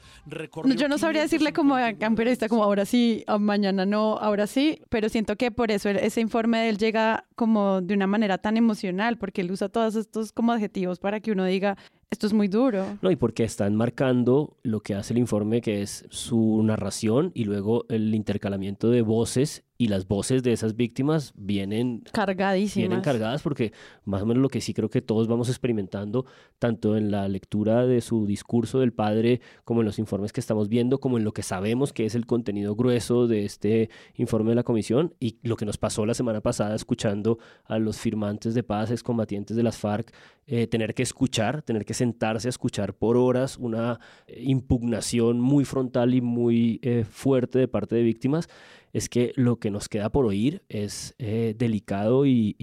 Yo 0.75 0.87
no 0.87 0.97
sabría 0.97 1.21
decirle 1.21 1.53
como 1.53 1.75
a 1.75 1.93
periodista 1.93 2.49
como 2.49 2.63
ahora 2.63 2.85
sí, 2.85 3.23
mañana 3.39 3.85
no, 3.85 4.17
ahora 4.17 4.47
sí, 4.47 4.81
pero 4.89 5.07
siento 5.09 5.35
que 5.35 5.51
por 5.51 5.69
eso 5.69 5.89
ese 5.89 6.21
informe 6.21 6.57
de 6.57 6.69
él 6.69 6.79
llega 6.79 7.25
como 7.35 7.81
de 7.81 7.93
una 7.93 8.07
manera 8.07 8.39
tan 8.39 8.57
emocional, 8.57 9.19
porque 9.19 9.41
él 9.41 9.51
usa 9.51 9.69
todos 9.69 9.95
estos 9.95 10.31
como 10.31 10.53
adjetivos 10.53 10.97
para 10.97 11.19
que 11.19 11.31
uno 11.31 11.45
diga, 11.45 11.77
esto 12.09 12.27
es 12.27 12.33
muy 12.33 12.47
duro. 12.47 12.97
No, 13.01 13.11
y 13.11 13.17
porque 13.17 13.43
están 13.43 13.75
marcando 13.75 14.57
lo 14.63 14.79
que 14.79 14.95
hace 14.95 15.13
el 15.13 15.19
informe, 15.19 15.61
que 15.61 15.81
es 15.81 16.05
su 16.09 16.61
narración 16.63 17.31
y 17.33 17.43
luego 17.43 17.85
el 17.89 18.15
intercalamiento 18.15 18.89
de 18.89 19.01
voces 19.01 19.64
y 19.77 19.87
las 19.87 20.07
voces 20.07 20.41
de 20.43 20.53
esas 20.53 20.75
víctimas 20.75 21.33
vienen 21.35 22.03
cargadísimas. 22.11 22.87
Vienen 22.87 23.01
cargadas 23.01 23.41
porque 23.41 23.73
más 24.05 24.21
o 24.21 24.25
menos 24.25 24.41
lo 24.41 24.49
que 24.49 24.61
sí 24.61 24.73
creo 24.73 24.89
que 24.89 25.01
todos 25.01 25.27
vamos 25.27 25.49
experimentando, 25.49 26.25
tanto 26.59 26.95
en 26.95 27.11
la 27.11 27.27
lectura 27.27 27.85
de 27.85 28.01
su 28.01 28.25
discurso 28.25 28.79
del 28.79 28.93
padre, 28.93 29.41
como 29.63 29.81
en 29.81 29.85
los 29.85 29.99
informes 29.99 30.31
que 30.31 30.39
estamos 30.39 30.69
viendo, 30.69 30.99
como 30.99 31.17
en 31.17 31.23
lo 31.23 31.33
que 31.33 31.43
sabemos 31.43 31.91
que 31.91 32.05
es 32.05 32.15
el 32.15 32.25
contenido 32.25 32.75
grueso 32.75 33.27
de 33.27 33.45
este 33.45 33.89
informe 34.15 34.51
de 34.51 34.55
la 34.55 34.63
comisión 34.63 35.13
y 35.19 35.39
lo 35.43 35.57
que 35.57 35.65
nos 35.65 35.77
pasó 35.77 36.05
la 36.05 36.13
semana 36.13 36.41
pasada 36.41 36.75
escuchando 36.75 37.37
a 37.65 37.77
los 37.77 37.97
firmantes 37.97 38.53
de 38.53 38.63
paz, 38.63 38.91
excombatientes 38.91 39.57
de 39.57 39.63
las 39.63 39.77
FARC, 39.77 40.13
eh, 40.47 40.67
tener 40.67 40.93
que 40.93 41.03
escuchar, 41.03 41.63
tener 41.63 41.85
que 41.85 41.95
sentarse 41.95 42.47
a 42.47 42.49
escuchar 42.49 42.93
por 42.93 43.17
horas 43.17 43.57
una 43.57 43.99
eh, 44.27 44.43
impugnación 44.43 45.41
muy 45.41 45.65
frontal 45.65 46.13
y 46.13 46.21
muy 46.21 46.79
eh, 46.83 47.03
fuerte 47.09 47.57
de 47.57 47.67
parte 47.67 47.95
de 47.95 48.03
víctimas 48.03 48.47
es 48.95 49.09
que 49.09 49.33
lo 49.35 49.59
que 49.59 49.71
nos 49.71 49.89
queda 49.89 50.09
por 50.09 50.25
oír 50.25 50.63
es 50.69 51.15
eh, 51.17 51.53
delicado 51.57 52.25
y, 52.25 52.55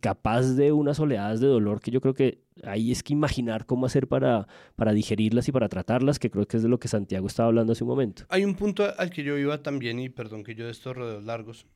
capaz 0.00 0.56
de 0.56 0.72
unas 0.72 0.98
oleadas 0.98 1.38
de 1.38 1.46
dolor 1.46 1.80
que 1.80 1.92
yo 1.92 2.00
creo 2.00 2.12
que 2.12 2.40
ahí 2.64 2.90
es 2.90 3.04
que 3.04 3.12
imaginar 3.12 3.66
cómo 3.66 3.86
hacer 3.86 4.08
para, 4.08 4.48
para 4.74 4.92
digerirlas 4.92 5.46
y 5.46 5.52
para 5.52 5.68
tratarlas, 5.68 6.18
que 6.18 6.28
creo 6.28 6.48
que 6.48 6.56
es 6.56 6.64
de 6.64 6.68
lo 6.68 6.80
que 6.80 6.88
Santiago 6.88 7.28
estaba 7.28 7.46
hablando 7.46 7.72
hace 7.72 7.84
un 7.84 7.90
momento. 7.90 8.24
Hay 8.30 8.44
un 8.44 8.56
punto 8.56 8.84
al 8.98 9.10
que 9.10 9.22
yo 9.22 9.38
iba 9.38 9.62
también, 9.62 10.00
y 10.00 10.08
perdón 10.08 10.42
que 10.42 10.56
yo 10.56 10.64
de 10.64 10.72
estos 10.72 10.96
rodeos 10.96 11.22
largos, 11.22 11.66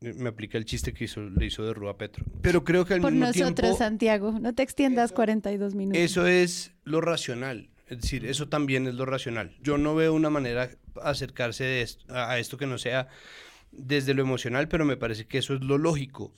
me 0.00 0.28
aplica 0.28 0.56
el 0.56 0.64
chiste 0.64 0.92
que 0.92 1.04
hizo, 1.04 1.22
le 1.22 1.44
hizo 1.44 1.64
de 1.64 1.74
Rúa 1.74 1.98
Petro. 1.98 2.24
Pero 2.42 2.62
creo 2.62 2.84
que 2.84 2.94
al 2.94 3.00
Por 3.00 3.10
mismo 3.10 3.26
nosotros, 3.26 3.78
Santiago, 3.78 4.38
no 4.38 4.54
te 4.54 4.62
extiendas 4.62 5.10
42 5.10 5.74
minutos. 5.74 6.00
Eso 6.00 6.28
es 6.28 6.74
lo 6.84 7.00
racional. 7.00 7.70
Es 7.88 8.02
decir, 8.02 8.24
eso 8.24 8.48
también 8.48 8.86
es 8.86 8.94
lo 8.94 9.04
racional. 9.04 9.56
Yo 9.60 9.78
no 9.78 9.96
veo 9.96 10.14
una 10.14 10.30
manera 10.30 10.70
acercarse 11.02 11.84
a 12.08 12.38
esto 12.38 12.56
que 12.56 12.66
no 12.66 12.78
sea 12.78 13.08
desde 13.72 14.14
lo 14.14 14.22
emocional, 14.22 14.68
pero 14.68 14.84
me 14.84 14.96
parece 14.96 15.26
que 15.26 15.38
eso 15.38 15.54
es 15.54 15.62
lo 15.62 15.78
lógico. 15.78 16.32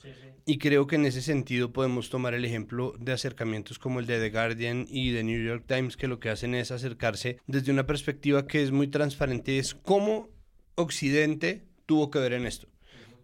Y 0.45 0.57
creo 0.57 0.87
que 0.87 0.95
en 0.95 1.05
ese 1.05 1.21
sentido 1.21 1.73
podemos 1.73 2.09
tomar 2.09 2.33
el 2.33 2.45
ejemplo 2.45 2.93
de 2.99 3.11
acercamientos 3.11 3.77
como 3.77 3.99
el 3.99 4.05
de 4.05 4.19
The 4.19 4.29
Guardian 4.29 4.85
y 4.89 5.13
The 5.13 5.23
New 5.23 5.43
York 5.43 5.65
Times, 5.67 5.97
que 5.97 6.07
lo 6.07 6.19
que 6.19 6.29
hacen 6.29 6.55
es 6.55 6.71
acercarse 6.71 7.39
desde 7.45 7.71
una 7.71 7.85
perspectiva 7.85 8.47
que 8.47 8.63
es 8.63 8.71
muy 8.71 8.87
transparente, 8.87 9.59
es 9.59 9.75
cómo 9.75 10.29
Occidente 10.75 11.65
tuvo 11.85 12.09
que 12.09 12.19
ver 12.19 12.33
en 12.33 12.45
esto, 12.45 12.67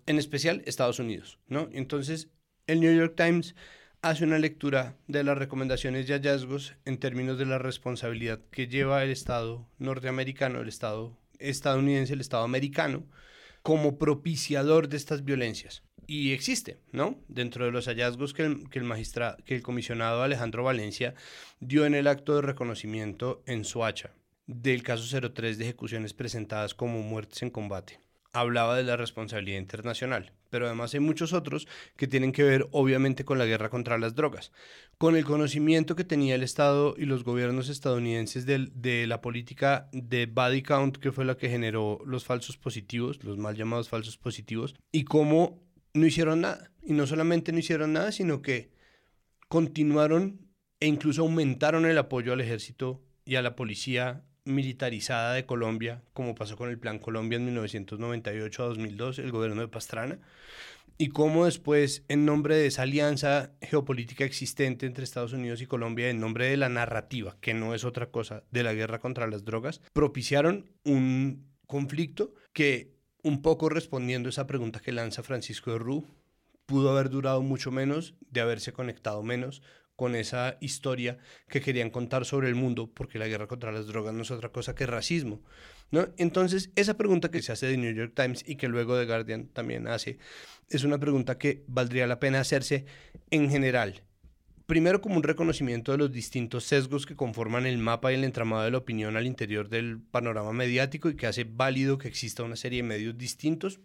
en 0.05 0.17
especial 0.17 0.61
Estados 0.65 0.99
Unidos, 0.99 1.39
¿no? 1.47 1.69
Entonces, 1.71 2.29
el 2.67 2.79
New 2.79 2.95
York 2.95 3.13
Times 3.15 3.55
hace 4.01 4.23
una 4.23 4.39
lectura 4.39 4.97
de 5.07 5.23
las 5.23 5.37
recomendaciones 5.37 6.09
y 6.09 6.13
hallazgos 6.13 6.75
en 6.85 6.97
términos 6.97 7.37
de 7.37 7.45
la 7.45 7.59
responsabilidad 7.59 8.39
que 8.49 8.67
lleva 8.67 9.03
el 9.03 9.11
Estado 9.11 9.67
norteamericano, 9.77 10.61
el 10.61 10.69
Estado 10.69 11.20
estadounidense, 11.41 12.13
el 12.13 12.21
Estado 12.21 12.43
americano, 12.43 13.05
como 13.63 13.97
propiciador 13.97 14.89
de 14.89 14.97
estas 14.97 15.23
violencias. 15.23 15.83
Y 16.07 16.31
existe, 16.33 16.79
¿no? 16.91 17.19
Dentro 17.27 17.65
de 17.65 17.71
los 17.71 17.85
hallazgos 17.85 18.33
que 18.33 18.43
el, 18.43 18.69
que 18.69 18.79
el, 18.79 18.85
magistrado, 18.85 19.37
que 19.45 19.55
el 19.55 19.61
comisionado 19.61 20.23
Alejandro 20.23 20.63
Valencia 20.63 21.13
dio 21.59 21.85
en 21.85 21.93
el 21.93 22.07
acto 22.07 22.35
de 22.35 22.41
reconocimiento 22.41 23.43
en 23.45 23.63
Soacha 23.65 24.11
del 24.47 24.83
caso 24.83 25.31
03 25.31 25.57
de 25.57 25.63
ejecuciones 25.63 26.13
presentadas 26.13 26.73
como 26.73 27.01
muertes 27.03 27.41
en 27.43 27.51
combate 27.51 27.99
hablaba 28.33 28.77
de 28.77 28.83
la 28.83 28.97
responsabilidad 28.97 29.59
internacional, 29.59 30.31
pero 30.51 30.67
además 30.67 30.93
hay 30.93 30.99
muchos 30.99 31.33
otros 31.33 31.67
que 31.95 32.07
tienen 32.07 32.31
que 32.31 32.43
ver 32.43 32.67
obviamente 32.71 33.25
con 33.25 33.39
la 33.39 33.45
guerra 33.45 33.69
contra 33.69 33.97
las 33.97 34.13
drogas, 34.13 34.51
con 34.99 35.15
el 35.15 35.25
conocimiento 35.25 35.95
que 35.95 36.03
tenía 36.03 36.35
el 36.35 36.43
Estado 36.43 36.93
y 36.97 37.05
los 37.05 37.23
gobiernos 37.23 37.69
estadounidenses 37.69 38.45
de, 38.45 39.07
la 39.07 39.21
política 39.21 39.89
de 39.93 40.27
body 40.27 40.61
count, 40.61 40.97
que 40.97 41.11
fue 41.11 41.25
la 41.25 41.37
que 41.37 41.49
generó 41.49 41.99
los 42.05 42.25
falsos 42.25 42.57
positivos, 42.57 43.23
los 43.23 43.37
mal 43.37 43.55
llamados 43.55 43.89
falsos 43.89 44.17
positivos, 44.17 44.75
y 44.91 45.05
cómo 45.05 45.63
no 45.93 46.05
hicieron 46.05 46.41
nada. 46.41 46.71
Y 46.83 46.93
no 46.93 47.07
solamente 47.07 47.51
no 47.51 47.59
hicieron 47.59 47.93
nada, 47.93 48.11
sino 48.11 48.41
que 48.41 48.71
continuaron 49.47 50.49
e 50.79 50.87
incluso 50.87 51.21
aumentaron 51.21 51.85
el 51.85 51.97
apoyo 51.97 52.33
al 52.33 52.41
ejército 52.41 53.01
y 53.23 53.35
a 53.35 53.41
la 53.41 53.55
policía 53.55 54.25
militarizada 54.45 55.33
de 55.33 55.45
Colombia, 55.45 56.01
como 56.13 56.35
pasó 56.35 56.57
con 56.57 56.69
el 56.69 56.79
Plan 56.79 56.99
Colombia 56.99 57.37
en 57.37 57.45
1998 57.45 58.63
a 58.63 58.67
2002, 58.67 59.19
el 59.19 59.31
gobierno 59.31 59.61
de 59.61 59.67
Pastrana, 59.67 60.19
y 60.97 61.09
cómo 61.09 61.45
después, 61.45 62.03
en 62.09 62.25
nombre 62.25 62.55
de 62.55 62.67
esa 62.67 62.83
alianza 62.83 63.53
geopolítica 63.61 64.23
existente 64.23 64.85
entre 64.85 65.03
Estados 65.03 65.33
Unidos 65.33 65.61
y 65.61 65.65
Colombia, 65.65 66.09
en 66.09 66.19
nombre 66.19 66.45
de 66.47 66.57
la 66.57 66.69
narrativa, 66.69 67.37
que 67.41 67.53
no 67.53 67.73
es 67.73 67.83
otra 67.83 68.11
cosa, 68.11 68.43
de 68.51 68.63
la 68.63 68.73
guerra 68.73 68.99
contra 68.99 69.27
las 69.27 69.43
drogas, 69.43 69.81
propiciaron 69.93 70.69
un 70.83 71.47
conflicto 71.65 72.33
que, 72.53 72.93
un 73.23 73.41
poco 73.41 73.69
respondiendo 73.69 74.27
a 74.27 74.31
esa 74.31 74.47
pregunta 74.47 74.79
que 74.79 74.91
lanza 74.91 75.23
Francisco 75.23 75.71
de 75.71 75.79
Rú, 75.79 76.05
pudo 76.65 76.91
haber 76.91 77.09
durado 77.09 77.41
mucho 77.41 77.71
menos, 77.71 78.15
de 78.29 78.41
haberse 78.41 78.71
conectado 78.71 79.23
menos, 79.23 79.61
con 80.01 80.15
esa 80.15 80.57
historia 80.61 81.19
que 81.47 81.61
querían 81.61 81.91
contar 81.91 82.25
sobre 82.25 82.47
el 82.47 82.55
mundo, 82.55 82.91
porque 82.91 83.19
la 83.19 83.27
guerra 83.27 83.45
contra 83.45 83.71
las 83.71 83.85
drogas 83.85 84.15
no 84.15 84.23
es 84.23 84.31
otra 84.31 84.49
cosa 84.49 84.73
que 84.73 84.87
racismo. 84.87 85.43
¿no? 85.91 86.07
Entonces, 86.17 86.71
esa 86.75 86.97
pregunta 86.97 87.29
que 87.29 87.43
se 87.43 87.51
hace 87.51 87.67
de 87.67 87.77
New 87.77 87.93
York 87.93 88.13
Times 88.15 88.43
y 88.47 88.55
que 88.55 88.67
luego 88.67 88.97
The 88.97 89.05
Guardian 89.05 89.49
también 89.49 89.87
hace, 89.87 90.17
es 90.69 90.83
una 90.83 90.97
pregunta 90.97 91.37
que 91.37 91.63
valdría 91.67 92.07
la 92.07 92.19
pena 92.19 92.39
hacerse 92.39 92.85
en 93.29 93.51
general. 93.51 94.01
Primero 94.65 95.01
como 95.01 95.17
un 95.17 95.23
reconocimiento 95.23 95.91
de 95.91 95.99
los 95.99 96.11
distintos 96.11 96.63
sesgos 96.63 97.05
que 97.05 97.15
conforman 97.15 97.67
el 97.67 97.77
mapa 97.77 98.11
y 98.11 98.15
el 98.15 98.23
entramado 98.23 98.63
de 98.63 98.71
la 98.71 98.79
opinión 98.79 99.17
al 99.17 99.27
interior 99.27 99.69
del 99.69 100.01
panorama 100.01 100.51
mediático 100.51 101.09
y 101.11 101.15
que 101.15 101.27
hace 101.27 101.43
válido 101.43 101.99
que 101.99 102.07
exista 102.07 102.41
una 102.41 102.55
serie 102.55 102.81
de 102.81 102.87
medios 102.87 103.15
distintos, 103.19 103.79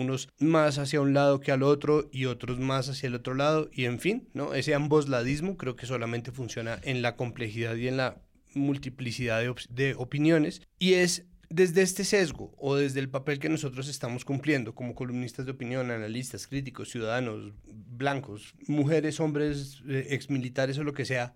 unos 0.00 0.28
más 0.38 0.78
hacia 0.78 1.00
un 1.00 1.14
lado 1.14 1.40
que 1.40 1.52
al 1.52 1.62
otro 1.62 2.08
y 2.12 2.24
otros 2.24 2.58
más 2.58 2.88
hacia 2.88 3.06
el 3.06 3.14
otro 3.14 3.34
lado 3.34 3.70
y 3.72 3.84
en 3.84 4.00
fin, 4.00 4.28
¿no? 4.34 4.54
Ese 4.54 4.74
ambosladismo 4.74 5.56
creo 5.56 5.76
que 5.76 5.86
solamente 5.86 6.32
funciona 6.32 6.78
en 6.82 7.02
la 7.02 7.16
complejidad 7.16 7.76
y 7.76 7.88
en 7.88 7.96
la 7.96 8.20
multiplicidad 8.54 9.40
de, 9.40 9.54
de 9.70 9.94
opiniones 9.96 10.62
y 10.78 10.94
es 10.94 11.26
desde 11.50 11.82
este 11.82 12.04
sesgo 12.04 12.54
o 12.58 12.76
desde 12.76 13.00
el 13.00 13.08
papel 13.08 13.40
que 13.40 13.48
nosotros 13.48 13.88
estamos 13.88 14.24
cumpliendo 14.24 14.74
como 14.74 14.94
columnistas 14.94 15.46
de 15.46 15.52
opinión, 15.52 15.90
analistas, 15.90 16.46
críticos, 16.46 16.90
ciudadanos, 16.90 17.52
blancos, 17.66 18.54
mujeres, 18.68 19.18
hombres, 19.18 19.82
eh, 19.88 20.06
exmilitares 20.10 20.78
o 20.78 20.84
lo 20.84 20.94
que 20.94 21.04
sea, 21.04 21.34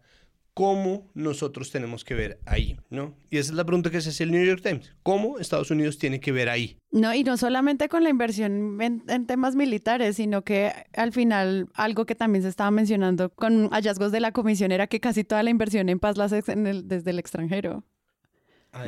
¿cómo 0.54 1.10
nosotros 1.14 1.70
tenemos 1.70 2.04
que 2.04 2.14
ver 2.14 2.40
ahí? 2.46 2.78
¿no? 2.90 3.14
Y 3.30 3.38
esa 3.38 3.52
es 3.52 3.56
la 3.56 3.64
pregunta 3.64 3.90
que 3.90 4.00
se 4.00 4.10
hace 4.10 4.24
el 4.24 4.30
New 4.30 4.44
York 4.44 4.62
Times. 4.62 4.94
¿Cómo 5.02 5.38
Estados 5.38 5.70
Unidos 5.70 5.98
tiene 5.98 6.20
que 6.20 6.32
ver 6.32 6.48
ahí? 6.48 6.78
No, 6.90 7.12
y 7.12 7.24
no 7.24 7.36
solamente 7.36 7.88
con 7.88 8.04
la 8.04 8.10
inversión 8.10 8.80
en, 8.80 9.02
en, 9.08 9.26
temas 9.26 9.56
militares, 9.56 10.16
sino 10.16 10.42
que 10.42 10.72
al 10.94 11.12
final 11.12 11.68
algo 11.74 12.06
que 12.06 12.14
también 12.14 12.42
se 12.42 12.48
estaba 12.48 12.70
mencionando 12.70 13.30
con 13.30 13.68
hallazgos 13.70 14.12
de 14.12 14.20
la 14.20 14.32
comisión 14.32 14.72
era 14.72 14.86
que 14.86 15.00
casi 15.00 15.24
toda 15.24 15.42
la 15.42 15.50
inversión 15.50 15.88
en 15.88 15.98
paz 15.98 16.16
la 16.16 16.24
hace 16.24 16.42
en 16.46 16.66
el, 16.66 16.88
desde 16.88 17.10
el 17.10 17.18
extranjero. 17.18 17.84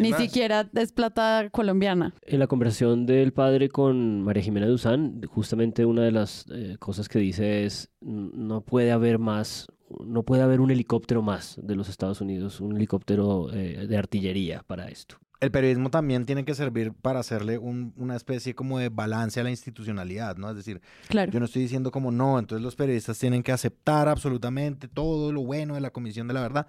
Ni 0.01 0.13
siquiera 0.13 0.69
es 0.75 0.93
plata 0.93 1.49
colombiana. 1.51 2.15
En 2.23 2.41
la 2.41 2.47
conversación 2.47 3.07
del 3.07 3.33
padre 3.33 3.69
con 3.69 4.23
María 4.23 4.43
Jimena 4.43 4.67
Duzán, 4.67 5.23
justamente 5.29 5.85
una 5.85 6.03
de 6.03 6.13
las 6.13 6.47
eh, 6.53 6.77
cosas 6.79 7.09
que 7.09 7.19
dice 7.19 7.65
es, 7.65 7.89
no 8.01 8.63
puede 8.63 8.91
haber 8.91 9.19
más, 9.19 9.69
no 10.05 10.23
puede 10.23 10.43
haber 10.43 10.61
un 10.61 10.71
helicóptero 10.71 11.23
más 11.23 11.59
de 11.63 11.77
los 11.77 11.89
Estados 11.89 12.21
Unidos, 12.21 12.61
un 12.61 12.77
helicóptero 12.77 13.53
eh, 13.53 13.87
de 13.87 13.97
artillería 13.97 14.63
para 14.67 14.89
esto. 14.89 15.17
El 15.39 15.51
periodismo 15.51 15.91
también 15.91 16.25
tiene 16.25 16.47
que 16.47 16.55
servir 16.55 16.95
para 16.95 17.21
hacerle 17.21 17.59
una 17.59 18.17
especie 18.17 18.55
como 18.55 18.79
de 18.79 18.89
balance 18.89 19.39
a 19.39 19.45
la 19.45 19.51
institucionalidad, 19.51 20.39
¿no? 20.39 20.49
Es 20.49 20.57
decir, 20.57 20.81
yo 21.11 21.39
no 21.39 21.45
estoy 21.45 21.61
diciendo 21.61 21.91
como 21.91 22.11
no, 22.11 22.39
entonces 22.39 22.65
los 22.65 22.75
periodistas 22.75 23.19
tienen 23.19 23.43
que 23.43 23.53
aceptar 23.53 24.09
absolutamente 24.09 24.89
todo 24.89 25.33
lo 25.33 25.43
bueno 25.43 25.75
de 25.75 25.83
la 25.83 25.91
Comisión 25.91 26.27
de 26.27 26.33
la 26.33 26.41
Verdad, 26.41 26.67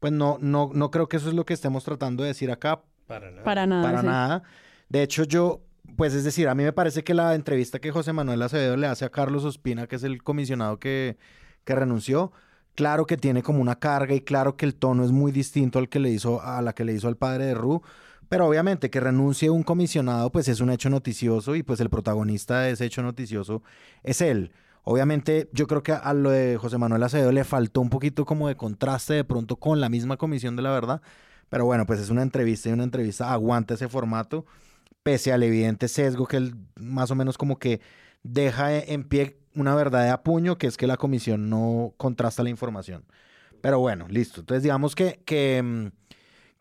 pues 0.00 0.12
no, 0.12 0.36
no, 0.40 0.70
no 0.74 0.90
creo 0.90 1.08
que 1.08 1.16
eso 1.16 1.30
es 1.30 1.34
lo 1.34 1.46
que 1.46 1.54
estemos 1.54 1.82
tratando 1.82 2.22
de 2.22 2.28
decir 2.28 2.50
acá. 2.50 2.82
Para 3.06 3.30
nada. 3.30 3.42
Para 3.42 3.66
nada. 3.66 3.82
Para 3.82 4.02
nada. 4.02 4.42
De 4.90 5.02
hecho, 5.02 5.24
yo, 5.24 5.62
pues 5.96 6.12
es 6.12 6.22
decir, 6.22 6.48
a 6.48 6.54
mí 6.54 6.62
me 6.62 6.74
parece 6.74 7.02
que 7.02 7.14
la 7.14 7.34
entrevista 7.34 7.78
que 7.78 7.90
José 7.90 8.12
Manuel 8.12 8.42
Acevedo 8.42 8.76
le 8.76 8.86
hace 8.86 9.06
a 9.06 9.10
Carlos 9.10 9.44
Ospina, 9.44 9.86
que 9.86 9.96
es 9.96 10.02
el 10.02 10.22
comisionado 10.22 10.78
que, 10.78 11.16
que 11.64 11.74
renunció, 11.74 12.32
claro 12.80 13.04
que 13.04 13.18
tiene 13.18 13.42
como 13.42 13.60
una 13.60 13.78
carga 13.78 14.14
y 14.14 14.22
claro 14.22 14.56
que 14.56 14.64
el 14.64 14.74
tono 14.74 15.04
es 15.04 15.12
muy 15.12 15.32
distinto 15.32 15.78
al 15.78 15.90
que 15.90 15.98
le 15.98 16.08
hizo, 16.08 16.40
a 16.40 16.62
la 16.62 16.72
que 16.72 16.86
le 16.86 16.94
hizo 16.94 17.08
al 17.08 17.16
padre 17.18 17.44
de 17.44 17.54
Ru. 17.54 17.82
Pero 18.30 18.46
obviamente 18.46 18.88
que 18.88 19.00
renuncie 19.00 19.50
un 19.50 19.64
comisionado, 19.64 20.32
pues 20.32 20.48
es 20.48 20.60
un 20.62 20.70
hecho 20.70 20.88
noticioso 20.88 21.56
y 21.56 21.62
pues 21.62 21.80
el 21.80 21.90
protagonista 21.90 22.60
de 22.60 22.70
ese 22.70 22.86
hecho 22.86 23.02
noticioso 23.02 23.62
es 24.02 24.22
él. 24.22 24.52
Obviamente, 24.82 25.50
yo 25.52 25.66
creo 25.66 25.82
que 25.82 25.92
a 25.92 26.14
lo 26.14 26.30
de 26.30 26.56
José 26.56 26.78
Manuel 26.78 27.02
Acevedo 27.02 27.32
le 27.32 27.44
faltó 27.44 27.82
un 27.82 27.90
poquito 27.90 28.24
como 28.24 28.48
de 28.48 28.56
contraste 28.56 29.12
de 29.12 29.24
pronto 29.24 29.56
con 29.56 29.78
la 29.78 29.90
misma 29.90 30.16
comisión 30.16 30.56
de 30.56 30.62
la 30.62 30.70
verdad. 30.70 31.02
Pero 31.50 31.66
bueno, 31.66 31.84
pues 31.84 32.00
es 32.00 32.08
una 32.08 32.22
entrevista 32.22 32.70
y 32.70 32.72
una 32.72 32.84
entrevista 32.84 33.30
aguanta 33.30 33.74
ese 33.74 33.88
formato, 33.88 34.46
pese 35.02 35.34
al 35.34 35.42
evidente 35.42 35.86
sesgo 35.86 36.26
que 36.26 36.38
él 36.38 36.54
más 36.76 37.10
o 37.10 37.14
menos 37.14 37.36
como 37.36 37.58
que 37.58 37.82
deja 38.22 38.74
en 38.74 39.04
pie 39.04 39.39
una 39.54 39.74
verdad 39.74 40.04
de 40.04 40.10
apuño, 40.10 40.58
que 40.58 40.66
es 40.66 40.76
que 40.76 40.86
la 40.86 40.96
comisión 40.96 41.50
no 41.50 41.94
contrasta 41.96 42.42
la 42.42 42.50
información. 42.50 43.04
Pero 43.60 43.78
bueno, 43.80 44.06
listo. 44.08 44.40
Entonces, 44.40 44.62
digamos 44.62 44.94
que, 44.94 45.20
que, 45.24 45.62
mm, 45.62 45.86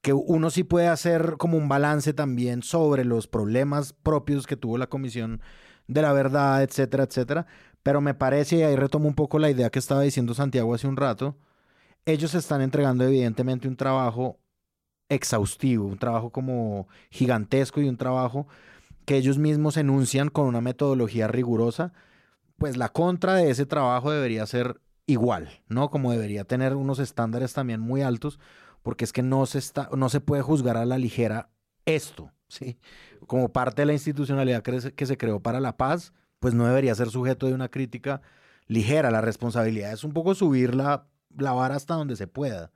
que 0.02 0.14
uno 0.14 0.50
sí 0.50 0.64
puede 0.64 0.88
hacer 0.88 1.36
como 1.38 1.58
un 1.58 1.70
balance 1.70 2.14
también 2.14 2.64
sobre 2.64 3.06
los 3.06 3.28
problemas 3.28 3.94
propios 3.94 4.48
que 4.48 4.58
tuvo 4.58 4.78
la 4.78 4.88
comisión 4.88 5.42
de 5.88 6.02
la 6.02 6.14
verdad, 6.14 6.64
etcétera, 6.64 7.04
etcétera. 7.04 7.48
Pero 7.84 8.02
me 8.02 8.14
parece, 8.14 8.58
y 8.58 8.64
ahí 8.64 8.76
retomo 8.76 9.08
un 9.08 9.16
poco 9.16 9.40
la 9.40 9.50
idea 9.50 9.70
que 9.70 9.80
estaba 9.80 10.02
diciendo 10.02 10.34
Santiago 10.34 10.74
hace 10.74 10.88
un 10.88 10.98
rato, 10.98 11.38
ellos 12.06 12.34
están 12.36 12.62
entregando 12.62 13.04
evidentemente 13.06 13.68
un 13.68 13.76
trabajo 13.78 14.40
exhaustivo, 15.10 15.88
un 15.88 15.98
trabajo 15.98 16.32
como 16.32 16.88
gigantesco 17.10 17.82
y 17.82 17.90
un 17.90 17.98
trabajo 17.98 18.48
que 19.06 19.18
ellos 19.18 19.38
mismos 19.40 19.78
enuncian 19.78 20.30
con 20.30 20.46
una 20.46 20.62
metodología 20.62 21.28
rigurosa, 21.28 21.94
pues 22.60 22.78
la 22.78 22.90
contra 22.90 23.36
de 23.36 23.50
ese 23.50 23.66
trabajo 23.66 24.12
debería 24.12 24.46
ser 24.46 24.82
igual, 25.08 25.50
¿no? 25.68 25.90
Como 25.90 26.12
debería 26.12 26.44
tener 26.44 26.76
unos 26.76 27.00
estándares 27.00 27.54
también 27.54 27.80
muy 27.80 28.02
altos, 28.02 28.40
porque 28.84 29.06
es 29.06 29.14
que 29.14 29.24
no 29.24 29.46
se, 29.46 29.58
está, 29.58 29.90
no 29.96 30.10
se 30.10 30.22
puede 30.22 30.44
juzgar 30.44 30.78
a 30.78 30.86
la 30.86 30.98
ligera 30.98 31.50
esto, 31.86 32.32
¿sí? 32.48 32.78
Como 33.26 33.50
parte 33.52 33.82
de 33.82 33.88
la 33.88 33.94
institucionalidad 33.94 34.62
que 34.62 35.06
se 35.06 35.18
creó 35.18 35.42
para 35.42 35.60
la 35.60 35.78
paz, 35.78 36.14
pues 36.40 36.54
no 36.54 36.66
debería 36.66 36.96
ser 36.96 37.10
sujeto 37.10 37.48
de 37.48 37.54
una 37.54 37.70
crítica 37.70 38.22
ligera. 38.68 39.12
La 39.12 39.22
responsabilidad 39.22 39.92
es 39.92 40.04
un 40.04 40.14
poco 40.14 40.36
subir 40.36 40.76
la, 40.76 41.08
vara 41.30 41.76
hasta 41.76 41.96
donde 41.96 42.16
se 42.16 42.28
pueda. 42.28 42.72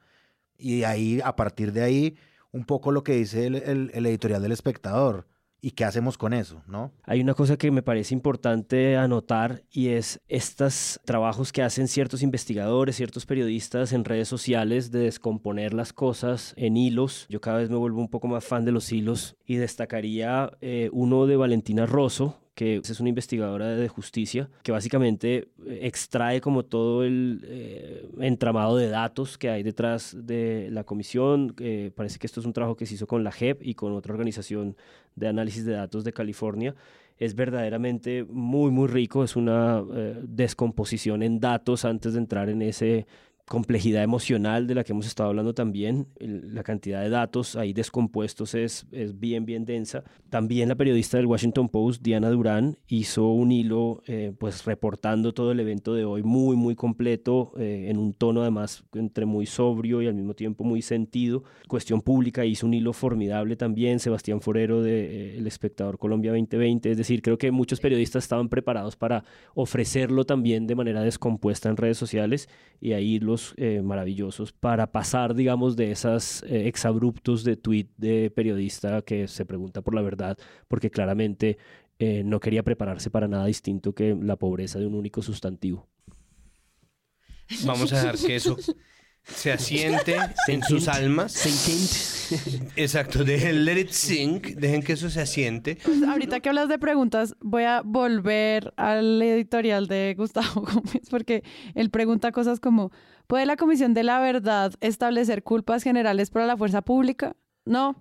Y 0.57 0.83
ahí, 0.83 1.21
a 1.23 1.35
partir 1.35 1.71
de 1.71 1.83
ahí, 1.83 2.17
un 2.51 2.65
poco 2.65 2.91
lo 2.91 3.03
que 3.03 3.13
dice 3.13 3.47
el, 3.47 3.91
el 3.93 4.05
editorial 4.05 4.41
del 4.41 4.51
espectador 4.51 5.27
y 5.63 5.71
qué 5.71 5.85
hacemos 5.85 6.17
con 6.17 6.33
eso, 6.33 6.61
¿no? 6.67 6.91
Hay 7.05 7.21
una 7.21 7.35
cosa 7.35 7.55
que 7.55 7.71
me 7.71 7.81
parece 7.81 8.13
importante 8.13 8.97
anotar 8.97 9.63
y 9.71 9.87
es 9.87 10.19
estos 10.27 10.99
trabajos 11.05 11.53
que 11.53 11.61
hacen 11.61 11.87
ciertos 11.87 12.21
investigadores, 12.21 12.97
ciertos 12.97 13.25
periodistas 13.25 13.93
en 13.93 14.03
redes 14.03 14.27
sociales 14.27 14.91
de 14.91 14.99
descomponer 14.99 15.73
las 15.73 15.93
cosas 15.93 16.53
en 16.57 16.75
hilos. 16.75 17.27
Yo 17.29 17.39
cada 17.39 17.59
vez 17.59 17.69
me 17.69 17.77
vuelvo 17.77 18.01
un 18.01 18.09
poco 18.09 18.27
más 18.27 18.43
fan 18.43 18.65
de 18.65 18.73
los 18.73 18.91
hilos 18.91 19.37
y 19.45 19.55
destacaría 19.55 20.51
eh, 20.59 20.89
uno 20.91 21.27
de 21.27 21.37
Valentina 21.37 21.85
Rosso, 21.85 22.42
que 22.55 22.77
es 22.77 22.99
una 22.99 23.09
investigadora 23.09 23.69
de 23.69 23.87
justicia, 23.87 24.49
que 24.61 24.71
básicamente 24.71 25.47
eh, 25.65 25.79
extrae 25.81 26.39
como 26.39 26.63
todo 26.63 27.03
el 27.03 27.41
eh, 27.45 28.07
entramado 28.19 28.77
de 28.77 28.89
datos 28.89 29.37
que 29.37 29.49
hay 29.49 29.63
detrás 29.63 30.15
de 30.17 30.69
la 30.71 30.83
comisión. 30.83 31.55
parece 31.95 32.19
que 32.19 32.27
esto 32.27 32.39
es 32.39 32.45
un 32.45 32.53
trabajo 32.53 32.75
que 32.75 32.85
se 32.85 32.95
hizo 32.95 33.07
con 33.07 33.23
la 33.23 33.31
JEP 33.31 33.63
y 33.63 33.73
con 33.73 33.93
otra 33.93 34.13
organización 34.13 34.75
de 35.15 35.27
análisis 35.27 35.65
de 35.65 35.73
datos 35.73 36.03
de 36.03 36.13
California. 36.13 36.75
Es 37.17 37.35
verdaderamente 37.35 38.25
muy, 38.29 38.71
muy 38.71 38.87
rico. 38.87 39.23
Es 39.23 39.35
una 39.35 39.83
eh, 39.93 40.19
descomposición 40.23 41.23
en 41.23 41.39
datos 41.39 41.85
antes 41.85 42.13
de 42.13 42.19
entrar 42.19 42.49
en 42.49 42.61
ese 42.61 43.05
complejidad 43.45 44.03
emocional 44.03 44.67
de 44.67 44.75
la 44.75 44.83
que 44.83 44.93
hemos 44.93 45.05
estado 45.05 45.29
hablando 45.29 45.53
también, 45.53 46.07
la 46.19 46.63
cantidad 46.63 47.01
de 47.01 47.09
datos 47.09 47.55
ahí 47.55 47.73
descompuestos 47.73 48.55
es, 48.55 48.85
es 48.91 49.19
bien, 49.19 49.45
bien 49.45 49.65
densa. 49.65 50.03
También 50.29 50.69
la 50.69 50.75
periodista 50.75 51.17
del 51.17 51.25
Washington 51.25 51.67
Post, 51.67 52.01
Diana 52.01 52.29
Durán, 52.29 52.77
hizo 52.87 53.27
un 53.27 53.51
hilo 53.51 54.01
eh, 54.07 54.33
pues 54.37 54.63
reportando 54.65 55.33
todo 55.33 55.51
el 55.51 55.59
evento 55.59 55.93
de 55.93 56.05
hoy 56.05 56.23
muy, 56.23 56.55
muy 56.55 56.75
completo, 56.75 57.51
eh, 57.57 57.87
en 57.89 57.97
un 57.97 58.13
tono 58.13 58.41
además 58.41 58.85
entre 58.93 59.25
muy 59.25 59.45
sobrio 59.45 60.01
y 60.01 60.07
al 60.07 60.15
mismo 60.15 60.33
tiempo 60.33 60.63
muy 60.63 60.81
sentido. 60.81 61.43
Cuestión 61.67 62.01
Pública 62.01 62.45
hizo 62.45 62.65
un 62.65 62.73
hilo 62.73 62.93
formidable 62.93 63.57
también, 63.57 63.99
Sebastián 63.99 64.39
Forero 64.39 64.81
de 64.81 65.33
eh, 65.33 65.37
El 65.37 65.47
Espectador 65.47 65.97
Colombia 65.97 66.31
2020, 66.31 66.91
es 66.91 66.97
decir, 66.97 67.21
creo 67.21 67.37
que 67.37 67.51
muchos 67.51 67.81
periodistas 67.81 68.23
estaban 68.23 68.47
preparados 68.47 68.95
para 68.95 69.25
ofrecerlo 69.53 70.23
también 70.23 70.65
de 70.65 70.75
manera 70.75 71.01
descompuesta 71.01 71.69
en 71.69 71.77
redes 71.77 71.97
sociales 71.97 72.47
y 72.79 72.93
ahí 72.93 73.19
eh, 73.57 73.81
maravillosos 73.81 74.53
para 74.53 74.91
pasar, 74.91 75.33
digamos, 75.35 75.75
de 75.75 75.91
esas 75.91 76.43
eh, 76.43 76.67
exabruptos 76.67 77.43
de 77.43 77.57
tweet 77.57 77.89
de 77.97 78.31
periodista 78.31 79.01
que 79.01 79.27
se 79.27 79.45
pregunta 79.45 79.81
por 79.81 79.93
la 79.95 80.01
verdad, 80.01 80.37
porque 80.67 80.89
claramente 80.89 81.57
eh, 81.99 82.23
no 82.23 82.39
quería 82.39 82.63
prepararse 82.63 83.09
para 83.09 83.27
nada 83.27 83.45
distinto 83.45 83.93
que 83.93 84.15
la 84.19 84.35
pobreza 84.35 84.79
de 84.79 84.87
un 84.87 84.95
único 84.95 85.21
sustantivo. 85.21 85.87
Vamos 87.65 87.91
a 87.93 87.97
dejar 87.97 88.17
que 88.17 88.35
eso 88.35 88.57
se 89.23 89.51
asiente 89.51 90.17
en 90.47 90.63
sus 90.63 90.87
almas. 90.87 91.45
Exacto, 92.75 93.23
dejen 93.23 93.65
let 93.65 93.79
it 93.79 93.89
sink, 93.89 94.47
dejen 94.55 94.83
que 94.83 94.93
eso 94.93 95.09
se 95.09 95.21
asiente. 95.21 95.77
Pues, 95.83 96.03
ahorita 96.03 96.39
que 96.39 96.49
hablas 96.49 96.69
de 96.69 96.79
preguntas, 96.79 97.35
voy 97.39 97.63
a 97.63 97.81
volver 97.83 98.73
al 98.77 99.21
editorial 99.21 99.87
de 99.87 100.15
Gustavo 100.17 100.61
Gómez, 100.73 101.09
porque 101.09 101.43
él 101.75 101.89
pregunta 101.89 102.31
cosas 102.31 102.59
como, 102.59 102.91
¿puede 103.27 103.45
la 103.45 103.57
Comisión 103.57 103.93
de 103.93 104.03
la 104.03 104.19
Verdad 104.19 104.73
establecer 104.81 105.43
culpas 105.43 105.83
generales 105.83 106.29
para 106.29 106.45
la 106.45 106.57
fuerza 106.57 106.81
pública? 106.81 107.35
No. 107.65 107.95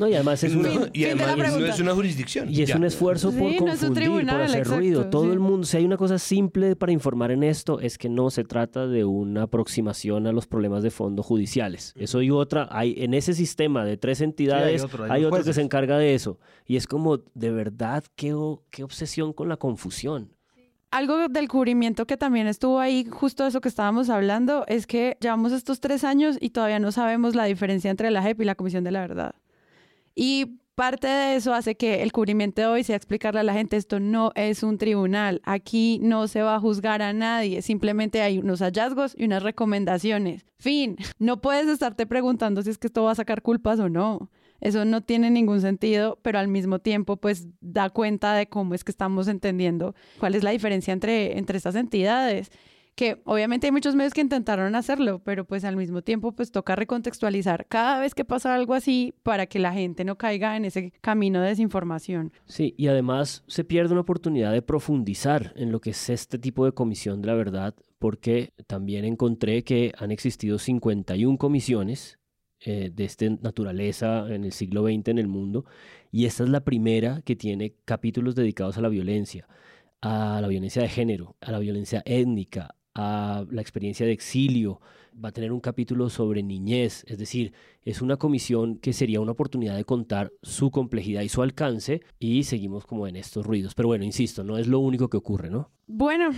No, 0.00 0.08
y 0.08 0.14
además 0.14 0.42
es 0.42 0.54
No, 0.54 0.60
una, 0.60 0.90
y 0.92 1.04
no 1.14 1.90
es 1.90 1.94
jurisdicción. 1.94 2.50
Y 2.50 2.62
es 2.62 2.70
Ya. 2.70 2.76
un 2.76 2.84
esfuerzo 2.84 3.30
por 3.30 3.38
Sí, 3.38 3.42
no 3.42 3.48
es 3.48 3.60
un 3.60 3.66
confundir, 3.66 3.94
tribunal, 4.02 4.34
por 4.36 4.44
hacer 4.44 4.58
exacto, 4.58 4.76
ruido. 4.80 5.08
Todo 5.08 5.24
sí. 5.26 5.30
el 5.30 5.38
mundo, 5.38 5.66
si 5.66 5.76
hay 5.76 5.84
una 5.84 5.96
cosa 5.96 6.18
simple 6.18 6.74
para 6.74 6.90
informar 6.90 7.30
en 7.30 7.44
esto, 7.44 7.78
es 7.78 7.96
que 7.96 8.08
no 8.08 8.30
se 8.30 8.42
trata 8.42 8.88
de 8.88 9.04
una 9.04 9.42
aproximación 9.42 10.26
a 10.26 10.32
los 10.32 10.46
problemas 10.48 10.82
de 10.82 10.90
fondo 10.90 11.22
judiciales. 11.22 11.92
Eso 11.96 12.22
y 12.22 12.30
otra, 12.30 12.68
hay 12.72 12.94
en 12.98 13.14
ese 13.14 13.34
sistema 13.34 13.84
de 13.84 13.96
tres 13.96 14.20
entidades, 14.20 14.82
otro, 14.82 15.04
hay 15.08 15.24
otro 15.24 15.44
que 15.44 15.52
se 15.52 15.62
encarga 15.62 15.96
de 15.96 16.14
eso. 16.14 16.40
Y 16.66 16.74
es 16.76 16.88
como, 16.88 17.18
de 17.34 17.50
verdad, 17.52 18.02
qué 18.16 18.34
obsesión 18.34 19.32
con 19.32 19.48
la 19.48 19.56
confusión. 19.56 20.32
Algo 20.94 21.26
del 21.26 21.48
cubrimiento 21.48 22.06
que 22.06 22.16
también 22.16 22.46
estuvo 22.46 22.78
ahí, 22.78 23.04
justo 23.10 23.44
eso 23.44 23.60
que 23.60 23.68
estábamos 23.68 24.10
hablando, 24.10 24.64
es 24.68 24.86
que 24.86 25.16
llevamos 25.20 25.50
estos 25.50 25.80
tres 25.80 26.04
años 26.04 26.38
y 26.40 26.50
todavía 26.50 26.78
no 26.78 26.92
sabemos 26.92 27.34
la 27.34 27.46
diferencia 27.46 27.90
entre 27.90 28.12
la 28.12 28.22
JEP 28.22 28.42
y 28.42 28.44
la 28.44 28.54
Comisión 28.54 28.84
de 28.84 28.92
la 28.92 29.00
Verdad. 29.00 29.34
Y 30.14 30.60
parte 30.76 31.08
de 31.08 31.34
eso 31.34 31.52
hace 31.52 31.74
que 31.74 32.04
el 32.04 32.12
cubrimiento 32.12 32.60
de 32.60 32.68
hoy 32.68 32.84
sea 32.84 32.94
explicarle 32.94 33.40
a 33.40 33.42
la 33.42 33.54
gente, 33.54 33.76
esto 33.76 33.98
no 33.98 34.30
es 34.36 34.62
un 34.62 34.78
tribunal, 34.78 35.40
aquí 35.42 35.98
no 36.00 36.28
se 36.28 36.42
va 36.42 36.54
a 36.54 36.60
juzgar 36.60 37.02
a 37.02 37.12
nadie, 37.12 37.60
simplemente 37.60 38.22
hay 38.22 38.38
unos 38.38 38.60
hallazgos 38.60 39.16
y 39.18 39.24
unas 39.24 39.42
recomendaciones. 39.42 40.46
Fin, 40.60 40.96
no 41.18 41.40
puedes 41.40 41.66
estarte 41.66 42.06
preguntando 42.06 42.62
si 42.62 42.70
es 42.70 42.78
que 42.78 42.86
esto 42.86 43.02
va 43.02 43.10
a 43.10 43.16
sacar 43.16 43.42
culpas 43.42 43.80
o 43.80 43.88
no. 43.88 44.30
Eso 44.64 44.86
no 44.86 45.02
tiene 45.02 45.30
ningún 45.30 45.60
sentido, 45.60 46.18
pero 46.22 46.38
al 46.38 46.48
mismo 46.48 46.78
tiempo 46.78 47.18
pues 47.18 47.46
da 47.60 47.90
cuenta 47.90 48.34
de 48.34 48.48
cómo 48.48 48.74
es 48.74 48.82
que 48.82 48.90
estamos 48.90 49.28
entendiendo 49.28 49.94
cuál 50.18 50.34
es 50.34 50.42
la 50.42 50.50
diferencia 50.50 50.92
entre, 50.92 51.38
entre 51.38 51.58
estas 51.58 51.74
entidades 51.76 52.50
que 52.94 53.20
obviamente 53.24 53.66
hay 53.66 53.72
muchos 53.72 53.94
medios 53.94 54.14
que 54.14 54.20
intentaron 54.20 54.74
hacerlo, 54.74 55.20
pero 55.24 55.44
pues 55.44 55.64
al 55.64 55.76
mismo 55.76 56.02
tiempo 56.02 56.32
pues 56.32 56.52
toca 56.52 56.76
recontextualizar 56.76 57.66
cada 57.66 57.98
vez 57.98 58.14
que 58.14 58.24
pasa 58.24 58.54
algo 58.54 58.74
así 58.74 59.14
para 59.22 59.46
que 59.46 59.58
la 59.58 59.72
gente 59.72 60.04
no 60.04 60.16
caiga 60.16 60.56
en 60.56 60.64
ese 60.64 60.92
camino 61.00 61.40
de 61.40 61.48
desinformación. 61.48 62.32
Sí, 62.46 62.74
y 62.78 62.86
además 62.86 63.42
se 63.48 63.64
pierde 63.64 63.92
una 63.92 64.02
oportunidad 64.02 64.52
de 64.52 64.62
profundizar 64.62 65.52
en 65.56 65.72
lo 65.72 65.80
que 65.80 65.90
es 65.90 66.08
este 66.08 66.38
tipo 66.38 66.64
de 66.64 66.72
comisión 66.72 67.20
de 67.20 67.26
la 67.26 67.34
verdad, 67.34 67.74
porque 67.98 68.52
también 68.66 69.04
encontré 69.04 69.64
que 69.64 69.92
han 69.98 70.10
existido 70.10 70.58
51 70.58 71.36
comisiones 71.36 72.18
eh, 72.66 72.90
de 72.94 73.04
esta 73.04 73.26
naturaleza 73.28 74.26
en 74.34 74.44
el 74.44 74.52
siglo 74.52 74.84
XX 74.84 75.08
en 75.08 75.18
el 75.18 75.28
mundo, 75.28 75.64
y 76.10 76.24
esta 76.24 76.44
es 76.44 76.48
la 76.48 76.64
primera 76.64 77.20
que 77.22 77.36
tiene 77.36 77.74
capítulos 77.84 78.34
dedicados 78.34 78.78
a 78.78 78.80
la 78.80 78.88
violencia, 78.88 79.46
a 80.00 80.40
la 80.40 80.48
violencia 80.48 80.82
de 80.82 80.88
género, 80.88 81.36
a 81.40 81.52
la 81.52 81.58
violencia 81.58 82.02
étnica, 82.06 82.74
a 82.94 83.44
la 83.50 83.60
experiencia 83.60 84.06
de 84.06 84.12
exilio, 84.12 84.80
va 85.22 85.28
a 85.28 85.32
tener 85.32 85.52
un 85.52 85.60
capítulo 85.60 86.08
sobre 86.08 86.42
niñez, 86.42 87.04
es 87.06 87.18
decir, 87.18 87.52
es 87.82 88.02
una 88.02 88.16
comisión 88.16 88.78
que 88.78 88.92
sería 88.92 89.20
una 89.20 89.32
oportunidad 89.32 89.76
de 89.76 89.84
contar 89.84 90.32
su 90.42 90.70
complejidad 90.70 91.22
y 91.22 91.28
su 91.28 91.42
alcance 91.42 92.02
y 92.18 92.44
seguimos 92.44 92.86
como 92.86 93.06
en 93.06 93.16
estos 93.16 93.46
ruidos. 93.46 93.74
Pero 93.74 93.88
bueno, 93.88 94.04
insisto, 94.04 94.42
no 94.42 94.58
es 94.58 94.66
lo 94.66 94.78
único 94.78 95.08
que 95.08 95.16
ocurre, 95.16 95.50
¿no? 95.50 95.70
Bueno, 95.86 96.30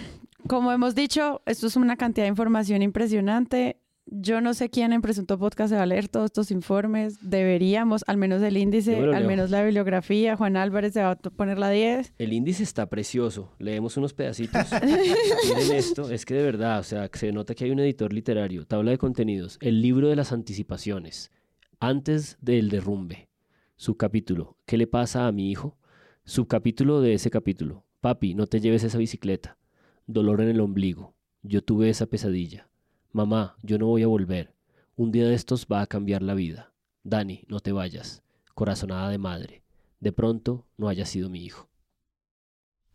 como 0.48 0.72
hemos 0.72 0.94
dicho, 0.94 1.42
esto 1.46 1.66
es 1.66 1.76
una 1.76 1.96
cantidad 1.96 2.24
de 2.24 2.30
información 2.30 2.82
impresionante. 2.82 3.80
Yo 4.08 4.40
no 4.40 4.54
sé 4.54 4.70
quién 4.70 4.92
en 4.92 5.02
Presunto 5.02 5.36
Podcast 5.36 5.70
se 5.70 5.76
va 5.76 5.82
a 5.82 5.86
leer 5.86 6.06
todos 6.08 6.26
estos 6.26 6.52
informes. 6.52 7.18
Deberíamos, 7.28 8.04
al 8.06 8.16
menos 8.18 8.40
el 8.40 8.56
índice, 8.56 8.96
al 8.96 9.26
menos 9.26 9.50
la 9.50 9.64
bibliografía. 9.64 10.36
Juan 10.36 10.56
Álvarez 10.56 10.92
se 10.92 11.02
va 11.02 11.10
a 11.10 11.16
poner 11.16 11.58
la 11.58 11.70
10. 11.70 12.14
El 12.16 12.32
índice 12.32 12.62
está 12.62 12.88
precioso, 12.88 13.52
leemos 13.58 13.96
unos 13.96 14.14
pedacitos. 14.14 14.64
Miren 15.48 15.72
esto, 15.72 16.08
es 16.08 16.24
que 16.24 16.34
de 16.34 16.44
verdad, 16.44 16.78
o 16.78 16.82
sea, 16.84 17.10
se 17.12 17.32
nota 17.32 17.56
que 17.56 17.64
hay 17.64 17.72
un 17.72 17.80
editor 17.80 18.12
literario, 18.12 18.64
tabla 18.64 18.92
de 18.92 18.98
contenidos, 18.98 19.58
el 19.60 19.82
libro 19.82 20.08
de 20.08 20.14
las 20.14 20.30
anticipaciones, 20.30 21.32
antes 21.80 22.38
del 22.40 22.70
derrumbe, 22.70 23.28
subcapítulo, 23.74 24.56
¿qué 24.66 24.78
le 24.78 24.86
pasa 24.86 25.26
a 25.26 25.32
mi 25.32 25.50
hijo? 25.50 25.76
Subcapítulo 26.24 27.00
de 27.00 27.14
ese 27.14 27.30
capítulo, 27.30 27.84
papi, 28.00 28.34
no 28.34 28.46
te 28.46 28.60
lleves 28.60 28.84
esa 28.84 28.98
bicicleta, 28.98 29.58
dolor 30.06 30.40
en 30.42 30.48
el 30.48 30.60
ombligo, 30.60 31.16
yo 31.42 31.62
tuve 31.62 31.88
esa 31.88 32.06
pesadilla, 32.06 32.68
mamá, 33.16 33.56
yo 33.62 33.78
no 33.78 33.86
voy 33.86 34.02
a 34.02 34.06
volver, 34.06 34.52
un 34.94 35.10
día 35.10 35.26
de 35.26 35.34
estos 35.34 35.66
va 35.72 35.80
a 35.80 35.86
cambiar 35.86 36.20
la 36.20 36.34
vida, 36.34 36.74
Dani, 37.02 37.44
no 37.48 37.60
te 37.60 37.72
vayas, 37.72 38.22
corazonada 38.54 39.08
de 39.08 39.16
madre, 39.16 39.62
de 40.00 40.12
pronto 40.12 40.66
no 40.76 40.90
haya 40.90 41.06
sido 41.06 41.30
mi 41.30 41.42
hijo. 41.42 41.70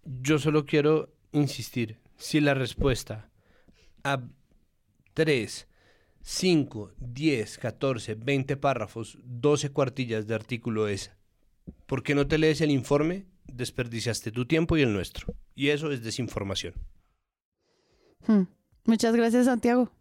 Yo 0.05 0.38
solo 0.38 0.67
quiero 0.67 1.11
insistir, 1.32 1.97
si 2.17 2.39
la 2.39 2.53
respuesta 2.53 3.32
a 4.03 4.22
3, 5.15 5.67
5, 6.22 6.91
10, 6.99 7.57
14, 7.57 8.13
20 8.13 8.57
párrafos, 8.57 9.17
12 9.24 9.72
cuartillas 9.72 10.28
de 10.28 10.36
artículo 10.36 10.88
es, 10.88 11.11
¿por 11.88 12.03
qué 12.03 12.13
no 12.13 12.28
te 12.28 12.38
lees 12.38 12.61
el 12.61 12.69
informe? 12.69 13.26
Desperdiciaste 13.45 14.32
tu 14.32 14.45
tiempo 14.45 14.78
y 14.78 14.84
el 14.84 14.93
nuestro. 14.93 15.34
Y 15.55 15.69
eso 15.69 15.91
es 15.91 16.03
desinformación. 16.03 16.76
Hmm. 18.28 18.43
Muchas 18.86 19.15
gracias, 19.15 19.45
Santiago. 19.45 19.91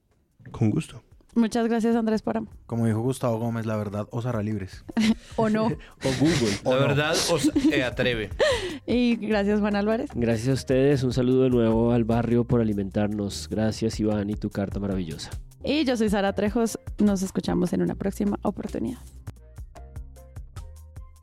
Con 0.50 0.70
gusto. 0.70 1.02
Muchas 1.34 1.68
gracias, 1.68 1.94
Andrés 1.94 2.22
Páramo. 2.22 2.48
Como 2.66 2.86
dijo 2.86 3.00
Gustavo 3.00 3.38
Gómez, 3.38 3.64
la 3.64 3.76
verdad 3.76 4.06
os 4.10 4.26
hará 4.26 4.42
libres. 4.42 4.84
O 5.36 5.48
no. 5.48 5.66
O 6.04 6.08
Google. 6.18 6.58
La 6.64 6.74
verdad 6.74 7.14
os 7.30 7.50
eh, 7.72 7.84
atreve. 7.84 8.30
y 8.86 9.16
gracias, 9.16 9.60
Juan 9.60 9.76
Álvarez. 9.76 10.10
Gracias 10.14 10.48
a 10.48 10.52
ustedes, 10.52 11.02
un 11.04 11.12
saludo 11.12 11.44
de 11.44 11.50
nuevo 11.50 11.92
al 11.92 12.04
barrio 12.04 12.44
por 12.44 12.60
alimentarnos. 12.60 13.48
Gracias 13.48 14.00
Iván 14.00 14.28
y 14.30 14.34
tu 14.34 14.50
carta 14.50 14.80
maravillosa. 14.80 15.30
Y 15.62 15.84
yo 15.84 15.96
soy 15.96 16.08
Sara 16.08 16.32
Trejos. 16.34 16.78
Nos 16.98 17.22
escuchamos 17.22 17.72
en 17.72 17.82
una 17.82 17.94
próxima 17.94 18.38
oportunidad. 18.42 18.98